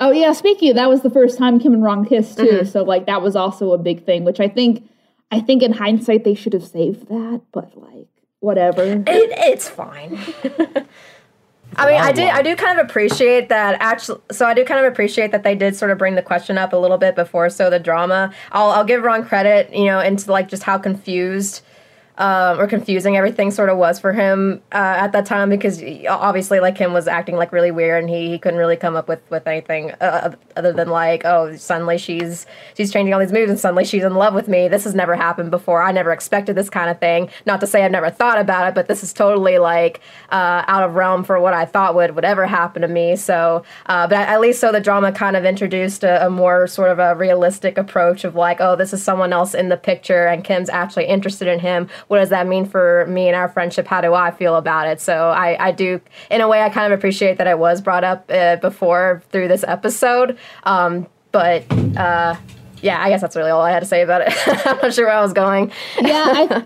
Oh 0.00 0.10
yeah. 0.10 0.32
Speaking, 0.32 0.70
of, 0.70 0.76
that 0.76 0.88
was 0.88 1.02
the 1.02 1.10
first 1.10 1.38
time 1.38 1.60
Kim 1.60 1.72
and 1.72 1.84
Ron 1.84 2.04
kissed 2.04 2.36
too, 2.36 2.46
mm-hmm. 2.46 2.66
so 2.66 2.82
like 2.82 3.06
that 3.06 3.22
was 3.22 3.36
also 3.36 3.70
a 3.70 3.78
big 3.78 4.04
thing, 4.04 4.24
which 4.24 4.40
I 4.40 4.48
think 4.48 4.82
I 5.30 5.40
think 5.40 5.62
in 5.62 5.72
hindsight 5.72 6.24
they 6.24 6.34
should 6.34 6.52
have 6.52 6.66
saved 6.66 7.08
that, 7.08 7.42
but 7.52 7.76
like 7.76 8.08
whatever. 8.40 8.82
It, 8.82 9.04
it's 9.06 9.68
fine. 9.68 10.18
I 11.76 11.86
mean, 11.86 12.00
I 12.00 12.12
do, 12.12 12.22
I 12.22 12.40
do 12.40 12.56
kind 12.56 12.80
of 12.80 12.86
appreciate 12.86 13.50
that. 13.50 13.76
Actually, 13.80 14.20
so 14.30 14.46
I 14.46 14.54
do 14.54 14.64
kind 14.64 14.84
of 14.84 14.90
appreciate 14.90 15.32
that 15.32 15.42
they 15.42 15.54
did 15.54 15.76
sort 15.76 15.90
of 15.90 15.98
bring 15.98 16.14
the 16.14 16.22
question 16.22 16.56
up 16.56 16.72
a 16.72 16.76
little 16.76 16.96
bit 16.96 17.14
before. 17.14 17.50
So 17.50 17.68
the 17.68 17.78
drama, 17.78 18.32
I'll, 18.52 18.70
I'll 18.70 18.84
give 18.84 19.02
Ron 19.02 19.24
credit, 19.24 19.72
you 19.74 19.84
know, 19.84 20.00
into 20.00 20.32
like 20.32 20.48
just 20.48 20.62
how 20.62 20.78
confused 20.78 21.62
um, 22.18 22.58
or 22.58 22.66
confusing 22.66 23.16
everything 23.16 23.52
sort 23.52 23.70
of 23.70 23.78
was 23.78 24.00
for 24.00 24.12
Kim 24.12 24.60
uh, 24.72 24.76
at 24.98 25.12
that 25.12 25.24
time 25.24 25.48
because 25.48 25.80
obviously 26.08 26.58
like 26.58 26.76
him 26.76 26.92
was 26.92 27.06
acting 27.06 27.36
like 27.36 27.52
really 27.52 27.70
weird 27.70 28.02
and 28.02 28.10
he, 28.10 28.30
he 28.30 28.38
couldn't 28.38 28.58
really 28.58 28.76
come 28.76 28.96
up 28.96 29.08
with 29.08 29.20
with 29.30 29.46
anything 29.46 29.92
uh, 30.00 30.34
other 30.56 30.72
than 30.72 30.88
like 30.88 31.24
oh 31.24 31.54
suddenly 31.56 31.96
she's 31.96 32.44
she's 32.76 32.92
changing 32.92 33.14
all 33.14 33.20
these 33.20 33.32
moves 33.32 33.48
and 33.48 33.58
suddenly 33.58 33.84
she's 33.84 34.02
in 34.02 34.14
love 34.14 34.34
with 34.34 34.48
me. 34.48 34.66
This 34.66 34.82
has 34.82 34.96
never 34.96 35.14
happened 35.14 35.52
before. 35.52 35.80
I 35.80 35.92
never 35.92 36.10
expected 36.10 36.56
this 36.56 36.68
kind 36.68 36.90
of 36.90 36.98
thing. 36.98 37.30
Not 37.46 37.60
to 37.60 37.68
say 37.68 37.84
I've 37.84 37.92
never 37.92 38.10
thought 38.10 38.38
about 38.38 38.66
it 38.66 38.74
but 38.74 38.88
this 38.88 39.04
is 39.04 39.12
totally 39.12 39.58
like 39.58 40.00
uh, 40.30 40.64
out 40.66 40.82
of 40.82 40.96
realm 40.96 41.22
for 41.22 41.40
what 41.40 41.54
I 41.54 41.64
thought 41.66 41.94
would 41.94 42.16
would 42.16 42.24
ever 42.24 42.46
happen 42.46 42.82
to 42.82 42.88
me. 42.88 43.14
So 43.14 43.62
uh, 43.86 44.08
but 44.08 44.18
at 44.18 44.40
least 44.40 44.60
so 44.60 44.72
the 44.72 44.80
drama 44.80 45.12
kind 45.12 45.36
of 45.36 45.44
introduced 45.44 46.02
a, 46.02 46.26
a 46.26 46.30
more 46.30 46.66
sort 46.66 46.90
of 46.90 46.98
a 46.98 47.14
realistic 47.14 47.78
approach 47.78 48.24
of 48.24 48.34
like 48.34 48.60
oh 48.60 48.74
this 48.74 48.92
is 48.92 49.04
someone 49.04 49.32
else 49.32 49.54
in 49.54 49.68
the 49.68 49.76
picture 49.76 50.26
and 50.26 50.42
Kim's 50.42 50.68
actually 50.68 51.06
interested 51.06 51.46
in 51.46 51.60
him 51.60 51.88
what 52.08 52.18
does 52.18 52.30
that 52.30 52.46
mean 52.46 52.66
for 52.66 53.06
me 53.06 53.28
and 53.28 53.36
our 53.36 53.48
friendship? 53.48 53.86
How 53.86 54.00
do 54.00 54.14
I 54.14 54.30
feel 54.30 54.56
about 54.56 54.88
it? 54.88 55.00
So 55.00 55.28
I, 55.28 55.68
I 55.68 55.72
do, 55.72 56.00
in 56.30 56.40
a 56.40 56.48
way, 56.48 56.62
I 56.62 56.70
kind 56.70 56.92
of 56.92 56.98
appreciate 56.98 57.38
that 57.38 57.46
I 57.46 57.54
was 57.54 57.80
brought 57.80 58.04
up 58.04 58.30
uh, 58.30 58.56
before 58.56 59.22
through 59.30 59.48
this 59.48 59.64
episode. 59.66 60.38
Um, 60.64 61.06
but 61.32 61.64
uh, 61.96 62.36
yeah, 62.80 63.02
I 63.02 63.10
guess 63.10 63.20
that's 63.20 63.36
really 63.36 63.50
all 63.50 63.60
I 63.60 63.70
had 63.70 63.80
to 63.80 63.86
say 63.86 64.02
about 64.02 64.22
it. 64.22 64.32
I'm 64.66 64.78
not 64.78 64.94
sure 64.94 65.06
where 65.06 65.14
I 65.14 65.22
was 65.22 65.32
going. 65.32 65.70
yeah, 66.00 66.24
I, 66.26 66.64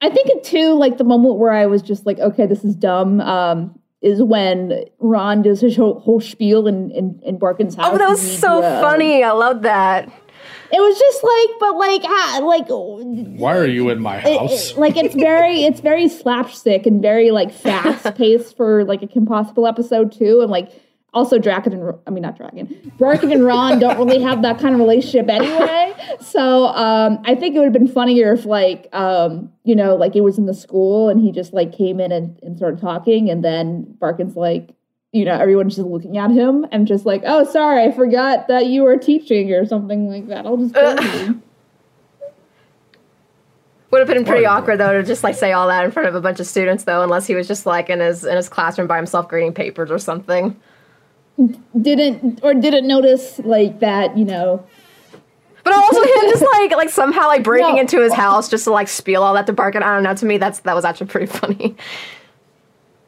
I 0.02 0.10
think 0.10 0.28
it 0.28 0.44
too, 0.44 0.74
like 0.74 0.98
the 0.98 1.04
moment 1.04 1.36
where 1.36 1.52
I 1.52 1.66
was 1.66 1.82
just 1.82 2.06
like, 2.06 2.18
okay, 2.18 2.46
this 2.46 2.64
is 2.64 2.74
dumb. 2.74 3.20
Um, 3.20 3.78
is 4.02 4.22
when 4.22 4.84
Ron 4.98 5.42
does 5.42 5.60
his 5.60 5.76
whole, 5.76 6.00
whole 6.00 6.20
spiel 6.20 6.66
in, 6.66 6.90
in, 6.92 7.20
in 7.22 7.38
Barkin's 7.38 7.74
house. 7.74 7.90
Oh, 7.92 7.98
that 7.98 8.08
was 8.08 8.38
so 8.38 8.62
uh, 8.62 8.80
funny. 8.80 9.22
I 9.22 9.32
love 9.32 9.62
that. 9.62 10.10
It 10.72 10.80
was 10.80 10.98
just 10.98 11.24
like, 11.24 11.58
but 11.58 11.76
like, 11.76 12.02
ah, 12.04 12.40
like. 12.42 12.66
Why 13.38 13.56
are 13.56 13.66
you 13.66 13.88
in 13.90 14.00
my 14.00 14.20
house? 14.20 14.70
It, 14.70 14.72
it, 14.72 14.78
like 14.78 14.96
it's 14.96 15.14
very, 15.14 15.64
it's 15.64 15.80
very 15.80 16.08
slapstick 16.08 16.86
and 16.86 17.02
very 17.02 17.30
like 17.30 17.52
fast 17.52 18.14
paced 18.16 18.56
for 18.56 18.84
like 18.84 19.02
a 19.02 19.06
Kim 19.06 19.26
Possible 19.26 19.66
episode 19.66 20.12
too, 20.12 20.40
and 20.40 20.50
like 20.50 20.70
also 21.12 21.38
Drakken 21.38 21.72
and 21.72 21.98
I 22.06 22.10
mean 22.10 22.22
not 22.22 22.38
Drakken, 22.38 22.92
Drakken 22.96 23.32
and 23.32 23.44
Ron 23.44 23.78
don't 23.78 23.98
really 23.98 24.20
have 24.22 24.42
that 24.42 24.60
kind 24.60 24.74
of 24.74 24.80
relationship 24.80 25.28
anyway. 25.28 25.94
So 26.20 26.66
um, 26.66 27.18
I 27.24 27.34
think 27.34 27.56
it 27.56 27.58
would 27.58 27.64
have 27.64 27.72
been 27.72 27.88
funnier 27.88 28.32
if 28.32 28.44
like 28.44 28.88
um, 28.92 29.50
you 29.64 29.74
know 29.74 29.96
like 29.96 30.14
it 30.14 30.20
was 30.20 30.38
in 30.38 30.46
the 30.46 30.54
school 30.54 31.08
and 31.08 31.20
he 31.20 31.32
just 31.32 31.52
like 31.52 31.72
came 31.72 32.00
in 32.00 32.12
and, 32.12 32.38
and 32.42 32.56
started 32.56 32.80
talking, 32.80 33.28
and 33.30 33.44
then 33.44 33.86
Barkin's 33.98 34.36
like, 34.36 34.74
you 35.12 35.24
know, 35.24 35.34
everyone's 35.34 35.76
just 35.76 35.88
looking 35.88 36.18
at 36.18 36.30
him 36.30 36.66
and 36.70 36.86
just 36.86 37.04
like, 37.04 37.22
oh, 37.26 37.44
sorry, 37.44 37.84
I 37.84 37.92
forgot 37.92 38.46
that 38.48 38.66
you 38.66 38.82
were 38.82 38.96
teaching 38.96 39.52
or 39.52 39.66
something 39.66 40.08
like 40.08 40.28
that. 40.28 40.46
I'll 40.46 40.56
just 40.56 40.74
go. 40.74 40.96
Uh, 40.98 41.32
would 43.90 43.98
have 43.98 44.08
been 44.08 44.24
pretty 44.24 44.46
awkward 44.46 44.78
though 44.78 44.92
to 44.92 45.02
just 45.02 45.24
like 45.24 45.34
say 45.34 45.50
all 45.52 45.66
that 45.66 45.84
in 45.84 45.90
front 45.90 46.08
of 46.08 46.14
a 46.14 46.20
bunch 46.20 46.38
of 46.38 46.46
students 46.46 46.84
though, 46.84 47.02
unless 47.02 47.26
he 47.26 47.34
was 47.34 47.48
just 47.48 47.66
like 47.66 47.90
in 47.90 47.98
his 48.00 48.24
in 48.24 48.36
his 48.36 48.48
classroom 48.48 48.86
by 48.86 48.96
himself 48.96 49.28
grading 49.28 49.52
papers 49.52 49.90
or 49.90 49.98
something. 49.98 50.58
Didn't 51.80 52.40
or 52.44 52.54
didn't 52.54 52.86
notice 52.86 53.40
like 53.40 53.80
that, 53.80 54.16
you 54.16 54.24
know. 54.24 54.64
But 55.64 55.74
also 55.74 56.02
him 56.02 56.30
just 56.30 56.42
like 56.52 56.70
like 56.72 56.90
somehow 56.90 57.26
like 57.26 57.42
breaking 57.42 57.74
no. 57.74 57.80
into 57.80 58.00
his 58.00 58.12
house 58.12 58.48
just 58.48 58.64
to 58.64 58.70
like 58.70 58.86
spiel 58.86 59.24
all 59.24 59.34
that 59.34 59.46
to 59.46 59.52
Barkin. 59.52 59.82
I 59.82 59.92
don't 59.92 60.04
know. 60.04 60.14
To 60.14 60.26
me, 60.26 60.38
that's 60.38 60.60
that 60.60 60.74
was 60.74 60.84
actually 60.84 61.08
pretty 61.08 61.26
funny. 61.26 61.76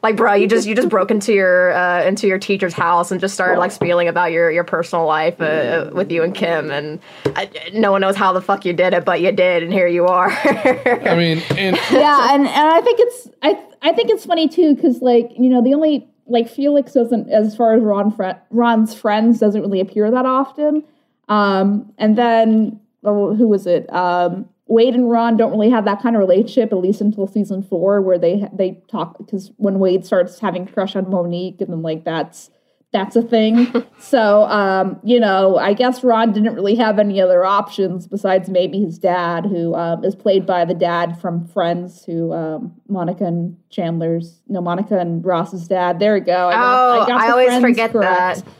Like, 0.03 0.17
bro, 0.17 0.33
you 0.33 0.47
just 0.47 0.67
you 0.67 0.75
just 0.75 0.89
broke 0.89 1.11
into 1.11 1.31
your 1.33 1.71
uh, 1.71 2.03
into 2.03 2.27
your 2.27 2.37
teacher's 2.37 2.73
house 2.73 3.09
and 3.09 3.21
just 3.21 3.33
started 3.33 3.57
like 3.57 3.71
spieling 3.71 4.09
about 4.09 4.33
your 4.33 4.51
your 4.51 4.65
personal 4.65 5.05
life 5.05 5.39
uh, 5.39 5.89
with 5.93 6.11
you 6.11 6.23
and 6.23 6.35
Kim, 6.35 6.69
and 6.71 6.99
I, 7.37 7.49
no 7.73 7.93
one 7.93 8.01
knows 8.01 8.17
how 8.17 8.33
the 8.33 8.41
fuck 8.41 8.65
you 8.65 8.73
did 8.73 8.93
it, 8.93 9.05
but 9.05 9.21
you 9.21 9.31
did, 9.31 9.63
and 9.63 9.71
here 9.71 9.87
you 9.87 10.05
are. 10.05 10.29
I 10.43 11.15
mean, 11.17 11.41
and- 11.57 11.77
yeah, 11.91 12.33
and 12.33 12.45
and 12.45 12.67
I 12.67 12.81
think 12.81 12.99
it's 12.99 13.29
I 13.41 13.57
I 13.81 13.93
think 13.93 14.09
it's 14.09 14.25
funny 14.25 14.49
too 14.49 14.75
because 14.75 15.01
like 15.01 15.31
you 15.39 15.49
know 15.49 15.63
the 15.63 15.73
only 15.73 16.05
like 16.27 16.49
Felix 16.49 16.91
doesn't 16.91 17.29
as 17.29 17.55
far 17.55 17.73
as 17.73 17.81
Ron 17.81 18.11
fr- 18.11 18.37
Ron's 18.49 18.93
friends 18.93 19.39
doesn't 19.39 19.61
really 19.61 19.79
appear 19.79 20.11
that 20.11 20.25
often, 20.25 20.83
um, 21.29 21.93
and 21.97 22.17
then 22.17 22.77
oh, 23.05 23.33
who 23.35 23.47
was 23.47 23.65
it? 23.67 23.91
Um, 23.93 24.49
Wade 24.67 24.95
and 24.95 25.09
Ron 25.09 25.37
don't 25.37 25.51
really 25.51 25.69
have 25.69 25.85
that 25.85 26.01
kind 26.01 26.15
of 26.15 26.19
relationship, 26.19 26.71
at 26.71 26.77
least 26.77 27.01
until 27.01 27.27
season 27.27 27.63
four, 27.63 28.01
where 28.01 28.17
they 28.17 28.47
they 28.53 28.81
talk 28.89 29.17
because 29.17 29.51
when 29.57 29.79
Wade 29.79 30.05
starts 30.05 30.39
having 30.39 30.65
crush 30.65 30.95
on 30.95 31.09
Monique, 31.09 31.59
and 31.61 31.71
then 31.71 31.81
like 31.81 32.05
that's 32.05 32.49
that's 32.93 33.15
a 33.15 33.21
thing. 33.21 33.73
so, 33.99 34.43
um, 34.43 34.99
you 35.03 35.19
know, 35.19 35.57
I 35.57 35.73
guess 35.73 36.03
Ron 36.03 36.31
didn't 36.31 36.53
really 36.53 36.75
have 36.75 36.99
any 36.99 37.19
other 37.19 37.43
options 37.43 38.07
besides 38.07 38.47
maybe 38.47 38.79
his 38.79 38.97
dad, 38.97 39.47
who 39.47 39.75
um, 39.75 40.05
is 40.05 40.15
played 40.15 40.45
by 40.45 40.63
the 40.63 40.75
dad 40.75 41.19
from 41.19 41.45
Friends, 41.47 42.05
who 42.05 42.31
um, 42.31 42.73
Monica 42.87 43.25
and 43.25 43.57
Chandler's, 43.69 44.41
no, 44.47 44.61
Monica 44.61 44.97
and 44.97 45.25
Ross's 45.25 45.67
dad. 45.67 45.99
There 45.99 46.13
we 46.13 46.21
go. 46.21 46.49
I, 46.49 46.53
oh, 46.55 47.01
I, 47.01 47.05
the 47.27 47.31
always 47.31 47.47
Friends 47.47 47.63
forget 47.63 47.91
correct. 47.91 48.45
that. 48.45 48.51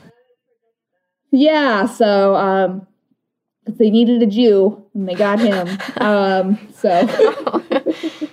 Yeah, 1.30 1.86
so 1.86 2.34
um, 2.34 2.86
but 3.64 3.78
they 3.78 3.90
needed 3.90 4.22
a 4.22 4.26
Jew 4.26 4.84
and 4.94 5.08
they 5.08 5.14
got 5.14 5.38
him. 5.40 5.68
um, 5.96 6.58
so, 6.74 7.06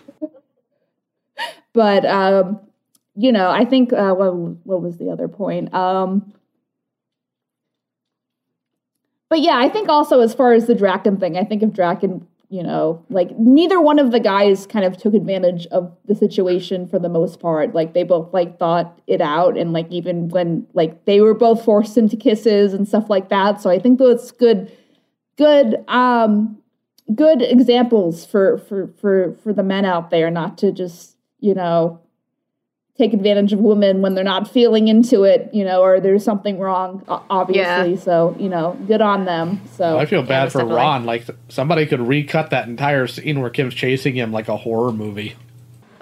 but 1.73 2.05
um, 2.05 2.59
you 3.15 3.31
know, 3.31 3.49
I 3.49 3.65
think 3.65 3.93
uh, 3.93 4.13
what 4.13 4.31
what 4.65 4.81
was 4.81 4.97
the 4.97 5.09
other 5.09 5.27
point? 5.27 5.73
Um, 5.73 6.33
but 9.29 9.39
yeah, 9.39 9.57
I 9.57 9.69
think 9.69 9.87
also 9.87 10.19
as 10.19 10.33
far 10.33 10.51
as 10.51 10.67
the 10.67 10.75
Drakken 10.75 11.19
thing, 11.19 11.37
I 11.37 11.45
think 11.45 11.63
if 11.63 11.69
Drakken, 11.69 12.25
you 12.49 12.61
know, 12.61 13.01
like 13.09 13.31
neither 13.39 13.79
one 13.79 13.97
of 13.97 14.11
the 14.11 14.19
guys 14.19 14.67
kind 14.67 14.83
of 14.83 14.97
took 14.97 15.13
advantage 15.13 15.67
of 15.67 15.95
the 16.05 16.15
situation 16.15 16.85
for 16.85 16.99
the 16.99 17.07
most 17.07 17.39
part. 17.39 17.73
Like 17.73 17.93
they 17.93 18.03
both 18.03 18.33
like 18.33 18.59
thought 18.59 18.99
it 19.07 19.21
out, 19.21 19.57
and 19.57 19.71
like 19.71 19.89
even 19.89 20.27
when 20.27 20.67
like 20.73 21.05
they 21.05 21.21
were 21.21 21.33
both 21.33 21.63
forced 21.63 21.97
into 21.97 22.17
kisses 22.17 22.73
and 22.73 22.85
stuff 22.85 23.09
like 23.09 23.29
that. 23.29 23.61
So 23.61 23.69
I 23.69 23.79
think 23.79 23.99
that's 23.99 24.31
good, 24.31 24.69
good, 25.41 25.83
um, 25.87 26.57
good 27.15 27.41
examples 27.41 28.25
for 28.25 28.59
for 28.59 28.87
for 28.99 29.35
for 29.43 29.53
the 29.53 29.63
men 29.63 29.85
out 29.85 30.11
there 30.11 30.29
not 30.29 30.57
to 30.59 30.71
just 30.71 31.15
you 31.39 31.53
know 31.53 31.99
take 32.97 33.13
advantage 33.13 33.51
of 33.51 33.59
women 33.59 34.01
when 34.01 34.13
they're 34.13 34.23
not 34.23 34.47
feeling 34.47 34.87
into 34.87 35.23
it, 35.23 35.49
you 35.53 35.63
know, 35.63 35.81
or 35.81 35.99
there's 35.99 36.23
something 36.23 36.59
wrong, 36.59 37.03
obviously. 37.07 37.93
Yeah. 37.93 37.99
So, 37.99 38.35
you 38.37 38.47
know, 38.47 38.77
good 38.85 39.01
on 39.01 39.25
them. 39.25 39.59
So, 39.75 39.97
I 39.97 40.05
feel 40.05 40.21
bad 40.21 40.43
most 40.43 40.51
for 40.51 40.59
definitely. 40.59 40.81
Ron. 40.81 41.05
Like 41.05 41.25
somebody 41.49 41.87
could 41.87 42.01
recut 42.01 42.51
that 42.51 42.67
entire 42.67 43.07
scene 43.07 43.41
where 43.41 43.49
Kim's 43.49 43.73
chasing 43.73 44.13
him 44.13 44.31
like 44.31 44.49
a 44.49 44.57
horror 44.57 44.91
movie. 44.91 45.35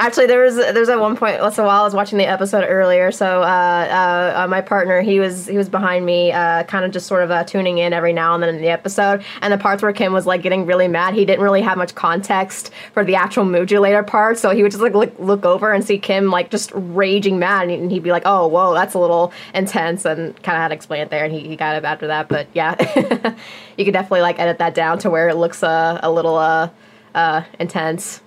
Actually, 0.00 0.26
there 0.28 0.42
was 0.42 0.56
there's 0.56 0.88
at 0.88 0.98
one 0.98 1.14
point. 1.14 1.36
So 1.52 1.66
while 1.66 1.82
I 1.82 1.84
was 1.84 1.92
watching 1.92 2.16
the 2.16 2.24
episode 2.24 2.64
earlier, 2.66 3.12
so 3.12 3.42
uh, 3.42 3.44
uh, 3.44 4.44
uh, 4.44 4.46
my 4.48 4.62
partner 4.62 5.02
he 5.02 5.20
was 5.20 5.46
he 5.46 5.58
was 5.58 5.68
behind 5.68 6.06
me, 6.06 6.32
uh, 6.32 6.62
kind 6.64 6.86
of 6.86 6.90
just 6.90 7.06
sort 7.06 7.22
of 7.22 7.30
uh, 7.30 7.44
tuning 7.44 7.76
in 7.76 7.92
every 7.92 8.14
now 8.14 8.32
and 8.32 8.42
then 8.42 8.54
in 8.54 8.62
the 8.62 8.70
episode. 8.70 9.22
And 9.42 9.52
the 9.52 9.58
parts 9.58 9.82
where 9.82 9.92
Kim 9.92 10.14
was 10.14 10.24
like 10.24 10.40
getting 10.40 10.64
really 10.64 10.88
mad, 10.88 11.12
he 11.12 11.26
didn't 11.26 11.44
really 11.44 11.60
have 11.60 11.76
much 11.76 11.94
context 11.94 12.70
for 12.94 13.04
the 13.04 13.14
actual 13.14 13.44
moodulator 13.44 14.06
part, 14.06 14.38
so 14.38 14.48
he 14.48 14.62
would 14.62 14.72
just 14.72 14.80
like 14.82 14.94
look, 14.94 15.12
look 15.18 15.44
over 15.44 15.70
and 15.70 15.84
see 15.84 15.98
Kim 15.98 16.30
like 16.30 16.50
just 16.50 16.72
raging 16.74 17.38
mad, 17.38 17.68
and 17.68 17.92
he'd 17.92 18.02
be 18.02 18.10
like, 18.10 18.22
"Oh, 18.24 18.46
whoa, 18.46 18.72
that's 18.72 18.94
a 18.94 18.98
little 18.98 19.34
intense," 19.52 20.06
and 20.06 20.34
kind 20.42 20.56
of 20.56 20.62
had 20.62 20.68
to 20.68 20.74
explain 20.76 21.02
it 21.02 21.10
there, 21.10 21.26
and 21.26 21.34
he, 21.34 21.40
he 21.40 21.56
got 21.56 21.76
it 21.76 21.84
after 21.84 22.06
that. 22.06 22.26
But 22.26 22.48
yeah, 22.54 22.74
you 23.76 23.84
could 23.84 23.92
definitely 23.92 24.22
like 24.22 24.38
edit 24.38 24.56
that 24.56 24.72
down 24.74 24.98
to 25.00 25.10
where 25.10 25.28
it 25.28 25.36
looks 25.36 25.62
uh, 25.62 26.00
a 26.02 26.10
little 26.10 26.38
uh, 26.38 27.42
intense, 27.58 28.22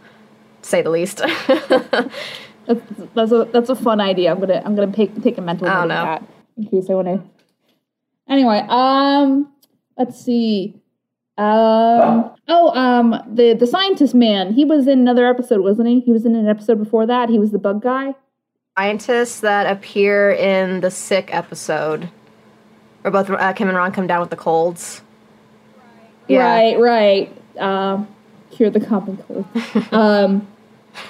say 0.65 0.81
the 0.81 0.89
least. 0.89 1.17
that's, 1.17 2.19
that's 3.15 3.31
a 3.31 3.47
that's 3.51 3.69
a 3.69 3.75
fun 3.75 3.99
idea. 3.99 4.31
I'm 4.31 4.39
gonna 4.39 4.61
I'm 4.65 4.75
gonna 4.75 4.91
take 4.91 5.21
take 5.21 5.37
a 5.37 5.41
mental 5.41 5.67
note 5.67 5.73
don't 5.73 5.83
of 5.83 5.87
that 5.89 6.23
in 6.57 6.67
case 6.67 6.89
I 6.89 6.93
want 6.93 7.07
to. 7.07 7.21
Anyway, 8.29 8.65
um, 8.69 9.51
let's 9.97 10.23
see. 10.23 10.75
Um, 11.37 12.31
oh, 12.47 12.71
um, 12.75 13.21
the 13.27 13.53
the 13.53 13.67
scientist 13.67 14.13
man. 14.13 14.53
He 14.53 14.65
was 14.65 14.87
in 14.87 14.99
another 14.99 15.27
episode, 15.27 15.61
wasn't 15.61 15.89
he? 15.89 15.99
He 16.01 16.11
was 16.11 16.25
in 16.25 16.35
an 16.35 16.47
episode 16.47 16.77
before 16.77 17.05
that. 17.07 17.29
He 17.29 17.39
was 17.39 17.51
the 17.51 17.59
bug 17.59 17.81
guy. 17.81 18.15
scientists 18.77 19.39
that 19.41 19.65
appear 19.65 20.31
in 20.31 20.81
the 20.81 20.91
sick 20.91 21.33
episode, 21.33 22.09
where 23.01 23.11
both 23.11 23.29
uh, 23.29 23.53
Kim 23.53 23.67
and 23.67 23.77
Ron 23.77 23.91
come 23.91 24.07
down 24.07 24.21
with 24.21 24.29
the 24.29 24.35
colds. 24.35 25.01
Yeah. 26.27 26.43
Right, 26.45 26.79
right. 26.79 27.59
Um, 27.59 28.07
cure 28.51 28.69
the 28.69 28.79
common 28.79 29.17
cold. 29.17 29.45
um, 29.91 30.47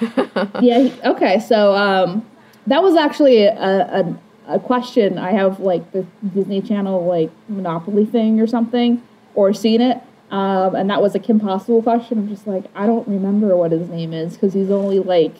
yeah. 0.60 0.80
he- 0.80 1.00
Okay. 1.04 1.40
So 1.40 1.74
um, 1.74 2.24
that 2.66 2.82
was 2.82 2.96
actually 2.96 3.44
a, 3.44 3.54
a 3.54 4.18
a 4.46 4.58
question 4.60 5.16
I 5.18 5.32
have, 5.32 5.60
like 5.60 5.92
the 5.92 6.06
Disney 6.34 6.60
Channel 6.60 7.06
like 7.06 7.30
Monopoly 7.48 8.04
thing 8.04 8.40
or 8.40 8.46
something, 8.46 9.02
or 9.34 9.52
seen 9.52 9.80
it. 9.80 10.02
Um, 10.30 10.74
and 10.74 10.90
that 10.90 11.00
was 11.00 11.14
a 11.14 11.18
Kim 11.18 11.38
Possible 11.38 11.82
question. 11.82 12.18
I'm 12.18 12.28
just 12.28 12.46
like, 12.46 12.64
I 12.74 12.86
don't 12.86 13.06
remember 13.06 13.56
what 13.56 13.72
his 13.72 13.88
name 13.88 14.12
is 14.12 14.34
because 14.34 14.52
he's 14.52 14.70
only 14.70 14.98
like 14.98 15.36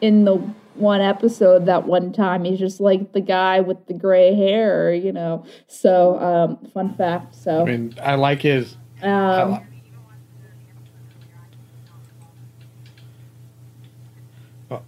in 0.00 0.24
the 0.24 0.34
one 0.74 1.00
episode 1.00 1.66
that 1.66 1.86
one 1.86 2.12
time. 2.12 2.44
He's 2.44 2.58
just 2.58 2.80
like 2.80 3.12
the 3.12 3.20
guy 3.20 3.60
with 3.60 3.86
the 3.86 3.94
gray 3.94 4.34
hair, 4.34 4.92
you 4.92 5.12
know. 5.12 5.44
So, 5.68 6.18
um, 6.18 6.56
fun 6.72 6.94
fact. 6.94 7.34
So, 7.34 7.62
I 7.62 7.64
mean, 7.64 7.94
I 8.02 8.14
like 8.16 8.42
his. 8.42 8.76
I 9.02 9.06
um, 9.42 9.52
li- 9.52 9.60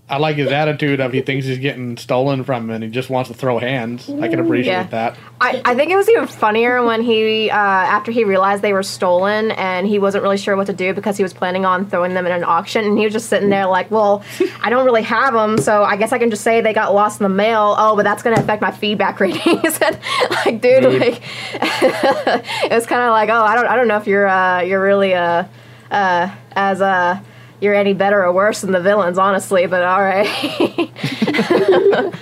I 0.09 0.19
like 0.19 0.37
his 0.37 0.51
attitude 0.51 1.01
of 1.01 1.13
he 1.13 1.21
thinks 1.21 1.47
he's 1.47 1.59
getting 1.59 1.97
stolen 1.97 2.45
from 2.45 2.71
and 2.71 2.83
he 2.85 2.91
just 2.91 3.11
wants 3.11 3.29
to 3.31 3.35
throw 3.37 3.59
hands. 3.59 4.09
I 4.09 4.29
can 4.29 4.39
appreciate 4.41 4.73
Yeah. 4.73 4.83
that. 4.85 5.17
I, 5.41 5.61
I 5.65 5.75
think 5.75 5.91
it 5.91 5.97
was 5.97 6.09
even 6.09 6.27
funnier 6.27 6.83
when 6.85 7.03
he, 7.03 7.51
uh, 7.51 7.55
after 7.57 8.13
he 8.13 8.25
realized 8.25 8.63
they 8.63 8.73
were 8.73 8.83
stolen 8.83 9.51
and 9.53 9.87
he 9.87 9.99
wasn't 9.99 10.23
really 10.23 10.37
sure 10.39 10.57
what 10.57 10.67
to 10.69 10.73
do 10.73 10.95
because 10.95 11.17
he 11.17 11.23
was 11.23 11.33
planning 11.35 11.65
on 11.65 11.89
throwing 11.91 12.15
them 12.15 12.25
in 12.27 12.33
an 12.33 12.45
auction 12.45 12.85
and 12.85 12.97
he 12.99 13.05
was 13.05 13.13
just 13.13 13.29
sitting 13.29 13.51
there 13.51 13.67
like, 13.67 13.91
well, 13.91 14.23
I 14.63 14.71
don't 14.71 14.85
really 14.87 15.03
have 15.03 15.35
them, 15.35 15.59
so 15.59 15.83
I 15.83 15.97
guess 15.97 16.13
I 16.13 16.19
can 16.19 16.31
just 16.31 16.43
say 16.45 16.61
they 16.61 16.73
got 16.73 16.95
lost 16.95 17.21
in 17.21 17.25
the 17.25 17.29
mail. 17.35 17.75
Oh, 17.79 17.97
but 17.97 18.05
that's 18.05 18.23
going 18.23 18.37
to 18.37 18.43
affect 18.43 18.63
my 18.63 18.71
feedback 18.71 19.19
ratings. 19.21 19.79
and 19.83 19.99
like, 20.31 20.61
dude, 20.61 20.85
Rude. 20.85 21.01
like, 21.01 21.23
it 21.55 22.73
was 22.73 22.87
kind 22.87 23.03
of 23.03 23.11
like, 23.11 23.29
oh, 23.29 23.43
I 23.43 23.55
don't, 23.55 23.67
I 23.67 23.77
don't 23.77 23.89
know 23.89 23.97
if 23.97 24.07
you're, 24.07 24.27
uh, 24.29 24.61
you're 24.63 24.83
really, 24.83 25.15
uh, 25.15 25.45
uh, 25.91 26.31
as, 26.53 26.81
uh, 26.81 27.19
you're 27.65 27.75
any 27.75 27.95
better 27.95 28.25
or 28.25 28.33
worse 28.33 28.61
than 28.61 28.73
the 28.73 28.81
villains, 28.81 29.19
honestly, 29.19 29.67
but 29.67 29.83
all 29.83 30.03
right. 30.03 30.29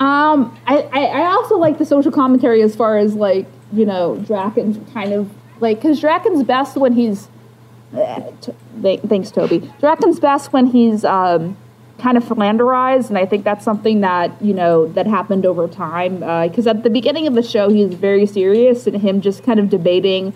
Um, 0.00 0.58
I, 0.66 0.82
I, 0.92 1.26
also 1.26 1.56
like 1.56 1.78
the 1.78 1.86
social 1.86 2.10
commentary 2.10 2.62
as 2.62 2.74
far 2.74 2.98
as 2.98 3.14
like 3.14 3.46
you 3.72 3.86
know 3.86 4.16
Drakken's 4.16 4.92
kind 4.92 5.12
of 5.12 5.30
like 5.60 5.78
because 5.78 6.00
Drakken's 6.00 6.42
best 6.42 6.76
when 6.76 6.92
he's 6.92 7.28
t- 8.42 8.52
thanks 8.82 9.30
Toby 9.30 9.60
Drakken's 9.80 10.18
best 10.20 10.52
when 10.52 10.66
he's 10.66 11.04
um 11.04 11.56
kind 11.98 12.18
of 12.18 12.24
flanderized 12.24 13.08
and 13.08 13.16
I 13.16 13.24
think 13.24 13.44
that's 13.44 13.64
something 13.64 14.00
that 14.00 14.42
you 14.42 14.52
know 14.52 14.88
that 14.88 15.06
happened 15.06 15.46
over 15.46 15.68
time 15.68 16.16
because 16.48 16.66
at 16.66 16.82
the 16.82 16.90
beginning 16.90 17.28
of 17.28 17.34
the 17.34 17.42
show 17.42 17.70
he's 17.70 17.94
very 17.94 18.26
serious 18.26 18.86
and 18.88 19.00
him 19.00 19.20
just 19.20 19.44
kind 19.44 19.60
of 19.60 19.70
debating 19.70 20.34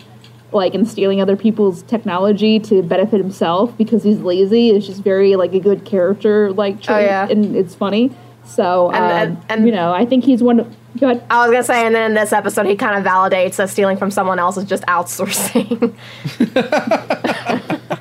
like 0.51 0.73
and 0.73 0.87
stealing 0.87 1.21
other 1.21 1.35
people's 1.35 1.83
technology 1.83 2.59
to 2.59 2.81
benefit 2.81 3.19
himself 3.19 3.77
because 3.77 4.03
he's 4.03 4.19
lazy 4.19 4.69
is 4.69 4.85
just 4.87 5.01
very 5.03 5.35
like 5.35 5.53
a 5.53 5.59
good 5.59 5.85
character 5.85 6.51
like 6.53 6.81
trait 6.81 7.05
yeah. 7.05 7.27
and 7.29 7.55
it's 7.55 7.75
funny 7.75 8.11
so 8.45 8.87
um, 8.89 8.95
And- 8.95 9.03
and- 9.37 9.45
and- 9.49 9.65
you 9.67 9.71
know 9.71 9.93
I 9.93 10.05
think 10.05 10.23
he's 10.23 10.41
one 10.41 10.75
go 10.99 11.09
ahead. 11.11 11.23
I 11.29 11.45
was 11.45 11.51
gonna 11.51 11.63
say, 11.63 11.85
and 11.85 11.93
then 11.93 12.11
in 12.11 12.15
this 12.15 12.33
episode, 12.33 12.65
he 12.65 12.75
kind 12.75 12.97
of 12.97 13.03
validates 13.09 13.57
that 13.57 13.69
stealing 13.69 13.95
from 13.95 14.09
someone 14.09 14.39
else 14.39 14.57
is 14.57 14.65
just 14.65 14.83
outsourcing. 14.87 15.93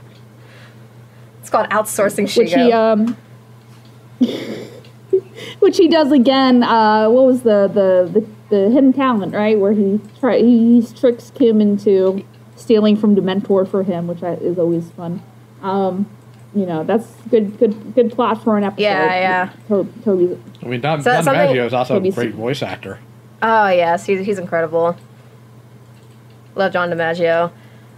it's 1.41 1.51
called 1.51 1.69
outsourcing 1.71 2.35
which 2.37 2.53
he 2.53 2.73
um 2.73 3.17
which 5.61 5.77
he 5.77 5.89
does 5.89 6.13
again 6.13 6.63
uh 6.63 7.09
what 7.09 7.25
was 7.25 7.43
the 7.43 7.69
the 7.69 8.21
the, 8.21 8.27
the 8.55 8.71
hidden 8.71 8.93
talent 8.93 9.35
right 9.35 9.59
where 9.59 9.73
he 9.73 10.01
try 10.21 10.39
he, 10.39 10.81
he 10.81 10.95
tricks 10.95 11.31
kim 11.35 11.61
into 11.61 12.25
stealing 12.59 12.97
from 12.97 13.15
dementor 13.17 13.67
for 13.67 13.83
him 13.83 14.07
which 14.07 14.23
I, 14.23 14.33
is 14.35 14.59
always 14.59 14.91
fun 14.91 15.23
um 15.63 16.07
you 16.55 16.67
know 16.67 16.83
that's 16.85 17.07
good 17.31 17.59
good 17.59 17.95
good 17.95 18.13
plot 18.13 18.43
for 18.43 18.57
an 18.59 18.65
episode 18.65 18.83
Yeah, 18.83 19.15
yeah. 19.21 19.53
to- 19.69 19.93
Toby's 20.05 20.37
I 20.63 20.67
mean, 20.67 20.81
Don, 20.81 21.03
So 21.03 21.13
Don 21.13 21.25
Maggio 21.27 21.67
is 21.67 21.73
also 21.73 21.97
a 22.03 22.11
great 22.11 22.35
voice 22.35 22.63
actor. 22.63 22.99
oh 23.43 23.69
yes, 23.69 24.05
he's 24.07 24.27
he's 24.27 24.39
incredible. 24.39 24.97
Love 26.57 26.73
John 26.73 26.91
DiMaggio. 26.91 27.53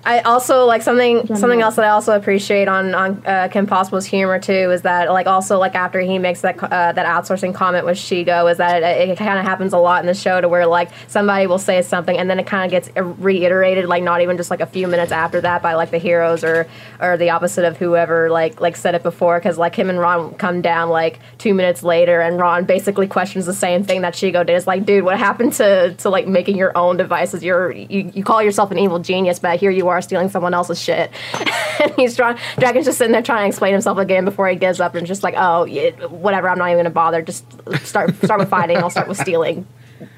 I 0.04 0.20
also 0.20 0.64
like 0.64 0.82
something 0.82 1.26
John 1.26 1.36
something 1.36 1.60
else 1.60 1.76
that 1.76 1.84
I 1.84 1.90
also 1.90 2.16
appreciate 2.16 2.68
on 2.68 2.94
on 2.94 3.22
uh, 3.26 3.48
Kim 3.48 3.66
Possible's 3.66 4.06
humor 4.06 4.38
too 4.38 4.70
is 4.70 4.82
that 4.82 5.10
like 5.12 5.26
also 5.26 5.58
like 5.58 5.74
after 5.74 6.00
he 6.00 6.18
makes 6.18 6.40
that 6.40 6.62
uh, 6.62 6.92
that 6.92 7.06
outsourcing 7.06 7.54
comment 7.54 7.84
with 7.84 7.98
Shego 7.98 8.50
is 8.50 8.56
that 8.58 8.82
it, 8.82 9.10
it 9.10 9.18
kind 9.18 9.38
of 9.38 9.44
happens 9.44 9.74
a 9.74 9.78
lot 9.78 10.00
in 10.00 10.06
the 10.06 10.14
show 10.14 10.40
to 10.40 10.48
where 10.48 10.66
like 10.66 10.90
somebody 11.06 11.46
will 11.46 11.58
say 11.58 11.82
something 11.82 12.16
and 12.16 12.30
then 12.30 12.38
it 12.38 12.46
kind 12.46 12.64
of 12.64 12.70
gets 12.70 12.88
reiterated 13.18 13.86
like 13.86 14.02
not 14.02 14.22
even 14.22 14.38
just 14.38 14.50
like 14.50 14.60
a 14.60 14.66
few 14.66 14.88
minutes 14.88 15.12
after 15.12 15.40
that 15.40 15.60
by 15.60 15.74
like 15.74 15.90
the 15.90 15.98
heroes 15.98 16.42
or 16.44 16.66
or 16.98 17.18
the 17.18 17.28
opposite 17.28 17.66
of 17.66 17.76
whoever 17.76 18.30
like 18.30 18.58
like 18.60 18.76
said 18.76 18.94
it 18.94 19.02
before 19.02 19.38
because 19.38 19.58
like 19.58 19.74
him 19.74 19.90
and 19.90 19.98
Ron 19.98 20.34
come 20.34 20.62
down 20.62 20.88
like 20.88 21.18
two 21.36 21.52
minutes 21.52 21.82
later 21.82 22.22
and 22.22 22.38
Ron 22.38 22.64
basically 22.64 23.06
questions 23.06 23.44
the 23.44 23.52
same 23.52 23.84
thing 23.84 24.00
that 24.00 24.14
Shego 24.14 24.46
did. 24.46 24.56
It's 24.56 24.66
like 24.66 24.86
dude, 24.86 25.04
what 25.04 25.18
happened 25.18 25.52
to 25.54 25.94
to 25.94 26.08
like 26.08 26.26
making 26.26 26.56
your 26.56 26.76
own 26.76 26.96
devices? 26.96 27.44
You're 27.44 27.72
you, 27.72 28.10
you 28.14 28.24
call 28.24 28.42
yourself 28.42 28.70
an 28.70 28.78
evil 28.78 28.98
genius, 28.98 29.38
but 29.38 29.60
here 29.60 29.70
you 29.70 29.88
are 29.88 29.89
stealing 30.00 30.28
someone 30.28 30.54
else's 30.54 30.80
shit. 30.80 31.10
and 31.80 31.92
he's 31.96 32.16
trying. 32.16 32.36
Drakken's 32.56 32.84
just 32.84 32.98
sitting 32.98 33.12
there 33.12 33.22
trying 33.22 33.44
to 33.44 33.48
explain 33.48 33.72
himself 33.72 33.98
again 33.98 34.24
before 34.24 34.48
he 34.48 34.56
gives 34.56 34.80
up 34.80 34.94
and 34.94 35.06
just 35.06 35.22
like, 35.22 35.34
oh, 35.36 35.64
yeah, 35.64 35.90
whatever. 36.06 36.48
I'm 36.48 36.58
not 36.58 36.66
even 36.70 36.78
gonna 36.78 36.90
bother. 36.90 37.22
Just 37.22 37.44
start 37.84 38.14
start 38.22 38.40
with 38.40 38.48
fighting. 38.48 38.76
I'll 38.78 38.90
start 38.90 39.08
with 39.08 39.18
stealing. 39.18 39.66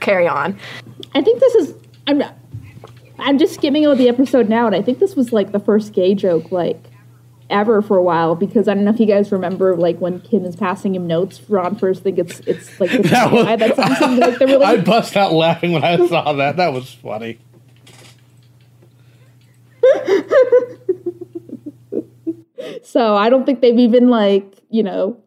Carry 0.01 0.29
on. 0.29 0.59
I 1.15 1.23
think 1.23 1.41
this 1.41 1.55
is. 1.55 1.75
I'm. 2.07 2.23
I'm 3.19 3.39
just 3.39 3.55
skimming 3.55 3.87
over 3.87 3.95
the 3.97 4.09
episode 4.09 4.49
now, 4.49 4.67
and 4.67 4.75
I 4.75 4.83
think 4.83 4.99
this 4.99 5.15
was 5.15 5.33
like 5.33 5.53
the 5.53 5.61
first 5.61 5.93
gay 5.93 6.15
joke 6.15 6.51
like 6.53 6.83
ever 7.51 7.83
for 7.83 7.97
a 7.99 8.03
while 8.03 8.35
because 8.35 8.67
I 8.67 8.75
don't 8.75 8.85
know 8.85 8.91
if 8.93 8.99
you 8.99 9.07
guys 9.07 9.31
remember 9.31 9.77
like 9.77 9.99
when 9.99 10.21
Kim 10.21 10.45
is 10.45 10.57
passing 10.57 10.95
him 10.95 11.07
notes. 11.07 11.41
Ron 11.49 11.77
first 11.77 12.03
think 12.03 12.19
it's 12.19 12.41
it's 12.41 12.81
like 12.81 12.91
That 13.03 13.31
was- 13.31 13.45
guy 13.45 13.57
that's 13.57 13.77
something 13.77 14.19
like 14.21 14.39
the 14.39 14.45
I 14.47 14.73
really 14.73 14.81
bust 14.83 15.17
out 15.17 15.33
laughing 15.33 15.73
when 15.73 15.85
I 15.85 16.05
saw 16.09 16.33
that. 16.33 16.57
That 16.57 16.73
was 16.73 16.93
funny. 16.95 17.39
So 22.83 23.17
I 23.17 23.29
don't 23.29 23.45
think 23.45 23.61
they've 23.61 23.79
even 23.79 24.09
like, 24.09 24.61
you 24.71 24.83
know, 24.83 25.19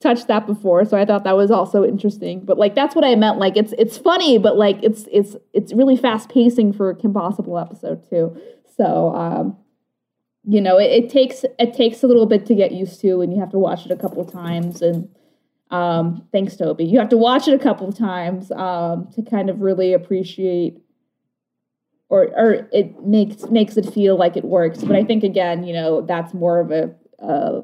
touched 0.00 0.28
that 0.28 0.46
before. 0.46 0.84
So 0.84 0.96
I 0.96 1.04
thought 1.04 1.24
that 1.24 1.36
was 1.36 1.50
also 1.50 1.84
interesting. 1.84 2.40
But 2.44 2.58
like 2.58 2.74
that's 2.74 2.94
what 2.94 3.04
I 3.04 3.14
meant. 3.14 3.38
Like 3.38 3.56
it's 3.56 3.74
it's 3.78 3.98
funny, 3.98 4.38
but 4.38 4.56
like 4.56 4.82
it's 4.82 5.06
it's 5.12 5.36
it's 5.52 5.72
really 5.72 5.96
fast 5.96 6.28
pacing 6.28 6.72
for 6.72 6.90
a 6.90 6.96
Kim 6.96 7.12
Possible 7.12 7.58
episode 7.58 8.08
too. 8.08 8.36
So 8.76 9.14
um 9.14 9.56
you 10.48 10.60
know, 10.60 10.78
it, 10.78 11.04
it 11.04 11.10
takes 11.10 11.44
it 11.58 11.74
takes 11.74 12.02
a 12.02 12.06
little 12.06 12.26
bit 12.26 12.46
to 12.46 12.54
get 12.54 12.72
used 12.72 13.00
to 13.00 13.20
and 13.20 13.32
you 13.32 13.40
have 13.40 13.50
to 13.50 13.58
watch 13.58 13.84
it 13.84 13.92
a 13.92 13.96
couple 13.96 14.24
times 14.24 14.80
and 14.80 15.08
um 15.70 16.26
thanks 16.32 16.56
Toby. 16.56 16.84
You 16.84 16.98
have 16.98 17.08
to 17.10 17.16
watch 17.16 17.48
it 17.48 17.54
a 17.54 17.62
couple 17.62 17.92
times 17.92 18.50
um 18.52 19.08
to 19.14 19.22
kind 19.22 19.50
of 19.50 19.60
really 19.60 19.92
appreciate 19.92 20.78
or 22.08 22.24
or 22.36 22.68
it 22.72 23.04
makes 23.04 23.44
makes 23.44 23.76
it 23.76 23.92
feel 23.92 24.16
like 24.16 24.36
it 24.36 24.44
works. 24.44 24.82
But 24.82 24.96
I 24.96 25.04
think 25.04 25.24
again, 25.24 25.64
you 25.64 25.72
know, 25.72 26.02
that's 26.02 26.34
more 26.34 26.60
of 26.60 26.70
a 26.70 26.94
uh, 27.22 27.62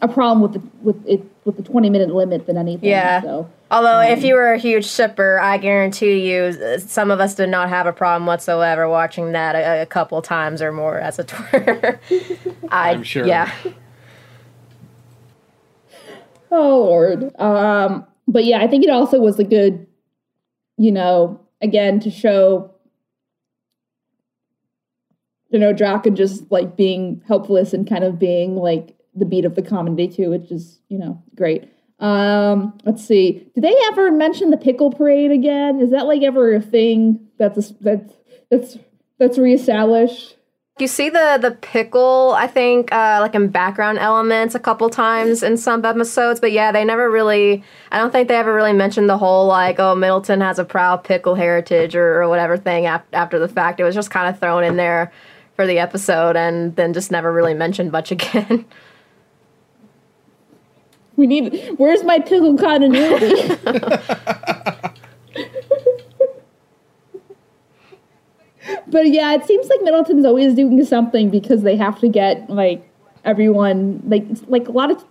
a 0.00 0.08
problem 0.08 0.40
with 0.40 0.54
the 0.54 0.62
with 0.82 1.06
it 1.06 1.22
with 1.44 1.56
the 1.56 1.62
twenty 1.62 1.90
minute 1.90 2.14
limit 2.14 2.46
than 2.46 2.56
anything. 2.56 2.88
Yeah. 2.88 3.22
So 3.22 3.50
Although, 3.70 4.00
if 4.00 4.24
you 4.24 4.34
were 4.34 4.54
a 4.54 4.58
huge 4.58 4.86
shipper, 4.86 5.38
I 5.40 5.58
guarantee 5.58 6.30
you, 6.30 6.44
uh, 6.44 6.78
some 6.78 7.10
of 7.10 7.20
us 7.20 7.34
did 7.34 7.50
not 7.50 7.68
have 7.68 7.86
a 7.86 7.92
problem 7.92 8.24
whatsoever 8.24 8.88
watching 8.88 9.32
that 9.32 9.54
a, 9.54 9.82
a 9.82 9.86
couple 9.86 10.22
times 10.22 10.62
or 10.62 10.72
more, 10.72 10.98
as 10.98 11.18
a 11.18 11.24
tour. 11.24 12.00
I, 12.70 12.92
I'm 12.92 13.02
sure. 13.02 13.26
Yeah. 13.26 13.52
oh 16.50 16.78
lord. 16.78 17.38
Um. 17.38 18.06
But 18.26 18.44
yeah, 18.44 18.62
I 18.62 18.66
think 18.66 18.84
it 18.84 18.90
also 18.90 19.20
was 19.20 19.38
a 19.38 19.44
good, 19.44 19.86
you 20.78 20.92
know, 20.92 21.38
again 21.60 22.00
to 22.00 22.10
show. 22.10 22.70
You 25.50 25.58
know, 25.58 25.72
Drakken 25.72 26.14
just 26.14 26.50
like 26.50 26.76
being 26.76 27.22
helpless 27.26 27.72
and 27.72 27.88
kind 27.88 28.04
of 28.04 28.18
being 28.18 28.56
like 28.56 28.94
the 29.14 29.24
beat 29.24 29.44
of 29.44 29.54
the 29.54 29.62
comedy 29.62 30.08
too, 30.08 30.30
which 30.30 30.50
is 30.50 30.80
you 30.88 30.98
know 30.98 31.22
great. 31.34 31.68
Um, 32.00 32.78
let's 32.84 33.04
see. 33.04 33.50
Did 33.54 33.64
they 33.64 33.74
ever 33.86 34.12
mention 34.12 34.50
the 34.50 34.56
pickle 34.56 34.92
parade 34.92 35.32
again? 35.32 35.80
Is 35.80 35.90
that 35.90 36.06
like 36.06 36.22
ever 36.22 36.54
a 36.54 36.60
thing 36.60 37.28
that's 37.38 37.72
that's 37.80 38.12
that's 38.50 38.78
that's 39.18 39.38
reestablished? 39.38 40.36
You 40.78 40.86
see 40.86 41.10
the 41.10 41.38
the 41.42 41.50
pickle, 41.50 42.34
I 42.36 42.46
think, 42.46 42.92
uh, 42.92 43.18
like 43.20 43.34
in 43.34 43.48
background 43.48 43.98
elements 43.98 44.54
a 44.54 44.60
couple 44.60 44.88
times 44.90 45.42
in 45.42 45.56
some 45.56 45.84
episodes, 45.84 46.38
but 46.38 46.52
yeah, 46.52 46.70
they 46.70 46.84
never 46.84 47.10
really. 47.10 47.64
I 47.90 47.98
don't 47.98 48.12
think 48.12 48.28
they 48.28 48.36
ever 48.36 48.54
really 48.54 48.72
mentioned 48.72 49.08
the 49.08 49.18
whole 49.18 49.48
like, 49.48 49.80
oh, 49.80 49.96
Middleton 49.96 50.40
has 50.40 50.60
a 50.60 50.64
proud 50.64 51.02
pickle 51.02 51.34
heritage 51.34 51.96
or, 51.96 52.22
or 52.22 52.28
whatever 52.28 52.56
thing 52.56 52.86
after 52.86 53.40
the 53.40 53.48
fact. 53.48 53.80
It 53.80 53.84
was 53.84 53.96
just 53.96 54.12
kind 54.12 54.32
of 54.32 54.38
thrown 54.38 54.62
in 54.62 54.76
there 54.76 55.10
for 55.58 55.66
the 55.66 55.80
episode 55.80 56.36
and 56.36 56.76
then 56.76 56.92
just 56.92 57.10
never 57.10 57.32
really 57.32 57.52
mentioned 57.52 57.90
much 57.90 58.12
again. 58.16 58.64
We 61.16 61.26
need. 61.26 61.74
Where's 61.78 62.04
my 62.04 62.20
pickle 62.20 62.56
continuity? 62.56 63.56
but 68.86 69.08
yeah, 69.08 69.34
it 69.34 69.44
seems 69.46 69.66
like 69.66 69.82
Middleton's 69.82 70.24
always 70.24 70.54
doing 70.54 70.84
something 70.84 71.28
because 71.28 71.62
they 71.62 71.74
have 71.74 71.98
to 71.98 72.08
get 72.08 72.48
like 72.48 72.88
everyone 73.24 74.00
like 74.06 74.26
like 74.46 74.68
a 74.68 74.70
lot 74.70 74.92
of 74.92 75.04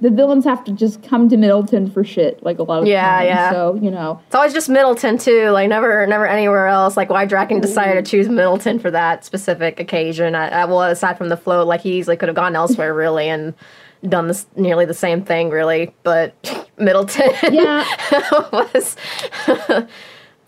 the 0.00 0.10
villains 0.10 0.44
have 0.44 0.64
to 0.64 0.72
just 0.72 1.02
come 1.04 1.28
to 1.28 1.36
Middleton 1.36 1.88
for 1.90 2.02
shit 2.02 2.42
like 2.42 2.58
a 2.58 2.62
lot 2.64 2.82
of 2.82 2.88
Yeah, 2.88 3.18
times. 3.18 3.26
yeah. 3.28 3.50
So 3.52 3.78
you 3.80 3.90
know, 3.90 4.20
It's 4.26 4.34
always 4.34 4.52
just 4.52 4.68
Middleton 4.68 5.16
too, 5.16 5.50
like 5.50 5.68
never, 5.68 6.06
never 6.08 6.26
anywhere 6.26 6.66
else. 6.66 6.96
Like 6.96 7.08
why 7.08 7.24
Drakken 7.26 7.62
decided 7.62 8.04
to 8.04 8.10
choose 8.10 8.28
Middleton 8.28 8.78
for 8.80 8.90
that 8.90 9.24
specific 9.24 9.78
occasion. 9.78 10.34
I, 10.34 10.48
I, 10.48 10.64
well, 10.64 10.82
aside 10.82 11.16
from 11.16 11.28
the 11.28 11.36
float, 11.36 11.66
like 11.68 11.82
he 11.82 11.98
easily 11.98 12.16
could 12.16 12.28
have 12.28 12.36
gone 12.36 12.56
elsewhere, 12.56 12.92
really, 13.04 13.28
and 13.28 13.54
done 14.08 14.26
this 14.28 14.46
nearly 14.56 14.84
the 14.86 14.94
same 14.94 15.24
thing, 15.24 15.50
really. 15.50 15.94
But 16.02 16.34
Middleton, 16.78 17.30
yeah, 17.52 17.84
was 18.52 18.96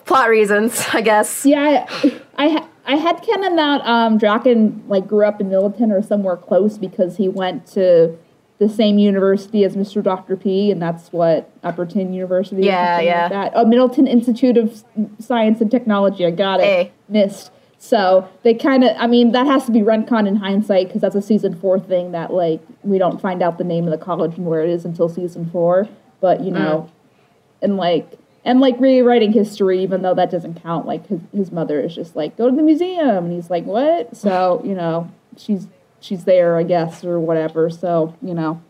plot 0.05 0.29
reasons, 0.31 0.85
I 0.93 1.01
guess. 1.01 1.45
yeah. 1.47 1.87
I 1.89 2.21
I, 2.37 2.67
I 2.87 2.97
had 2.97 3.23
canon 3.23 3.57
that 3.57 3.83
um 3.87 4.19
Drakken 4.19 4.81
like 4.89 5.07
grew 5.07 5.25
up 5.27 5.41
in 5.41 5.49
Middleton 5.49 5.93
or 5.93 6.03
somewhere 6.03 6.37
close 6.37 6.79
because 6.79 7.17
he 7.17 7.29
went 7.29 7.67
to 7.69 8.19
the 8.59 8.69
same 8.69 8.99
university 8.99 9.65
as 9.65 9.77
Mr. 9.77 10.03
Dr. 10.03 10.37
P, 10.37 10.71
and 10.71 10.83
that's 10.83 11.13
what 11.13 11.51
Upperton 11.63 12.13
University. 12.13 12.63
Yeah, 12.63 13.01
yeah. 13.01 13.23
Like 13.23 13.31
that. 13.31 13.53
Oh, 13.55 13.65
Middleton 13.65 14.07
Institute 14.07 14.57
of 14.57 14.83
Science 15.21 15.61
and 15.61 15.71
Technology. 15.71 16.27
I 16.27 16.33
got 16.33 16.61
it. 16.61 16.65
Hey. 16.65 16.93
Missed. 17.09 17.53
So 17.79 18.29
they 18.43 18.55
kind 18.55 18.83
of, 18.83 18.97
I 18.99 19.07
mean, 19.07 19.31
that 19.33 19.47
has 19.47 19.65
to 19.67 19.73
be 19.73 19.81
retcon 19.81 20.27
in 20.27 20.35
hindsight 20.35 20.89
because 20.89 21.01
that's 21.01 21.15
a 21.15 21.23
season 21.23 21.55
four 21.55 21.79
thing 21.79 22.11
that 22.11 22.33
like 22.33 22.61
we 22.83 22.99
don't 22.99 23.21
find 23.21 23.41
out 23.41 23.59
the 23.59 23.65
name 23.65 23.85
of 23.85 23.97
the 23.97 24.05
college 24.05 24.37
and 24.37 24.47
where 24.47 24.63
it 24.63 24.69
is 24.69 24.85
until 24.85 25.09
season 25.09 25.49
four. 25.51 25.89
But 26.21 26.41
you 26.43 26.51
know, 26.51 26.89
mm. 26.89 27.63
and 27.63 27.77
like 27.77 28.19
and 28.45 28.61
like 28.61 28.75
rewriting 28.81 29.33
history, 29.33 29.81
even 29.85 30.03
though 30.03 30.15
that 30.15 30.33
doesn't 30.33 30.61
count. 30.61 30.87
Like 30.87 31.07
his 31.07 31.21
his 31.33 31.53
mother 31.53 31.81
is 31.81 31.95
just 31.95 32.17
like 32.17 32.37
go 32.37 32.51
to 32.51 32.57
the 32.57 32.63
museum, 32.63 33.27
and 33.27 33.33
he's 33.33 33.49
like 33.49 33.65
what? 33.65 34.17
So 34.17 34.61
you 34.65 34.75
know 34.75 35.09
she's 35.37 35.69
she's 36.01 36.25
there, 36.25 36.57
I 36.57 36.63
guess, 36.63 37.05
or 37.05 37.19
whatever. 37.21 37.71
So 37.71 38.15
you 38.23 38.35
know, 38.35 38.61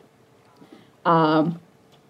um, 1.05 1.61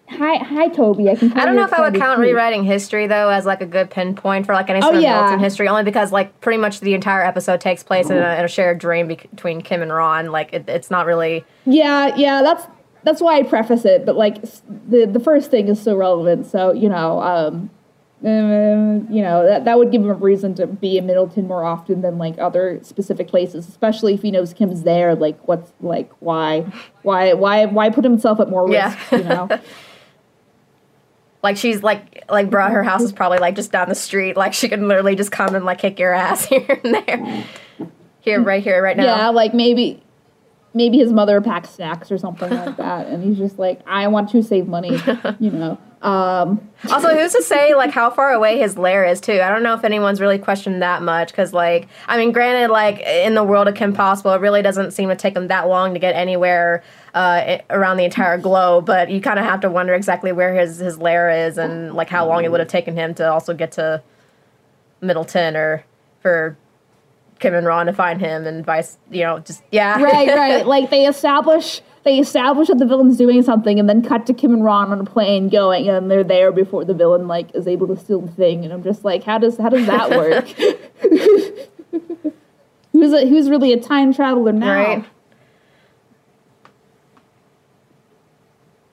hi 0.09 0.37
hi 0.37 0.67
Toby, 0.69 1.09
I 1.09 1.15
can. 1.15 1.31
I 1.33 1.45
don't 1.45 1.55
know 1.55 1.63
if 1.63 1.73
I 1.73 1.81
would 1.81 1.99
count 1.99 2.19
rewriting 2.19 2.63
history 2.63 3.07
though 3.07 3.29
as 3.29 3.45
like 3.45 3.61
a 3.61 3.65
good 3.65 3.89
pinpoint 3.89 4.45
for 4.45 4.53
like 4.53 4.69
any 4.69 4.81
sort 4.81 4.95
Oh, 4.95 4.97
of 4.97 5.03
yeah. 5.03 5.15
Middleton 5.15 5.39
history, 5.39 5.67
only 5.67 5.83
because 5.83 6.11
like 6.11 6.39
pretty 6.41 6.57
much 6.57 6.79
the 6.79 6.93
entire 6.93 7.23
episode 7.23 7.61
takes 7.61 7.83
place 7.83 8.09
in 8.09 8.17
a, 8.17 8.35
in 8.39 8.45
a 8.45 8.47
shared 8.47 8.79
dream 8.79 9.07
bec- 9.07 9.29
between 9.31 9.61
Kim 9.61 9.81
and 9.81 9.91
Ron. 9.93 10.27
Like 10.31 10.53
it, 10.53 10.67
it's 10.67 10.89
not 10.91 11.05
really. 11.05 11.45
Yeah, 11.65 12.15
yeah, 12.15 12.41
that's 12.41 12.65
that's 13.03 13.21
why 13.21 13.37
I 13.37 13.43
preface 13.43 13.85
it. 13.85 14.05
But 14.05 14.15
like 14.15 14.41
the 14.41 15.05
the 15.11 15.19
first 15.19 15.51
thing 15.51 15.67
is 15.67 15.81
so 15.81 15.95
relevant. 15.95 16.45
So 16.47 16.73
you 16.73 16.89
know, 16.89 17.21
um, 17.21 17.69
um, 18.25 19.07
you 19.09 19.21
know 19.21 19.45
that 19.45 19.65
that 19.65 19.77
would 19.77 19.91
give 19.91 20.01
him 20.01 20.09
a 20.09 20.13
reason 20.13 20.53
to 20.55 20.67
be 20.67 20.97
in 20.97 21.05
Middleton 21.05 21.47
more 21.47 21.63
often 21.63 22.01
than 22.01 22.17
like 22.17 22.37
other 22.37 22.79
specific 22.83 23.27
places, 23.27 23.67
especially 23.67 24.13
if 24.13 24.21
he 24.21 24.31
knows 24.31 24.53
Kim's 24.53 24.83
there. 24.83 25.15
Like, 25.15 25.39
what's 25.47 25.71
like 25.79 26.11
why 26.19 26.61
why 27.03 27.33
why 27.33 27.65
why 27.65 27.89
put 27.89 28.03
himself 28.03 28.39
at 28.39 28.49
more 28.49 28.67
risk? 28.67 28.97
Yeah. 29.11 29.17
You 29.17 29.23
know. 29.23 29.49
Like 31.41 31.55
she's 31.55 31.81
like 31.83 32.25
like 32.29 32.49
brought 32.49 32.71
her 32.71 32.83
house 32.83 33.01
is 33.01 33.13
probably 33.13 33.37
like 33.37 33.55
just 33.55 33.71
down 33.71 33.87
the 33.87 33.95
street. 33.95 34.35
Like 34.35 34.53
she 34.53 34.67
can 34.67 34.87
literally 34.87 35.15
just 35.15 35.31
come 35.31 35.55
and 35.55 35.63
like 35.63 35.79
kick 35.79 35.97
your 35.97 36.13
ass 36.13 36.45
here 36.49 36.81
and 36.83 36.93
there. 36.93 37.45
Here, 38.21 38.41
right 38.41 38.61
here, 38.61 38.83
right 38.83 38.97
now. 38.97 39.05
Yeah, 39.05 39.29
like 39.29 39.53
maybe 39.53 40.03
maybe 40.73 40.97
his 40.97 41.13
mother 41.13 41.39
packs 41.39 41.69
snacks 41.69 42.11
or 42.11 42.17
something 42.17 42.49
like 42.49 42.75
that, 42.77 43.07
and 43.07 43.23
he's 43.23 43.37
just 43.37 43.57
like, 43.57 43.79
I 43.87 44.07
want 44.09 44.29
to 44.31 44.43
save 44.43 44.67
money. 44.67 44.99
You 45.39 45.51
know. 45.51 45.77
Um, 46.01 46.61
Also, 46.89 47.09
who's 47.13 47.33
to 47.33 47.43
say 47.43 47.75
like 47.75 47.91
how 47.91 48.09
far 48.09 48.31
away 48.31 48.57
his 48.57 48.77
lair 48.77 49.03
is 49.03 49.19
too? 49.19 49.41
I 49.41 49.49
don't 49.49 49.63
know 49.63 49.73
if 49.73 49.83
anyone's 49.83 50.21
really 50.21 50.37
questioned 50.37 50.81
that 50.81 51.01
much 51.01 51.29
because, 51.29 51.51
like, 51.51 51.89
I 52.07 52.17
mean, 52.17 52.31
granted, 52.31 52.71
like 52.71 53.01
in 53.01 53.33
the 53.33 53.43
world 53.43 53.67
of 53.67 53.75
Kim 53.75 53.91
Possible, 53.91 54.31
it 54.31 54.39
really 54.39 54.61
doesn't 54.61 54.91
seem 54.91 55.09
to 55.09 55.15
take 55.15 55.35
him 55.35 55.49
that 55.49 55.67
long 55.67 55.93
to 55.93 55.99
get 55.99 56.15
anywhere 56.15 56.83
uh, 57.13 57.57
around 57.69 57.97
the 57.97 58.05
entire 58.05 58.37
globe. 58.37 58.85
But 58.85 59.09
you 59.09 59.19
kind 59.19 59.39
of 59.39 59.43
have 59.45 59.59
to 59.61 59.69
wonder 59.69 59.93
exactly 59.93 60.31
where 60.31 60.55
his 60.55 60.77
his 60.77 60.97
lair 60.97 61.29
is 61.47 61.57
and 61.57 61.93
like 61.93 62.09
how 62.09 62.25
long 62.25 62.45
it 62.45 62.51
would 62.51 62.61
have 62.61 62.69
taken 62.69 62.95
him 62.95 63.13
to 63.15 63.29
also 63.29 63.53
get 63.53 63.73
to 63.73 64.01
Middleton 65.01 65.57
or 65.57 65.83
for 66.21 66.57
Kim 67.39 67.53
and 67.53 67.65
Ron 67.67 67.87
to 67.87 67.93
find 67.93 68.21
him 68.21 68.45
and 68.47 68.65
vice. 68.65 68.97
You 69.11 69.23
know, 69.23 69.39
just 69.39 69.63
yeah, 69.71 70.01
right, 70.01 70.29
right. 70.29 70.65
Like 70.65 70.89
they 70.89 71.05
establish 71.05 71.81
they 72.03 72.19
establish 72.19 72.69
that 72.69 72.77
the 72.77 72.85
villain's 72.85 73.17
doing 73.17 73.41
something, 73.43 73.79
and 73.79 73.89
then 73.89 74.01
cut 74.01 74.25
to 74.27 74.33
Kim 74.33 74.53
and 74.53 74.63
Ron 74.63 74.91
on 74.91 74.99
a 74.99 75.05
plane 75.05 75.49
going, 75.49 75.89
and 75.89 76.09
they're 76.09 76.23
there 76.23 76.51
before 76.51 76.85
the 76.85 76.93
villain 76.93 77.27
like 77.27 77.53
is 77.55 77.67
able 77.67 77.87
to 77.87 77.97
steal 77.97 78.21
the 78.21 78.31
thing. 78.31 78.63
And 78.63 78.73
I'm 78.73 78.83
just 78.83 79.03
like, 79.03 79.23
how 79.23 79.37
does 79.37 79.57
how 79.57 79.69
does 79.69 79.85
that 79.87 80.09
work? 80.09 80.47
who's 82.91 83.13
a, 83.13 83.27
who's 83.27 83.49
really 83.49 83.73
a 83.73 83.79
time 83.79 84.13
traveler 84.13 84.51
now? 84.51 84.73
Right. 84.73 85.05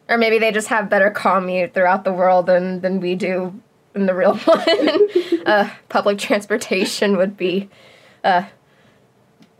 Or 0.09 0.19
maybe 0.19 0.39
they 0.39 0.53
just 0.53 0.69
have 0.69 0.89
better 0.89 1.11
commute 1.11 1.75
throughout 1.75 2.05
the 2.05 2.13
world 2.13 2.47
than, 2.47 2.81
than 2.81 3.01
we 3.01 3.17
do 3.17 3.61
in 3.93 4.07
the 4.07 4.15
real 4.15 4.37
one. 4.45 5.47
uh, 5.47 5.69
public 5.89 6.19
transportation 6.19 7.17
would 7.17 7.37
be 7.37 7.69
uh, 8.23 8.45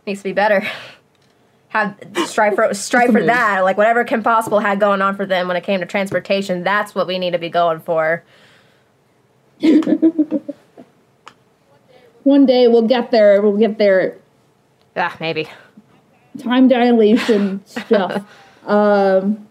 Needs 0.07 0.21
to 0.21 0.25
be 0.25 0.33
better. 0.33 0.65
Strive 2.27 2.55
for 2.55 2.73
strive 2.75 3.13
for 3.13 3.23
that. 3.25 3.61
Like 3.65 3.77
whatever 3.77 4.05
Kim 4.05 4.23
Possible 4.23 4.61
had 4.61 4.81
going 4.81 5.03
on 5.03 5.17
for 5.17 5.27
them 5.27 5.49
when 5.49 5.57
it 5.57 5.65
came 5.65 5.81
to 5.81 5.87
transportation, 5.87 6.63
that's 6.63 6.95
what 6.95 7.07
we 7.07 7.19
need 7.19 7.33
to 7.33 7.39
be 7.39 7.51
going 7.51 7.81
for. 7.81 8.23
One 12.23 12.47
day 12.47 12.69
we'll 12.69 12.89
get 12.89 13.11
there. 13.11 13.41
We'll 13.41 13.57
get 13.57 13.79
there. 13.79 14.19
Yeah, 14.95 15.15
maybe. 15.21 15.49
Time 16.39 16.69
dilation 16.69 17.65
stuff. 17.67 18.25
Um, 18.67 19.46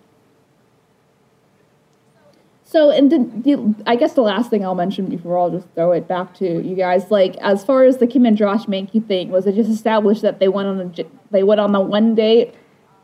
so, 2.68 2.90
and 2.90 3.12
the, 3.12 3.20
the, 3.20 3.84
I 3.86 3.96
guess 3.96 4.14
the 4.14 4.22
last 4.22 4.50
thing 4.50 4.66
I'll 4.66 4.74
mention 4.74 5.06
before 5.06 5.38
I'll 5.38 5.52
just 5.52 5.68
throw 5.76 5.92
it 5.92 6.08
back 6.08 6.34
to 6.40 6.46
you 6.68 6.76
guys, 6.76 7.12
like 7.12 7.36
as 7.38 7.64
far 7.64 7.84
as 7.84 7.98
the 7.98 8.08
Kim 8.08 8.26
and 8.26 8.36
Josh 8.36 8.66
Mankey 8.66 9.06
thing, 9.06 9.30
was 9.30 9.46
it 9.46 9.54
just 9.54 9.70
established 9.70 10.24
that 10.24 10.40
they 10.40 10.48
went 10.48 10.68
on 10.68 10.92
j- 10.92 11.06
they 11.30 11.44
went 11.44 11.62
on 11.62 11.74
the 11.74 11.80
one 11.80 12.16
date, 12.16 12.56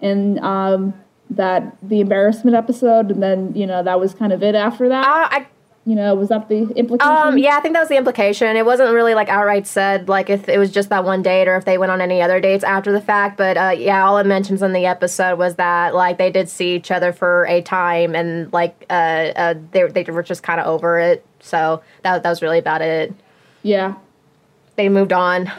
and 0.02 0.40
um, 0.40 0.96
that 1.30 1.78
the 1.88 2.00
embarrassment 2.00 2.56
episode, 2.56 3.12
and 3.12 3.22
then 3.22 3.54
you 3.54 3.68
know 3.68 3.84
that 3.84 4.00
was 4.00 4.16
kind 4.16 4.34
of 4.34 4.42
it 4.42 4.56
after 4.56 4.90
that. 4.90 5.08
Uh, 5.08 5.28
I 5.30 5.48
you 5.86 5.96
know, 5.96 6.14
was 6.14 6.30
that 6.30 6.48
the 6.48 6.70
implication? 6.76 7.12
Um, 7.12 7.40
yeah, 7.40 7.58
I 7.58 7.60
think 7.60 7.74
that 7.74 7.80
was 7.80 7.90
the 7.90 7.98
implication. 7.98 8.56
It 8.56 8.66
wasn't 8.66 8.94
really 8.94 9.16
like 9.16 9.30
outright 9.30 9.66
said, 9.66 10.08
like 10.08 10.30
if 10.30 10.48
it 10.48 10.60
was 10.60 10.70
just 10.70 10.90
that 10.90 11.04
one 11.04 11.24
date 11.24 11.48
or 11.48 11.56
if 11.56 11.66
they 11.66 11.80
went 11.80 11.92
on 11.92 12.02
any 12.02 12.22
other 12.22 12.40
dates 12.40 12.64
after 12.64 12.92
the 12.92 13.02
fact. 13.02 13.36
But 13.36 13.58
uh, 13.58 13.74
yeah, 13.76 14.06
all 14.06 14.20
it 14.20 14.28
mentions 14.28 14.62
in 14.62 14.74
the 14.74 14.86
episode 14.86 15.40
was 15.40 15.56
that 15.56 15.96
like 15.96 16.20
they 16.20 16.30
did 16.30 16.50
see 16.50 16.76
each 16.76 16.92
other 16.92 17.12
for 17.12 17.46
a 17.48 17.64
time 17.64 18.14
and 18.14 18.54
like 18.54 18.86
uh, 18.92 18.94
uh 19.36 19.54
they 19.72 19.88
they 19.88 20.04
were 20.04 20.22
just 20.22 20.44
kind 20.44 20.60
of 20.60 20.68
over 20.68 21.00
it. 21.00 21.26
So 21.40 21.82
that 22.04 22.22
that 22.22 22.30
was 22.30 22.44
really 22.44 22.60
about 22.60 22.84
it. 22.84 23.12
Yeah, 23.64 23.96
they 24.76 24.88
moved 24.88 25.14
on. 25.14 25.52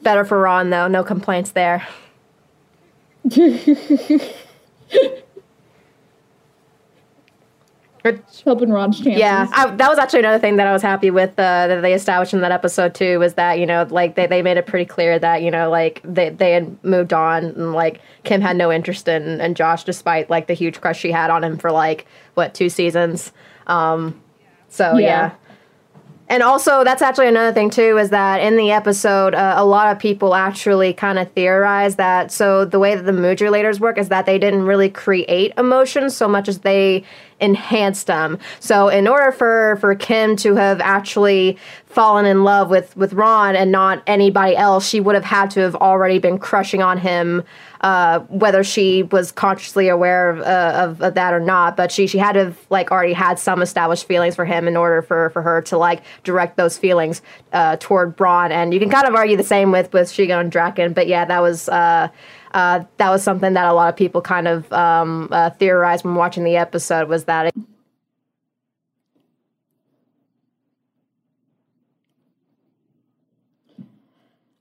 Better 0.00 0.24
for 0.24 0.40
Ron 0.40 0.70
though, 0.70 0.88
no 0.88 1.04
complaints 1.04 1.50
there. 1.50 1.86
helping 8.44 8.70
Ron's 8.70 8.96
chances. 8.96 9.18
Yeah, 9.18 9.46
I, 9.52 9.70
that 9.74 9.88
was 9.88 9.98
actually 9.98 10.20
another 10.20 10.38
thing 10.38 10.56
that 10.56 10.66
I 10.66 10.72
was 10.72 10.82
happy 10.82 11.10
with 11.10 11.30
uh, 11.30 11.66
that 11.66 11.80
they 11.82 11.94
established 11.94 12.32
in 12.32 12.40
that 12.40 12.52
episode 12.52 12.94
too. 12.94 13.18
Was 13.18 13.34
that 13.34 13.58
you 13.58 13.66
know 13.66 13.86
like 13.90 14.14
they, 14.14 14.26
they 14.26 14.42
made 14.42 14.56
it 14.56 14.66
pretty 14.66 14.86
clear 14.86 15.18
that 15.18 15.42
you 15.42 15.50
know 15.50 15.70
like 15.70 16.00
they 16.04 16.30
they 16.30 16.52
had 16.52 16.82
moved 16.84 17.12
on 17.12 17.44
and 17.44 17.72
like 17.72 18.00
Kim 18.24 18.40
had 18.40 18.56
no 18.56 18.72
interest 18.72 19.08
in 19.08 19.40
in 19.40 19.54
Josh 19.54 19.84
despite 19.84 20.30
like 20.30 20.46
the 20.46 20.54
huge 20.54 20.80
crush 20.80 20.98
she 20.98 21.10
had 21.10 21.30
on 21.30 21.44
him 21.44 21.58
for 21.58 21.70
like 21.70 22.06
what 22.34 22.54
two 22.54 22.68
seasons. 22.68 23.32
Um, 23.66 24.20
so 24.68 24.96
yeah. 24.96 25.06
yeah. 25.06 25.34
And 26.30 26.44
also, 26.44 26.84
that's 26.84 27.02
actually 27.02 27.26
another 27.26 27.52
thing 27.52 27.70
too, 27.70 27.98
is 27.98 28.10
that 28.10 28.40
in 28.40 28.56
the 28.56 28.70
episode, 28.70 29.34
uh, 29.34 29.54
a 29.56 29.64
lot 29.64 29.90
of 29.90 29.98
people 29.98 30.36
actually 30.36 30.92
kind 30.92 31.18
of 31.18 31.28
theorize 31.32 31.96
that. 31.96 32.30
So 32.30 32.64
the 32.64 32.78
way 32.78 32.94
that 32.94 33.02
the 33.02 33.10
moodulators 33.10 33.80
work 33.80 33.98
is 33.98 34.10
that 34.10 34.26
they 34.26 34.38
didn't 34.38 34.62
really 34.62 34.88
create 34.88 35.52
emotions 35.58 36.16
so 36.16 36.28
much 36.28 36.46
as 36.46 36.60
they 36.60 37.02
enhanced 37.40 38.06
them. 38.06 38.38
So 38.60 38.88
in 38.88 39.08
order 39.08 39.32
for 39.32 39.76
for 39.80 39.92
Kim 39.96 40.36
to 40.36 40.54
have 40.54 40.80
actually 40.80 41.58
fallen 41.86 42.26
in 42.26 42.44
love 42.44 42.70
with 42.70 42.96
with 42.96 43.12
Ron 43.12 43.56
and 43.56 43.72
not 43.72 44.00
anybody 44.06 44.54
else, 44.54 44.86
she 44.86 45.00
would 45.00 45.16
have 45.16 45.24
had 45.24 45.50
to 45.52 45.60
have 45.60 45.74
already 45.74 46.20
been 46.20 46.38
crushing 46.38 46.80
on 46.80 46.98
him, 46.98 47.42
uh, 47.80 48.20
whether 48.28 48.62
she 48.62 49.04
was 49.04 49.32
consciously 49.32 49.88
aware 49.88 50.30
of, 50.30 50.40
uh, 50.40 50.72
of, 50.84 51.02
of 51.02 51.14
that 51.14 51.32
or 51.32 51.40
not. 51.40 51.76
But 51.76 51.90
she 51.90 52.06
she 52.06 52.18
had 52.18 52.32
to 52.32 52.46
have 52.46 52.58
like 52.70 52.90
already 52.90 53.12
had 53.12 53.38
some 53.38 53.62
established 53.62 54.06
feelings 54.06 54.34
for 54.34 54.44
him 54.44 54.68
in 54.68 54.76
order 54.76 55.02
for 55.02 55.30
for 55.30 55.42
her 55.42 55.62
to 55.62 55.78
like 55.78 56.02
direct 56.24 56.56
those 56.56 56.76
feelings 56.76 57.22
uh, 57.52 57.76
toward 57.80 58.20
Ron. 58.20 58.52
And 58.52 58.74
you 58.74 58.80
can 58.80 58.90
kind 58.90 59.06
of 59.06 59.14
argue 59.14 59.36
the 59.36 59.44
same 59.44 59.70
with 59.72 59.92
with 59.92 60.08
Shego 60.08 60.40
and 60.40 60.52
Drakken. 60.52 60.94
But 60.94 61.06
yeah, 61.06 61.24
that 61.24 61.40
was. 61.40 61.68
Uh, 61.68 62.08
uh, 62.52 62.82
that 62.96 63.10
was 63.10 63.22
something 63.22 63.52
that 63.52 63.66
a 63.66 63.72
lot 63.72 63.88
of 63.88 63.96
people 63.96 64.20
kind 64.20 64.48
of 64.48 64.72
um, 64.72 65.28
uh, 65.30 65.50
theorized 65.50 66.04
when 66.04 66.16
watching 66.16 66.42
the 66.42 66.56
episode 66.56 67.08
was 67.08 67.24
that. 67.24 67.46
It- 67.46 67.54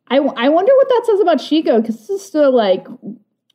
I, 0.09 0.17
I 0.17 0.49
wonder 0.49 0.71
what 0.75 0.89
that 0.89 1.03
says 1.05 1.19
about 1.19 1.37
Shego 1.37 1.81
because 1.81 1.97
this 1.97 2.09
is 2.09 2.25
still 2.25 2.55
like 2.55 2.87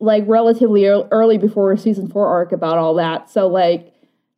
like 0.00 0.24
relatively 0.26 0.86
early 0.86 1.38
before 1.38 1.76
season 1.76 2.09
four 2.09 2.28
arc 2.28 2.52
about 2.52 2.78
all 2.78 2.94
that. 2.94 3.30
So 3.30 3.46
like 3.46 3.94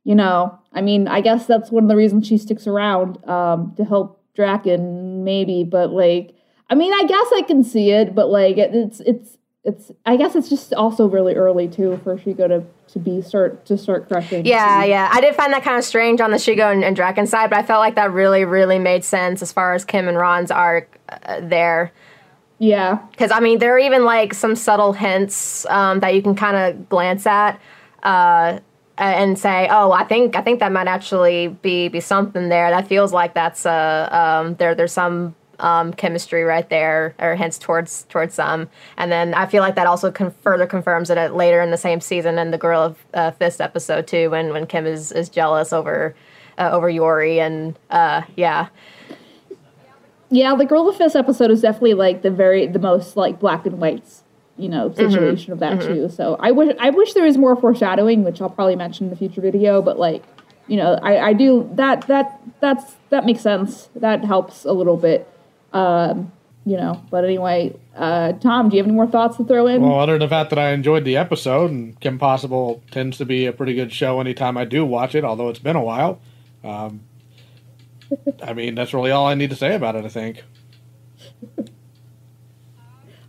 you 0.06 0.14
know, 0.14 0.56
I 0.72 0.82
mean, 0.82 1.08
I 1.08 1.20
guess 1.20 1.46
that's 1.46 1.72
one 1.72 1.82
of 1.82 1.88
the 1.88 1.96
reasons 1.96 2.28
she 2.28 2.38
sticks 2.38 2.68
around 2.68 3.18
um, 3.28 3.74
to 3.76 3.84
help 3.84 4.22
Drakken, 4.38 5.24
maybe. 5.24 5.64
But 5.64 5.90
like, 5.90 6.32
I 6.70 6.76
mean, 6.76 6.92
I 6.92 7.02
guess 7.08 7.26
I 7.34 7.42
can 7.42 7.64
see 7.64 7.90
it, 7.90 8.14
but 8.14 8.30
like, 8.30 8.56
it, 8.56 8.72
it's 8.72 9.00
it's 9.00 9.36
it's 9.64 9.90
I 10.06 10.16
guess 10.16 10.36
it's 10.36 10.48
just 10.48 10.72
also 10.74 11.08
really 11.08 11.34
early 11.34 11.66
too 11.66 12.00
for 12.04 12.16
Shego 12.16 12.46
to 12.46 12.64
to 12.92 12.98
be 13.00 13.20
start 13.20 13.66
to 13.66 13.76
start 13.76 14.06
crushing. 14.06 14.46
Yeah, 14.46 14.84
yeah. 14.84 15.10
I 15.12 15.20
did 15.20 15.34
find 15.34 15.52
that 15.52 15.64
kind 15.64 15.76
of 15.76 15.84
strange 15.84 16.20
on 16.20 16.30
the 16.30 16.36
Shego 16.36 16.72
and, 16.72 16.84
and 16.84 16.96
Drakken 16.96 17.26
side, 17.26 17.50
but 17.50 17.58
I 17.58 17.64
felt 17.64 17.80
like 17.80 17.96
that 17.96 18.12
really, 18.12 18.44
really 18.44 18.78
made 18.78 19.04
sense 19.04 19.42
as 19.42 19.50
far 19.50 19.74
as 19.74 19.84
Kim 19.84 20.06
and 20.06 20.16
Ron's 20.16 20.52
arc 20.52 21.00
uh, 21.08 21.40
there. 21.40 21.92
Yeah, 22.58 22.98
because 23.10 23.30
I 23.30 23.40
mean, 23.40 23.58
there 23.58 23.74
are 23.74 23.78
even 23.78 24.04
like 24.04 24.32
some 24.32 24.56
subtle 24.56 24.92
hints 24.94 25.66
um, 25.66 26.00
that 26.00 26.14
you 26.14 26.22
can 26.22 26.34
kind 26.34 26.56
of 26.56 26.88
glance 26.88 27.26
at. 27.26 27.60
Uh, 28.02 28.60
and 28.98 29.38
say, 29.38 29.68
"Oh, 29.70 29.92
I 29.92 30.04
think 30.04 30.36
I 30.36 30.40
think 30.40 30.60
that 30.60 30.72
might 30.72 30.86
actually 30.88 31.48
be 31.48 31.88
be 31.88 32.00
something 32.00 32.48
there." 32.48 32.70
That 32.70 32.88
feels 32.88 33.12
like 33.12 33.34
that's 33.34 33.66
uh 33.66 34.08
um 34.10 34.54
there 34.54 34.74
there's 34.74 34.92
some 34.92 35.34
um, 35.58 35.92
chemistry 35.92 36.44
right 36.44 36.68
there, 36.70 37.14
or 37.18 37.34
hints 37.34 37.58
towards 37.58 38.04
towards 38.04 38.34
some. 38.34 38.68
And 38.96 39.12
then 39.12 39.34
I 39.34 39.46
feel 39.46 39.62
like 39.62 39.74
that 39.74 39.86
also 39.86 40.10
con- 40.10 40.34
further 40.42 40.66
confirms 40.66 41.10
it 41.10 41.34
later 41.34 41.60
in 41.60 41.70
the 41.70 41.76
same 41.76 42.00
season 42.00 42.38
in 42.38 42.50
the 42.50 42.58
Gorilla 42.58 42.94
uh, 43.14 43.30
Fist 43.32 43.60
episode 43.60 44.06
too, 44.06 44.30
when 44.30 44.52
when 44.52 44.66
Kim 44.66 44.86
is 44.86 45.12
is 45.12 45.28
jealous 45.28 45.72
over 45.72 46.14
uh, 46.58 46.70
over 46.72 46.88
Yori 46.88 47.38
and 47.40 47.78
uh, 47.90 48.22
yeah. 48.36 48.68
Yeah, 50.30 50.54
the 50.56 50.64
girl 50.64 50.84
Gorilla 50.84 50.96
Fist 50.96 51.16
episode 51.16 51.50
is 51.50 51.62
definitely 51.62 51.94
like 51.94 52.22
the 52.22 52.30
very 52.30 52.66
the 52.66 52.78
most 52.78 53.16
like 53.16 53.38
black 53.38 53.66
and 53.66 53.78
whites, 53.78 54.24
you 54.56 54.68
know, 54.68 54.90
mm-hmm. 54.90 54.96
situation 54.96 55.44
mm-hmm. 55.44 55.52
of 55.52 55.58
that 55.60 55.78
mm-hmm. 55.78 55.94
too. 55.94 56.08
So 56.08 56.36
I 56.40 56.50
wish 56.50 56.74
I 56.80 56.90
wish 56.90 57.12
there 57.12 57.24
was 57.24 57.38
more 57.38 57.56
foreshadowing, 57.56 58.24
which 58.24 58.40
I'll 58.40 58.50
probably 58.50 58.76
mention 58.76 59.06
in 59.06 59.10
the 59.10 59.16
future 59.16 59.40
video. 59.40 59.82
But 59.82 59.98
like, 59.98 60.24
you 60.66 60.76
know, 60.76 60.98
I 61.02 61.28
I 61.28 61.32
do 61.32 61.70
that 61.74 62.06
that 62.08 62.40
that's 62.60 62.96
that 63.10 63.24
makes 63.24 63.40
sense. 63.40 63.88
That 63.94 64.24
helps 64.24 64.64
a 64.64 64.72
little 64.72 64.96
bit. 64.96 65.28
Um, 65.72 66.32
you 66.64 66.76
know, 66.76 67.00
but 67.10 67.24
anyway, 67.24 67.76
uh, 67.94 68.32
Tom, 68.32 68.68
do 68.68 68.76
you 68.76 68.82
have 68.82 68.88
any 68.88 68.96
more 68.96 69.06
thoughts 69.06 69.36
to 69.36 69.44
throw 69.44 69.68
in? 69.68 69.82
Well, 69.82 70.00
other 70.00 70.14
than 70.14 70.20
the 70.20 70.28
fact 70.28 70.50
that 70.50 70.58
I 70.58 70.72
enjoyed 70.72 71.04
the 71.04 71.16
episode, 71.16 71.70
and 71.70 71.98
Kim 72.00 72.18
Possible 72.18 72.82
tends 72.90 73.18
to 73.18 73.24
be 73.24 73.46
a 73.46 73.52
pretty 73.52 73.74
good 73.74 73.92
show 73.92 74.18
anytime 74.20 74.56
I 74.56 74.64
do 74.64 74.84
watch 74.84 75.14
it, 75.14 75.24
although 75.24 75.48
it's 75.48 75.60
been 75.60 75.76
a 75.76 75.82
while. 75.82 76.18
Um, 76.64 77.02
I 78.42 78.52
mean, 78.52 78.74
that's 78.74 78.94
really 78.94 79.10
all 79.10 79.26
I 79.26 79.34
need 79.34 79.50
to 79.50 79.56
say 79.56 79.74
about 79.74 79.96
it. 79.96 80.04
I 80.04 80.08
think. 80.08 80.42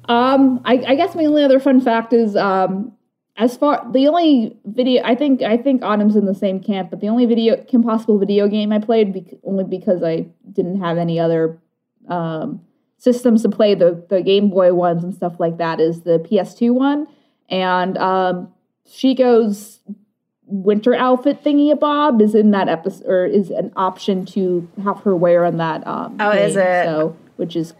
Um, 0.07 0.61
I, 0.63 0.75
I, 0.87 0.95
guess 0.95 1.15
my 1.15 1.25
only 1.25 1.43
other 1.43 1.59
fun 1.59 1.81
fact 1.81 2.13
is, 2.13 2.35
um, 2.37 2.93
as 3.35 3.55
far 3.55 3.85
the 3.91 4.07
only 4.07 4.57
video 4.65 5.03
I 5.03 5.15
think 5.15 5.41
I 5.43 5.57
think 5.57 5.83
Autumn's 5.83 6.15
in 6.15 6.25
the 6.25 6.33
same 6.33 6.59
camp, 6.59 6.89
but 6.89 7.01
the 7.01 7.09
only 7.09 7.25
video 7.25 7.61
Kim 7.63 7.83
Possible 7.83 8.17
video 8.17 8.47
game 8.47 8.71
I 8.71 8.79
played 8.79 9.13
be- 9.13 9.37
only 9.43 9.63
because 9.63 10.01
I 10.03 10.27
didn't 10.51 10.79
have 10.79 10.97
any 10.97 11.19
other 11.19 11.59
um, 12.07 12.61
systems 12.97 13.43
to 13.43 13.49
play 13.49 13.75
the 13.75 14.03
the 14.09 14.21
Game 14.21 14.49
Boy 14.49 14.73
ones 14.73 15.03
and 15.03 15.13
stuff 15.13 15.39
like 15.39 15.57
that 15.57 15.79
is 15.79 16.01
the 16.01 16.19
PS2 16.19 16.73
one, 16.73 17.07
and 17.49 17.97
um, 17.97 18.51
Shego's 18.89 19.81
winter 20.47 20.95
outfit 20.95 21.43
thingy 21.43 21.77
bob 21.77 22.21
is 22.21 22.33
in 22.33 22.51
that 22.51 22.69
episode 22.69 23.05
or 23.05 23.25
is 23.25 23.49
an 23.49 23.71
option 23.75 24.25
to 24.25 24.67
have 24.83 25.01
her 25.01 25.15
wear 25.15 25.45
on 25.45 25.57
that. 25.57 25.85
Um, 25.85 26.17
oh, 26.19 26.31
game, 26.31 26.49
is 26.49 26.55
it? 26.55 26.85
So, 26.85 27.15
which 27.35 27.55
is 27.55 27.73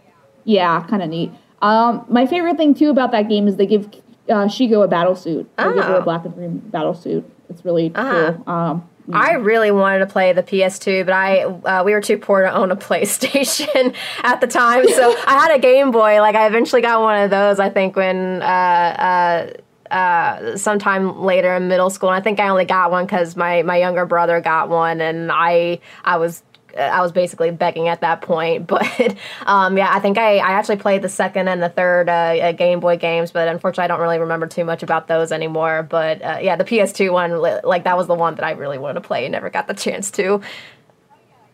yeah, 0.44 0.86
kind 0.88 1.02
of 1.02 1.10
neat. 1.10 1.32
Um, 1.62 2.06
my 2.10 2.28
favorite 2.28 2.58
thing 2.58 2.74
too 2.74 2.90
about 2.90 3.12
that 3.12 3.30
game 3.30 3.48
is 3.48 3.56
they 3.56 3.66
give 3.66 3.86
uh, 4.30 4.46
Shego 4.46 4.84
a 4.84 4.88
battle 4.88 5.16
suit. 5.16 5.50
They 5.58 5.64
oh. 5.64 5.74
give 5.74 5.84
her 5.84 5.96
a 5.96 6.00
oh. 6.00 6.04
black 6.04 6.26
and 6.26 6.34
green 6.34 6.60
battle 6.60 6.94
suit. 6.94 7.30
It's 7.50 7.64
really 7.64 7.92
uh-huh. 7.96 8.34
cool. 8.34 8.54
Um, 8.54 8.90
I 9.14 9.34
really 9.34 9.72
wanted 9.72 10.00
to 10.00 10.06
play 10.06 10.34
the 10.34 10.44
PS2, 10.44 11.06
but 11.06 11.14
I 11.14 11.44
uh, 11.44 11.84
we 11.84 11.94
were 11.94 12.02
too 12.02 12.18
poor 12.18 12.42
to 12.42 12.54
own 12.54 12.72
a 12.72 12.76
PlayStation 12.76 13.96
at 14.24 14.42
the 14.42 14.48
time. 14.48 14.88
So 14.90 15.16
I 15.28 15.34
had 15.34 15.56
a 15.56 15.60
Game 15.60 15.92
Boy. 15.92 16.20
Like 16.20 16.36
I 16.36 16.48
eventually 16.48 16.82
got 16.82 17.02
one 17.02 17.24
of 17.24 17.30
those. 17.30 17.60
I 17.60 17.70
think 17.70 17.96
when 17.96 18.42
uh, 18.42 18.46
uh, 18.46 19.54
uh, 19.92 20.58
sometime 20.58 21.22
later 21.22 21.56
in 21.56 21.68
middle 21.68 21.90
school. 21.90 22.10
And 22.10 22.20
I 22.20 22.22
think 22.22 22.40
I 22.40 22.50
only 22.50 22.66
got 22.66 22.92
one 22.92 23.06
because 23.06 23.36
my 23.36 23.64
my 23.64 23.78
younger 23.78 24.06
brother 24.06 24.42
got 24.42 24.70
one, 24.70 25.02
and 25.02 25.32
I 25.32 25.80
I 26.04 26.18
was 26.18 26.44
I 26.78 27.02
was 27.02 27.12
basically 27.12 27.52
begging 27.52 27.88
at 27.88 28.02
that 28.02 28.22
point. 28.22 28.68
But 28.78 29.16
um, 29.46 29.78
yeah, 29.78 29.90
I 29.92 30.00
think 30.00 30.18
I, 30.18 30.38
I 30.38 30.52
actually 30.52 30.78
played 30.78 31.02
the 31.02 31.10
second 31.10 31.48
and 31.48 31.62
the 31.62 31.70
third 31.70 32.10
uh, 32.10 32.52
Game 32.52 32.80
Boy 32.80 32.98
games, 32.98 33.32
but 33.32 33.48
unfortunately, 33.48 33.86
I 33.86 33.88
don't 33.88 34.02
really 34.02 34.20
remember 34.20 34.46
too 34.46 34.66
much 34.66 34.84
about 34.84 35.08
those 35.08 35.32
anymore. 35.32 35.84
But 35.84 36.22
uh, 36.22 36.40
yeah, 36.42 36.56
the 36.56 36.66
PS2 36.66 37.12
one, 37.12 37.42
like 37.64 37.86
that 37.86 37.98
was 37.98 38.08
the 38.08 38.14
one 38.14 38.36
that 38.36 38.44
I 38.44 38.52
really 38.52 38.78
wanted 38.78 38.96
to 38.96 39.08
play 39.08 39.26
and 39.26 39.32
never 39.32 39.50
got 39.50 39.68
the 39.68 39.74
chance 39.74 40.12
to. 40.12 40.42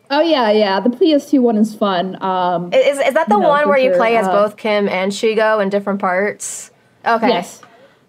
Oh 0.09 0.21
yeah, 0.21 0.51
yeah. 0.51 0.79
The 0.79 0.89
PS2 0.89 1.41
one 1.41 1.57
is 1.57 1.73
fun. 1.73 2.21
Um, 2.21 2.71
Is, 2.73 2.99
is 2.99 3.13
that 3.13 3.29
the 3.29 3.39
one 3.39 3.63
for 3.63 3.69
where 3.69 3.77
you 3.77 3.89
sure. 3.89 3.97
play 3.97 4.17
as 4.17 4.27
Uh, 4.27 4.31
both 4.31 4.57
Kim 4.57 4.87
and 4.87 5.11
Shego 5.11 5.61
in 5.61 5.69
different 5.69 5.99
parts? 5.99 6.71
Okay. 7.05 7.29
Yes. 7.29 7.61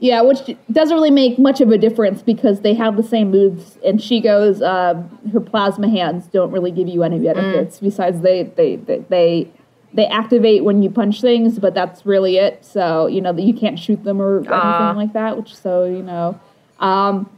Yeah, 0.04 0.20
which 0.20 0.54
doesn't 0.70 0.94
really 0.94 1.10
make 1.10 1.38
much 1.38 1.62
of 1.62 1.70
a 1.70 1.78
difference 1.78 2.20
because 2.20 2.60
they 2.60 2.74
have 2.74 2.98
the 2.98 3.02
same 3.02 3.30
moves, 3.30 3.78
and 3.82 3.98
Shego's. 3.98 4.60
Uh, 4.60 5.02
her 5.32 5.40
plasma 5.40 5.88
hands 5.88 6.26
don't 6.26 6.50
really 6.50 6.70
give 6.70 6.88
you 6.88 7.02
any 7.02 7.18
benefits 7.18 7.80
besides 7.80 8.20
they 8.20 8.42
they 8.42 8.76
they. 8.76 8.98
they 9.08 9.50
they 9.94 10.06
activate 10.06 10.64
when 10.64 10.82
you 10.82 10.90
punch 10.90 11.20
things, 11.20 11.60
but 11.60 11.72
that's 11.72 12.04
really 12.04 12.36
it. 12.36 12.64
So 12.64 13.06
you 13.06 13.22
know 13.22 13.32
that 13.32 13.42
you 13.42 13.54
can't 13.54 13.78
shoot 13.78 14.02
them 14.04 14.20
or 14.20 14.38
anything 14.38 14.96
like 14.96 15.12
that. 15.14 15.38
Which 15.38 15.56
so 15.56 15.84
you 15.84 16.02
know, 16.02 16.38
um, 16.80 17.30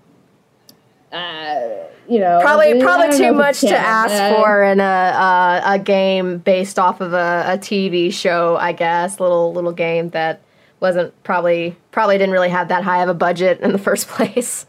uh, 1.12 1.68
you 2.08 2.18
know, 2.18 2.40
Probably, 2.40 2.80
probably 2.80 3.16
too 3.16 3.32
much 3.32 3.60
to 3.60 3.76
ask 3.76 4.12
Uh, 4.12 4.42
for 4.42 4.64
in 4.64 4.80
a 4.80 4.82
uh, 4.82 5.60
a 5.74 5.78
game 5.78 6.38
based 6.38 6.78
off 6.78 7.00
of 7.00 7.12
a, 7.12 7.44
a 7.46 7.58
TV 7.58 8.12
show. 8.12 8.56
I 8.56 8.72
guess 8.72 9.20
little 9.20 9.52
little 9.52 9.72
game 9.72 10.08
that 10.10 10.40
wasn't 10.80 11.22
probably 11.24 11.76
probably 11.90 12.18
didn't 12.18 12.32
really 12.32 12.50
have 12.50 12.68
that 12.68 12.84
high 12.84 13.02
of 13.02 13.08
a 13.08 13.14
budget 13.14 13.60
in 13.60 13.72
the 13.72 13.78
first 13.88 14.08
place. 14.08 14.66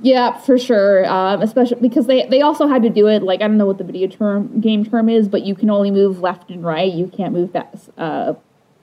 Yeah, 0.00 0.38
for 0.38 0.58
sure. 0.58 1.04
Um, 1.06 1.42
especially 1.42 1.80
because 1.80 2.06
they 2.06 2.26
they 2.26 2.40
also 2.40 2.66
had 2.66 2.82
to 2.82 2.90
do 2.90 3.08
it 3.08 3.22
like 3.22 3.42
I 3.42 3.48
don't 3.48 3.58
know 3.58 3.66
what 3.66 3.78
the 3.78 3.84
video 3.84 4.08
term 4.08 4.60
game 4.60 4.84
term 4.84 5.08
is, 5.08 5.28
but 5.28 5.42
you 5.42 5.54
can 5.54 5.68
only 5.68 5.90
move 5.90 6.20
left 6.20 6.50
and 6.50 6.64
right. 6.64 6.90
You 6.90 7.08
can't 7.08 7.34
move 7.34 7.52
back. 7.52 7.74
Uh, 7.98 8.34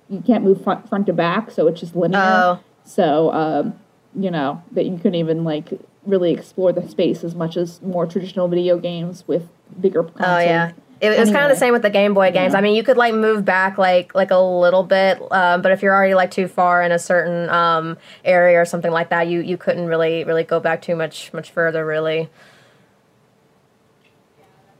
you 0.07 0.21
can't 0.21 0.43
move 0.43 0.63
front 0.63 0.87
front 0.87 1.07
to 1.07 1.13
back, 1.13 1.49
so 1.51 1.67
it's 1.67 1.79
just 1.79 1.95
linear. 1.95 2.19
Oh. 2.19 2.59
So 2.83 3.31
um, 3.33 3.79
you 4.15 4.29
know 4.29 4.61
that 4.71 4.85
you 4.85 4.97
couldn't 4.97 5.15
even 5.15 5.43
like 5.43 5.69
really 6.05 6.31
explore 6.31 6.71
the 6.71 6.87
space 6.87 7.23
as 7.23 7.33
much 7.33 7.57
as 7.57 7.81
more 7.81 8.05
traditional 8.05 8.47
video 8.47 8.77
games 8.77 9.23
with 9.27 9.49
bigger. 9.81 10.07
Oh 10.19 10.39
yeah. 10.39 10.73
It, 11.01 11.13
it 11.13 11.19
was 11.19 11.31
kind 11.31 11.45
of 11.45 11.49
the 11.49 11.55
same 11.55 11.71
with 11.71 11.81
the 11.81 11.89
Game 11.89 12.13
Boy 12.13 12.31
games. 12.31 12.53
I 12.53 12.61
mean, 12.61 12.75
you 12.75 12.83
could 12.83 12.97
like 12.97 13.13
move 13.13 13.45
back 13.45 13.77
like 13.77 14.13
like 14.13 14.31
a 14.31 14.37
little 14.39 14.83
bit, 14.83 15.21
um, 15.31 15.61
but 15.61 15.71
if 15.71 15.81
you're 15.81 15.93
already 15.93 16.13
like 16.13 16.31
too 16.31 16.47
far 16.47 16.83
in 16.83 16.91
a 16.91 16.99
certain 16.99 17.49
um, 17.49 17.97
area 18.25 18.59
or 18.59 18.65
something 18.65 18.91
like 18.91 19.09
that, 19.09 19.27
you 19.27 19.39
you 19.39 19.57
couldn't 19.57 19.87
really 19.87 20.25
really 20.25 20.43
go 20.43 20.59
back 20.59 20.81
too 20.81 20.95
much 20.95 21.31
much 21.33 21.51
further. 21.51 21.85
Really. 21.85 22.29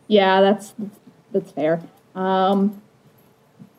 Yeah, 0.08 0.42
that's 0.42 0.74
that's 1.32 1.52
fair. 1.52 1.82
Um, 2.16 2.82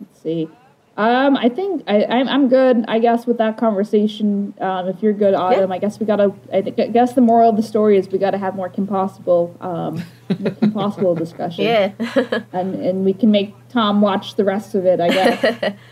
let's 0.01 0.23
see. 0.23 0.49
Um, 0.97 1.37
I 1.37 1.49
think 1.49 1.85
I, 1.87 2.05
I'm 2.05 2.29
I'm 2.29 2.49
good. 2.49 2.85
I 2.89 2.99
guess 2.99 3.27
with 3.27 3.39
that 3.39 3.57
conversation. 3.57 4.53
Um, 4.61 4.89
if 4.89 5.03
you're 5.03 5.13
good, 5.15 5.33
Autumn, 5.35 5.73
I 5.73 5.79
guess 5.79 5.99
we 5.99 6.05
gotta. 6.05 6.33
I, 6.53 6.61
think, 6.63 6.79
I 6.79 6.89
guess 6.89 7.15
the 7.15 7.21
moral 7.23 7.49
of 7.51 7.57
the 7.57 7.63
story 7.63 7.97
is 7.97 8.09
we 8.09 8.19
gotta 8.19 8.37
have 8.39 8.55
more 8.55 8.71
Impossible, 8.77 9.57
um, 9.61 10.03
more 10.39 10.57
Impossible 10.61 11.15
discussion. 11.25 11.65
Yeah. 11.65 11.93
And 12.53 12.75
and 12.75 13.05
we 13.05 13.15
can 13.15 13.31
make 13.31 13.55
Tom 13.71 14.03
watch 14.03 14.35
the 14.35 14.45
rest 14.45 14.75
of 14.75 14.85
it. 14.85 15.01
I 15.01 15.09
guess. 15.09 15.75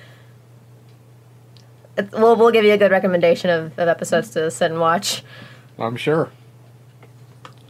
It's, 1.97 2.13
we'll 2.13 2.37
we'll 2.37 2.53
give 2.53 2.65
you 2.65 2.73
a 2.73 2.79
good 2.79 2.93
recommendation 2.93 3.51
of, 3.51 3.77
of 3.79 3.89
episodes 3.89 4.31
to 4.31 4.51
sit 4.53 4.71
and 4.71 4.79
watch. 4.81 5.25
I'm 5.81 5.97
sure. 5.97 6.31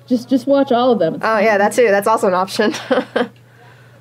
just 0.06 0.28
just 0.28 0.46
watch 0.46 0.70
all 0.70 0.90
of 0.92 0.98
them. 0.98 1.14
It's- 1.14 1.30
Oh 1.30 1.38
yeah, 1.42 1.56
that 1.56 1.72
too. 1.72 1.88
That's 1.88 2.06
also 2.06 2.26
an 2.28 2.34
option. 2.34 2.74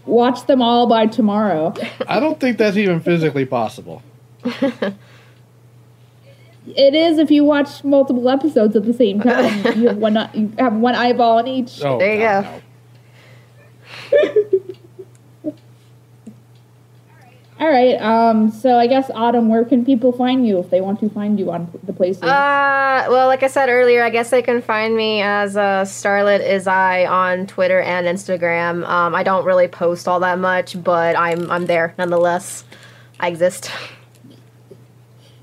Watch 0.07 0.45
them 0.47 0.61
all 0.61 0.87
by 0.87 1.05
tomorrow. 1.05 1.73
I 2.07 2.19
don't 2.19 2.39
think 2.39 2.57
that's 2.57 2.77
even 2.77 2.99
physically 3.01 3.45
possible. 3.45 4.01
It 6.75 6.93
is 6.95 7.17
if 7.17 7.31
you 7.31 7.43
watch 7.45 7.83
multiple 7.83 8.27
episodes 8.29 8.75
at 8.75 8.83
the 8.85 8.93
same 8.93 9.21
time. 9.21 9.65
you 9.79 9.87
have 9.87 9.97
one. 9.97 10.29
You 10.33 10.51
have 10.59 10.73
one 10.73 10.95
eyeball 10.95 11.37
on 11.39 11.47
each. 11.47 11.81
Oh, 11.83 11.97
There 11.99 12.13
you 12.13 12.19
God, 12.19 12.61
go. 14.11 14.17
no. 14.51 14.51
All 17.59 17.67
right. 17.67 17.95
Um. 17.99 18.51
So 18.51 18.77
I 18.77 18.85
guess 18.85 19.09
Autumn, 19.15 19.49
where 19.49 19.65
can 19.65 19.83
people 19.83 20.11
find 20.11 20.45
you 20.47 20.59
if 20.59 20.69
they 20.69 20.79
want 20.79 20.99
to 20.99 21.09
find 21.09 21.39
you 21.39 21.51
on 21.51 21.71
the 21.83 21.93
places? 21.93 22.21
Uh, 22.21 23.07
well, 23.09 23.25
like 23.27 23.41
I 23.41 23.47
said 23.47 23.67
earlier, 23.69 24.03
I 24.03 24.11
guess 24.11 24.29
they 24.29 24.43
can 24.43 24.61
find 24.61 24.95
me 24.95 25.21
as 25.23 25.57
uh, 25.57 25.83
Starlet 25.83 26.47
is 26.47 26.67
I 26.67 27.05
on 27.07 27.47
Twitter 27.47 27.79
and 27.81 28.05
Instagram. 28.05 28.87
Um, 28.87 29.15
I 29.15 29.23
don't 29.23 29.43
really 29.43 29.67
post 29.67 30.07
all 30.07 30.19
that 30.19 30.37
much, 30.37 30.81
but 30.83 31.15
I'm 31.17 31.49
I'm 31.49 31.65
there 31.65 31.95
nonetheless. 31.97 32.63
I 33.19 33.29
exist. 33.29 33.71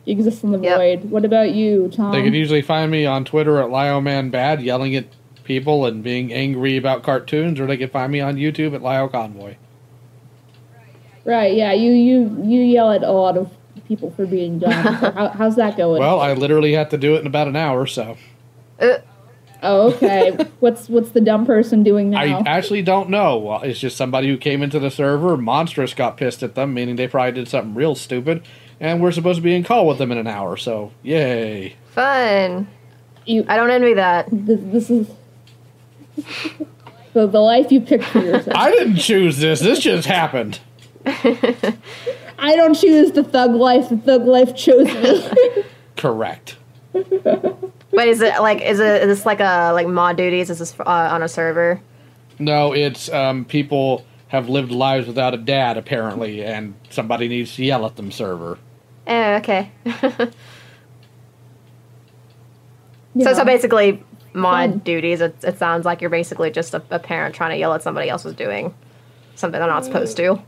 you 0.05 0.13
exist 0.13 0.45
in 0.45 0.53
the 0.53 0.59
Yep. 0.61 0.77
void. 0.79 1.11
What 1.11 1.25
about 1.25 1.51
you, 1.53 1.91
Tom? 1.93 2.13
They 2.13 2.23
can 2.23 2.33
usually 2.35 2.63
find 2.63 2.93
me 2.93 3.07
on 3.07 3.25
Twitter 3.25 3.59
at 3.61 3.71
LioManBad, 3.71 4.63
yelling 4.63 4.95
at 4.95 5.07
people 5.43 5.85
and 5.85 6.03
being 6.05 6.33
angry 6.33 6.77
about 6.77 7.03
cartoons, 7.03 7.59
or 7.59 7.67
they 7.67 7.77
can 7.77 7.89
find 7.91 8.13
me 8.13 8.21
on 8.21 8.37
YouTube 8.37 8.73
at 8.75 8.83
Lio 8.83 9.09
Convoy. 9.09 9.57
Right. 11.25 11.55
Yeah. 11.55 11.73
You 11.73 11.93
you 11.93 12.43
you 12.45 12.61
yell 12.61 12.91
at 12.93 13.03
a 13.03 13.13
lot 13.13 13.37
of 13.37 13.51
people 13.87 14.11
for 14.13 14.27
being 14.27 14.59
dumb. 14.59 14.73
So 15.01 15.11
how, 15.11 15.29
how's 15.29 15.57
that 15.57 15.77
going? 15.77 16.01
Well, 16.01 16.21
I 16.21 16.33
literally 16.33 16.73
have 16.73 16.89
to 16.91 16.99
do 16.99 17.15
it 17.17 17.21
in 17.21 17.27
about 17.27 17.49
an 17.49 17.57
hour, 17.57 17.87
so 17.87 18.17
Uh, 18.81 18.99
oh, 19.63 19.93
okay. 19.95 20.33
what's 20.61 20.89
what's 20.89 21.11
the 21.11 21.21
dumb 21.21 21.47
person 21.47 21.83
doing 21.83 22.11
now? 22.11 22.21
I 22.21 22.43
actually 22.47 22.83
don't 22.83 23.11
know. 23.11 23.61
It's 23.63 23.79
just 23.79 23.97
somebody 23.97 24.29
who 24.29 24.37
came 24.37 24.63
into 24.63 24.79
the 24.79 24.91
server. 24.91 25.37
Monstrous 25.37 25.95
got 25.95 26.17
pissed 26.17 26.43
at 26.43 26.55
them, 26.55 26.75
meaning 26.75 26.97
they 26.97 27.09
probably 27.09 27.33
did 27.33 27.49
something 27.49 27.75
real 27.75 27.95
stupid, 27.95 28.43
and 28.81 29.03
we're 29.03 29.13
supposed 29.13 29.39
to 29.39 29.43
be 29.43 29.55
in 29.55 29.65
call 29.65 29.87
with 29.87 29.99
them 29.99 30.11
in 30.13 30.19
an 30.19 30.27
hour. 30.27 30.57
So, 30.57 30.93
yay! 31.03 31.77
fun. 31.91 32.69
you. 33.27 33.45
I 33.49 33.57
don't 33.57 33.71
envy 33.71 33.95
that. 33.95 34.29
This, 34.31 34.61
this 34.63 34.91
is. 34.91 35.09
The, 37.15 37.29
the 37.29 37.39
life 37.39 37.71
you 37.71 37.81
picked 37.81 38.03
for 38.03 38.19
yourself. 38.19 38.57
I 38.57 38.73
didn't 38.73 38.97
choose 38.97 39.39
this. 39.39 39.61
This 39.61 39.79
just 39.79 40.09
happened. 40.09 40.59
I 41.07 42.57
don't 42.57 42.75
choose 42.75 43.13
the 43.13 43.25
thug 43.25 43.53
life. 43.53 43.89
The 43.89 43.97
thug 43.99 44.25
life 44.25 44.57
chose 44.57 44.87
me. 44.87 45.65
Correct. 45.97 46.57
But 46.93 48.09
is 48.09 48.21
it 48.21 48.41
like 48.41 48.61
is 48.61 48.81
it 48.81 49.03
is 49.03 49.19
this 49.19 49.27
like 49.27 49.41
a 49.41 49.73
like 49.73 49.87
mod 49.87 50.17
duties? 50.17 50.51
Is 50.51 50.59
this 50.59 50.75
uh, 50.81 50.85
on 50.85 51.23
a 51.23 51.29
server? 51.29 51.81
No, 52.39 52.73
it's 52.73 53.11
um, 53.13 53.45
people 53.45 54.05
have 54.29 54.49
lived 54.49 54.73
lives 54.73 55.07
without 55.07 55.35
a 55.35 55.37
dad 55.37 55.77
apparently, 55.77 56.45
and 56.45 56.75
somebody 56.91 57.29
needs 57.29 57.55
to 57.57 57.65
yell 57.65 57.87
at 57.87 57.97
them. 57.97 58.11
Server. 58.11 58.59
Eh, 59.07 59.37
okay. 59.39 59.71
You 63.15 63.25
so 63.25 63.33
so 63.33 63.45
basically 63.45 64.03
mod 64.33 64.71
Fun. 64.71 64.79
duties. 64.81 65.21
It, 65.21 65.37
it 65.45 65.59
sounds 65.59 65.85
like 65.85 66.01
you're 66.01 66.11
basically 66.11 66.51
just 66.51 66.75
a, 66.75 66.83
a 66.91 66.99
parent 66.99 67.35
trying 67.35 67.51
to 67.51 67.57
yell 67.57 67.73
at 67.73 67.83
somebody 67.83 68.09
else 68.09 68.25
who's 68.25 68.35
doing 68.35 68.75
something 69.37 69.59
they're 69.61 69.69
not 69.69 69.85
supposed 69.85 70.17
to. 70.17 70.41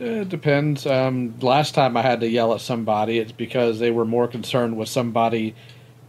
It 0.00 0.30
depends. 0.30 0.86
Um, 0.86 1.38
last 1.40 1.74
time 1.74 1.96
I 1.96 2.02
had 2.02 2.20
to 2.20 2.28
yell 2.28 2.54
at 2.54 2.62
somebody, 2.62 3.18
it's 3.18 3.32
because 3.32 3.78
they 3.78 3.90
were 3.90 4.06
more 4.06 4.26
concerned 4.26 4.76
with 4.78 4.88
somebody 4.88 5.54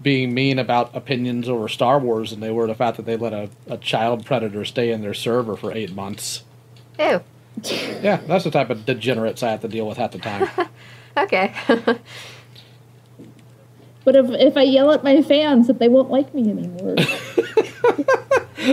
being 0.02 0.34
mean 0.34 0.58
about 0.58 0.96
opinions 0.96 1.50
over 1.50 1.68
Star 1.68 2.00
Wars 2.00 2.32
than 2.32 2.40
they 2.40 2.50
were 2.52 2.66
the 2.68 2.74
fact 2.74 2.98
that 2.98 3.06
they 3.06 3.18
let 3.18 3.34
a, 3.34 3.50
a 3.68 3.78
child 3.78 4.26
predator 4.26 4.64
stay 4.66 4.92
in 4.92 5.02
their 5.02 5.14
server 5.14 5.58
for 5.58 5.72
eight 5.74 5.94
months. 5.94 6.44
Ew. 6.98 7.22
Yeah, 8.02 8.22
that's 8.28 8.46
the 8.46 8.52
type 8.52 8.70
of 8.70 8.86
degenerates 8.86 9.44
I 9.44 9.52
have 9.52 9.62
to 9.62 9.68
deal 9.68 9.86
with 9.88 9.98
half 9.98 10.12
the 10.12 10.20
time. 10.20 10.50
Okay. 11.18 11.54
But 14.04 14.16
if 14.16 14.30
if 14.32 14.58
I 14.58 14.64
yell 14.64 14.92
at 14.92 15.04
my 15.04 15.22
fans, 15.22 15.68
that 15.68 15.80
they 15.80 15.88
won't 15.88 16.10
like 16.10 16.34
me 16.34 16.50
anymore, 16.50 16.96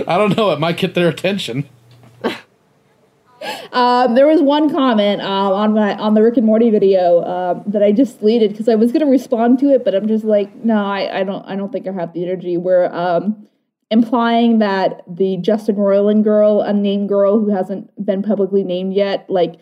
I 0.07 0.17
don't 0.17 0.35
know. 0.35 0.51
It 0.51 0.59
might 0.59 0.77
get 0.77 0.95
their 0.95 1.07
attention. 1.07 1.69
Um, 3.71 4.15
there 4.15 4.25
was 4.25 4.41
one 4.41 4.69
comment 4.69 5.21
um, 5.21 5.53
on 5.53 5.73
my 5.73 5.95
on 5.95 6.13
the 6.13 6.23
Rick 6.23 6.37
and 6.37 6.45
Morty 6.45 6.69
video 6.69 7.23
um, 7.23 7.63
that 7.67 7.83
I 7.83 7.91
just 7.91 8.19
deleted 8.19 8.51
because 8.51 8.67
I 8.67 8.75
was 8.75 8.91
gonna 8.91 9.05
respond 9.05 9.59
to 9.59 9.73
it, 9.73 9.85
but 9.85 9.93
I'm 9.93 10.07
just 10.07 10.23
like, 10.23 10.53
no, 10.63 10.83
I, 10.83 11.19
I 11.19 11.23
don't 11.23 11.43
I 11.45 11.55
don't 11.55 11.71
think 11.71 11.87
I 11.87 11.91
have 11.91 12.13
the 12.13 12.23
energy. 12.23 12.57
Where 12.57 12.93
um, 12.93 13.47
implying 13.91 14.59
that 14.59 15.03
the 15.07 15.37
Justin 15.37 15.75
Roiland 15.75 16.23
girl, 16.23 16.61
unnamed 16.61 17.09
girl 17.09 17.39
who 17.39 17.49
hasn't 17.49 18.03
been 18.03 18.23
publicly 18.23 18.63
named 18.63 18.93
yet, 18.93 19.29
like 19.29 19.55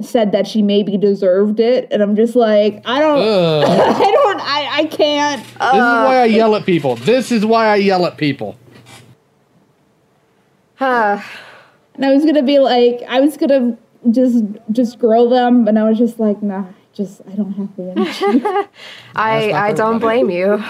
said 0.00 0.32
that 0.32 0.46
she 0.46 0.62
maybe 0.62 0.96
deserved 0.96 1.58
it, 1.58 1.88
and 1.90 2.02
I'm 2.02 2.14
just 2.14 2.36
like, 2.36 2.82
I 2.84 3.00
don't, 3.00 3.18
I 3.64 4.10
don't, 4.10 4.40
I 4.40 4.68
I 4.72 4.84
can't. 4.84 5.42
this 5.42 5.52
is 5.52 5.58
why 5.58 6.20
I 6.20 6.24
yell 6.26 6.54
at 6.54 6.64
people. 6.64 6.96
This 6.96 7.32
is 7.32 7.44
why 7.44 7.66
I 7.66 7.76
yell 7.76 8.06
at 8.06 8.16
people. 8.16 8.56
Huh. 10.76 11.20
And 12.00 12.06
I 12.08 12.14
was 12.14 12.24
gonna 12.24 12.42
be 12.42 12.58
like, 12.58 13.02
I 13.06 13.20
was 13.20 13.36
gonna 13.36 13.76
just 14.10 14.42
just 14.72 14.98
grow 14.98 15.28
them, 15.28 15.68
and 15.68 15.78
I 15.78 15.86
was 15.86 15.98
just 15.98 16.18
like, 16.18 16.42
nah, 16.42 16.64
just 16.94 17.20
I 17.30 17.32
don't 17.32 17.52
have 17.52 17.76
the 17.76 17.90
energy. 17.90 18.42
I 19.14 19.52
I 19.52 19.72
don't 19.74 19.96
everybody. 19.96 20.22
blame 20.24 20.30
you. 20.30 20.64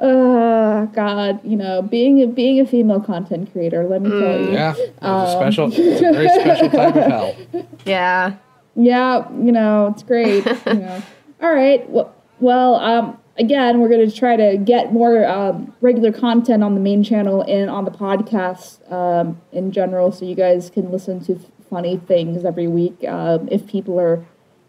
uh, 0.00 0.84
God, 0.94 1.40
you 1.44 1.56
know, 1.56 1.82
being 1.82 2.22
a 2.22 2.28
being 2.28 2.60
a 2.60 2.66
female 2.66 3.00
content 3.00 3.50
creator, 3.50 3.82
let 3.88 4.00
me 4.00 4.10
tell 4.10 4.38
you. 4.40 4.52
Yeah, 4.52 4.74
it's 4.76 5.02
a 5.02 5.32
special, 5.36 5.72
it's 5.72 6.00
a 6.02 6.12
very 6.12 6.28
special 6.28 6.70
type 6.70 6.94
of 6.94 7.02
hell. 7.04 7.36
yeah. 7.84 8.36
Yeah, 8.76 9.28
you 9.32 9.50
know, 9.50 9.88
it's 9.92 10.04
great. 10.04 10.46
you 10.46 10.74
know. 10.74 11.02
All 11.42 11.52
right. 11.52 11.90
Well, 11.90 12.14
well, 12.38 12.76
um, 12.76 13.18
again, 13.38 13.80
we're 13.80 13.88
going 13.88 14.08
to 14.08 14.14
try 14.14 14.36
to 14.36 14.56
get 14.56 14.92
more 14.92 15.26
um, 15.26 15.74
regular 15.80 16.12
content 16.12 16.62
on 16.62 16.74
the 16.74 16.80
main 16.80 17.02
channel 17.02 17.42
and 17.42 17.70
on 17.70 17.84
the 17.84 17.90
podcast 17.90 18.90
um, 18.92 19.40
in 19.52 19.72
general, 19.72 20.12
so 20.12 20.24
you 20.24 20.34
guys 20.34 20.70
can 20.70 20.90
listen 20.90 21.24
to 21.24 21.38
funny 21.68 21.96
things 21.96 22.44
every 22.44 22.66
week. 22.66 23.02
Um, 23.06 23.48
if 23.50 23.66
people 23.66 23.98
are 23.98 24.24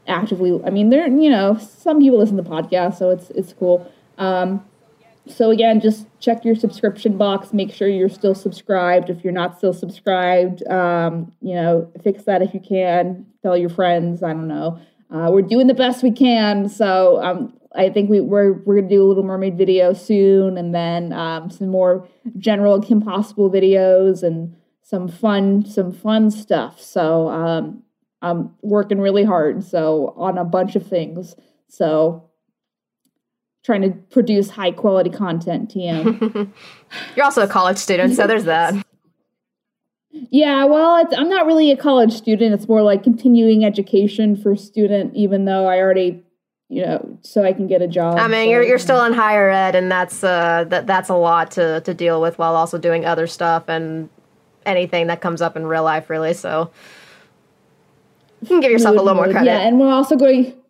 actively, 0.08 0.60
I 0.66 0.70
mean, 0.70 0.90
they're 0.90 1.08
you 1.08 1.30
know, 1.30 1.58
some 1.58 2.00
people 2.00 2.20
listen 2.20 2.38
to 2.38 2.44
podcasts, 2.44 2.98
so 2.98 3.10
it's 3.10 3.30
it's 3.32 3.54
cool. 3.54 3.92
Um, 4.18 4.66
so 5.28 5.52
again, 5.52 5.80
just 5.80 6.08
check 6.20 6.44
your 6.44 6.56
subscription 6.56 7.18
box. 7.18 7.54
Make 7.54 7.72
sure 7.72 7.88
you're 7.88 8.10
still 8.10 8.36
subscribed. 8.36 9.10
If 9.10 9.24
you're 9.24 9.34
not 9.34 9.58
still 9.58 9.74
subscribed, 9.74 10.66
um, 10.68 11.32
you 11.42 11.54
know, 11.54 11.92
fix 12.04 12.24
that 12.24 12.42
if 12.42 12.54
you 12.54 12.60
can. 12.60 13.26
Tell 13.44 13.56
your 13.56 13.70
friends. 13.70 14.24
I 14.24 14.34
don't 14.34 14.48
know. 14.48 14.80
Uh, 15.12 15.30
we're 15.32 15.42
doing 15.42 15.68
the 15.68 15.74
best 15.74 16.04
we 16.04 16.12
can. 16.12 16.70
So 16.70 17.22
um, 17.22 17.54
I 17.76 17.90
think 17.90 18.10
we, 18.10 18.22
we're 18.22 18.54
we're 18.54 18.76
gonna 18.76 18.90
do 18.90 19.04
a 19.04 19.08
Little 19.08 19.24
Mermaid 19.24 19.58
video 19.58 19.94
soon, 19.94 20.58
and 20.58 20.74
then 20.74 21.12
um, 21.14 21.50
some 21.50 21.70
more 21.70 22.08
general 22.38 22.82
Kim 22.82 23.02
Possible 23.02 23.50
videos 23.50 24.24
and 24.24 24.56
some 24.82 25.08
fun 25.08 25.66
some 25.66 25.92
fun 25.92 26.32
stuff. 26.32 26.82
So 26.82 27.30
um, 27.30 27.84
I'm 28.22 28.52
working 28.62 29.00
really 29.00 29.24
hard. 29.24 29.64
So 29.64 30.14
on 30.18 30.38
a 30.38 30.46
bunch 30.46 30.76
of 30.76 30.86
things. 30.86 31.36
So 31.68 32.30
trying 33.64 33.82
to 33.82 33.92
produce 33.92 34.50
high 34.50 34.72
quality 34.72 35.10
content. 35.10 35.70
TM. 35.74 36.52
You're 37.16 37.26
also 37.26 37.44
a 37.44 37.48
college 37.48 37.78
student, 37.78 38.16
so 38.16 38.28
there's 38.28 38.46
that. 38.46 38.81
Yeah, 40.30 40.66
well, 40.66 41.08
I'm 41.18 41.30
not 41.30 41.46
really 41.46 41.72
a 41.72 41.78
college 41.78 42.14
student. 42.14 42.54
It's 42.54 42.68
more 42.68 42.82
like 42.82 43.04
continuing 43.04 43.66
education 43.66 44.36
for 44.36 44.56
student, 44.56 45.16
even 45.16 45.46
though 45.46 45.68
I 45.68 45.80
already 45.80 46.24
you 46.72 46.86
know, 46.86 47.20
so 47.22 47.44
I 47.44 47.52
can 47.52 47.68
get 47.68 47.82
a 47.82 47.88
job. 47.88 48.18
I 48.18 48.30
mean, 48.30 48.46
so, 48.46 48.52
you're 48.52 48.64
you're 48.64 48.80
still 48.80 49.04
in 49.04 49.12
higher 49.12 49.50
ed, 49.50 49.76
and 49.76 49.92
that's 49.92 50.24
uh 50.24 50.64
that 50.70 50.88
that's 50.88 51.10
a 51.10 51.16
lot 51.16 51.52
to 51.52 51.82
to 51.82 51.94
deal 51.94 52.22
with 52.22 52.38
while 52.38 52.56
also 52.56 52.78
doing 52.78 53.06
other 53.06 53.28
stuff 53.28 53.66
and 53.68 54.10
anything 54.66 55.08
that 55.08 55.20
comes 55.20 55.42
up 55.42 55.58
in 55.58 55.66
real 55.66 55.84
life, 55.84 56.10
really. 56.10 56.34
So 56.34 56.72
you 58.42 58.48
can 58.48 58.62
give 58.62 58.72
yourself 58.72 58.96
a 58.96 59.02
little 59.02 59.16
more 59.16 59.30
credit. 59.30 59.48
Yeah, 59.48 59.60
and 59.60 59.82
we're 59.82 59.92
also 59.92 60.16
going. 60.16 60.61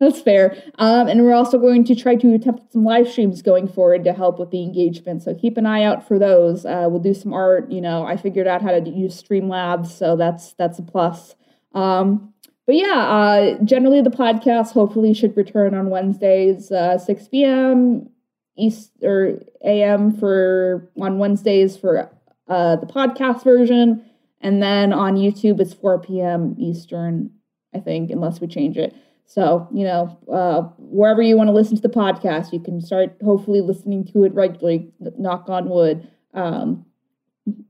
That's 0.00 0.20
fair. 0.20 0.56
Um, 0.78 1.08
and 1.08 1.24
we're 1.24 1.34
also 1.34 1.58
going 1.58 1.84
to 1.84 1.94
try 1.96 2.14
to 2.14 2.34
attempt 2.34 2.72
some 2.72 2.84
live 2.84 3.08
streams 3.08 3.42
going 3.42 3.66
forward 3.66 4.04
to 4.04 4.12
help 4.12 4.38
with 4.38 4.50
the 4.50 4.62
engagement. 4.62 5.22
So 5.22 5.34
keep 5.34 5.56
an 5.56 5.66
eye 5.66 5.82
out 5.82 6.06
for 6.06 6.20
those. 6.20 6.64
Uh, 6.64 6.86
we'll 6.88 7.00
do 7.00 7.14
some 7.14 7.32
art. 7.32 7.70
You 7.70 7.80
know, 7.80 8.04
I 8.06 8.16
figured 8.16 8.46
out 8.46 8.62
how 8.62 8.78
to 8.78 8.88
use 8.88 9.20
Streamlabs, 9.20 9.88
so 9.88 10.16
that's 10.16 10.52
that's 10.52 10.78
a 10.78 10.82
plus. 10.82 11.34
Um, 11.74 12.32
but 12.66 12.76
yeah, 12.76 13.56
uh, 13.58 13.64
generally 13.64 14.00
the 14.00 14.10
podcast 14.10 14.72
hopefully 14.72 15.14
should 15.14 15.36
return 15.36 15.74
on 15.74 15.90
Wednesdays, 15.90 16.70
uh, 16.70 16.98
6 16.98 17.28
p.m. 17.28 18.10
East 18.56 18.92
or 19.02 19.40
AM 19.64 20.16
for 20.16 20.90
on 21.00 21.18
Wednesdays 21.18 21.76
for 21.76 22.10
uh, 22.46 22.76
the 22.76 22.86
podcast 22.86 23.42
version, 23.42 24.04
and 24.40 24.62
then 24.62 24.92
on 24.92 25.16
YouTube 25.16 25.60
it's 25.60 25.74
4 25.74 25.98
p.m. 26.00 26.54
Eastern, 26.56 27.30
I 27.74 27.80
think, 27.80 28.10
unless 28.10 28.40
we 28.40 28.46
change 28.46 28.76
it. 28.76 28.94
So 29.28 29.68
you 29.72 29.84
know, 29.84 30.18
uh, 30.32 30.62
wherever 30.78 31.22
you 31.22 31.36
want 31.36 31.48
to 31.48 31.52
listen 31.52 31.76
to 31.76 31.82
the 31.82 31.88
podcast, 31.88 32.52
you 32.52 32.60
can 32.60 32.80
start 32.80 33.16
hopefully 33.22 33.60
listening 33.60 34.04
to 34.06 34.24
it 34.24 34.34
regularly. 34.34 34.90
Knock 35.18 35.48
on 35.48 35.68
wood. 35.68 36.08
Um, 36.32 36.86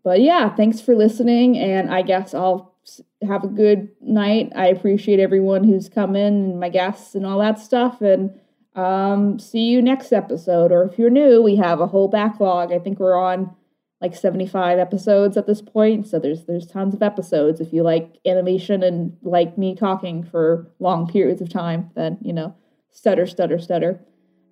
but 0.02 0.20
yeah, 0.20 0.54
thanks 0.54 0.80
for 0.80 0.94
listening, 0.94 1.58
and 1.58 1.92
I 1.92 2.02
guess 2.02 2.32
I'll 2.32 2.74
have 3.26 3.44
a 3.44 3.48
good 3.48 3.88
night. 4.00 4.52
I 4.54 4.68
appreciate 4.68 5.20
everyone 5.20 5.64
who's 5.64 5.88
come 5.88 6.14
in 6.16 6.34
and 6.34 6.60
my 6.60 6.68
guests 6.68 7.14
and 7.14 7.26
all 7.26 7.38
that 7.40 7.58
stuff. 7.58 8.00
And 8.00 8.38
um, 8.74 9.38
see 9.38 9.64
you 9.64 9.82
next 9.82 10.12
episode. 10.12 10.70
Or 10.70 10.84
if 10.84 10.98
you're 10.98 11.10
new, 11.10 11.42
we 11.42 11.56
have 11.56 11.80
a 11.80 11.86
whole 11.86 12.08
backlog. 12.08 12.72
I 12.72 12.78
think 12.78 12.98
we're 12.98 13.18
on 13.18 13.54
like 14.00 14.14
75 14.14 14.78
episodes 14.78 15.36
at 15.36 15.46
this 15.46 15.60
point. 15.60 16.06
So 16.06 16.18
there's 16.18 16.44
there's 16.44 16.66
tons 16.66 16.94
of 16.94 17.02
episodes. 17.02 17.60
If 17.60 17.72
you 17.72 17.82
like 17.82 18.18
animation 18.26 18.82
and 18.82 19.16
like 19.22 19.58
me 19.58 19.74
talking 19.74 20.22
for 20.24 20.70
long 20.78 21.08
periods 21.08 21.40
of 21.40 21.48
time, 21.48 21.90
then 21.94 22.18
you 22.22 22.32
know, 22.32 22.54
stutter, 22.90 23.26
stutter, 23.26 23.58
stutter. 23.58 24.00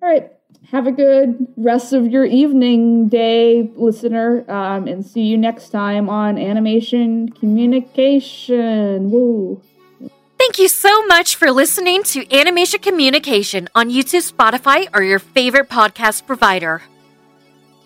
All 0.01 0.09
right. 0.09 0.31
Have 0.71 0.87
a 0.87 0.91
good 0.91 1.47
rest 1.57 1.93
of 1.93 2.07
your 2.07 2.25
evening, 2.25 3.09
day, 3.09 3.69
listener, 3.75 4.49
um, 4.49 4.87
and 4.87 5.05
see 5.05 5.23
you 5.23 5.37
next 5.37 5.69
time 5.69 6.09
on 6.09 6.37
Animation 6.37 7.29
Communication. 7.29 9.11
Woo! 9.11 9.61
Thank 10.37 10.59
you 10.59 10.67
so 10.67 11.05
much 11.07 11.35
for 11.35 11.51
listening 11.51 12.03
to 12.03 12.31
Animation 12.33 12.79
Communication 12.79 13.67
on 13.75 13.89
YouTube, 13.89 14.31
Spotify, 14.31 14.87
or 14.93 15.03
your 15.03 15.19
favorite 15.19 15.69
podcast 15.69 16.25
provider. 16.25 16.81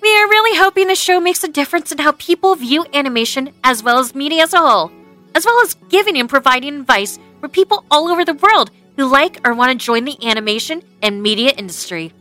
We 0.01 0.17
are 0.17 0.27
really 0.27 0.57
hoping 0.57 0.87
the 0.87 0.95
show 0.95 1.19
makes 1.19 1.43
a 1.43 1.47
difference 1.47 1.91
in 1.91 1.99
how 1.99 2.13
people 2.13 2.55
view 2.55 2.87
animation 2.91 3.53
as 3.63 3.83
well 3.83 3.99
as 3.99 4.15
media 4.15 4.41
as 4.41 4.53
a 4.53 4.57
whole, 4.57 4.91
as 5.35 5.45
well 5.45 5.61
as 5.61 5.75
giving 5.89 6.17
and 6.17 6.27
providing 6.27 6.79
advice 6.79 7.19
for 7.39 7.47
people 7.47 7.85
all 7.91 8.09
over 8.09 8.25
the 8.25 8.33
world 8.33 8.71
who 8.97 9.05
like 9.05 9.39
or 9.45 9.53
want 9.53 9.71
to 9.71 9.85
join 9.85 10.05
the 10.05 10.17
animation 10.27 10.81
and 11.03 11.21
media 11.21 11.51
industry. 11.51 12.13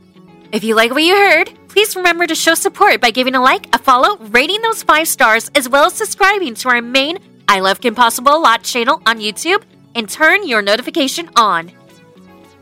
If 0.52 0.62
you 0.62 0.74
like 0.74 0.90
what 0.90 1.04
you 1.04 1.16
heard, 1.16 1.52
please 1.68 1.96
remember 1.96 2.26
to 2.26 2.34
show 2.34 2.54
support 2.54 3.00
by 3.00 3.12
giving 3.12 3.34
a 3.34 3.40
like, 3.40 3.74
a 3.74 3.78
follow, 3.78 4.18
rating 4.26 4.60
those 4.60 4.82
five 4.82 5.08
stars, 5.08 5.50
as 5.54 5.66
well 5.66 5.86
as 5.86 5.94
subscribing 5.94 6.56
to 6.56 6.68
our 6.68 6.82
main 6.82 7.18
I 7.48 7.60
Love 7.60 7.80
Kim 7.80 7.94
Possible 7.94 8.36
a 8.36 8.38
Lot 8.38 8.62
channel 8.62 9.00
on 9.06 9.20
YouTube 9.20 9.62
and 9.94 10.06
turn 10.06 10.46
your 10.46 10.60
notification 10.60 11.30
on. 11.34 11.72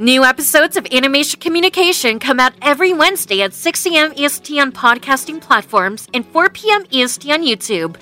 New 0.01 0.23
episodes 0.23 0.77
of 0.77 0.87
Animation 0.93 1.41
Communication 1.41 2.21
come 2.21 2.39
out 2.39 2.53
every 2.63 2.93
Wednesday 2.93 3.43
at 3.43 3.53
6 3.53 3.87
a.m. 3.87 4.13
EST 4.17 4.57
on 4.61 4.71
podcasting 4.71 5.41
platforms 5.41 6.07
and 6.15 6.25
4 6.27 6.51
p.m. 6.51 6.85
EST 6.93 7.29
on 7.33 7.43
YouTube. 7.43 7.97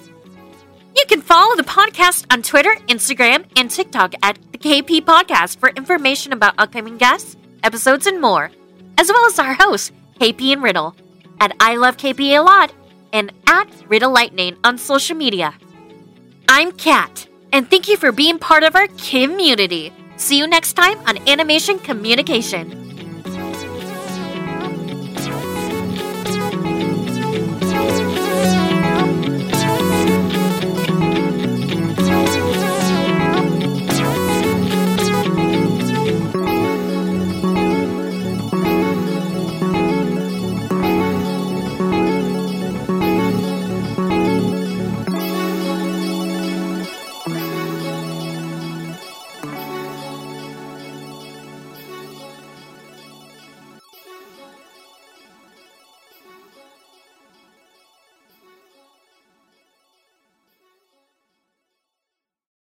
You 0.95 1.05
can 1.09 1.23
follow 1.23 1.57
the 1.57 1.63
podcast 1.63 2.27
on 2.31 2.43
Twitter, 2.43 2.75
Instagram, 2.89 3.47
and 3.57 3.71
TikTok 3.71 4.13
at 4.23 4.39
the 4.53 4.59
KP 4.59 5.07
Podcast 5.07 5.59
for 5.59 5.71
information 5.71 6.35
about 6.35 6.55
upcoming 6.59 6.99
guests, 6.99 7.35
episodes, 7.63 8.07
and 8.07 8.21
more 8.21 8.51
as 8.99 9.09
well 9.09 9.27
as 9.27 9.39
our 9.39 9.55
hosts, 9.55 9.91
KP 10.21 10.53
and 10.53 10.63
Riddle, 10.63 10.95
at 11.41 11.57
I 11.61 11.77
Love 11.77 11.97
KP 11.97 12.39
a 12.39 12.41
Lot 12.41 12.73
and 13.13 13.33
at 13.47 13.69
Riddle 13.89 14.13
Lightning 14.13 14.57
on 14.65 14.77
social 14.77 15.17
media. 15.17 15.55
I'm 16.47 16.73
Kat, 16.73 17.27
and 17.53 17.69
thank 17.71 17.89
you 17.89 17.97
for 17.97 18.13
being 18.13 18.39
part 18.39 18.65
of 18.65 18.77
our 18.77 18.89
community. 18.99 19.93
See 20.17 20.39
you 20.39 20.47
next 20.47 20.73
time 20.73 20.99
on 21.07 21.19
Animation 21.29 21.79
Communication. 21.79 22.86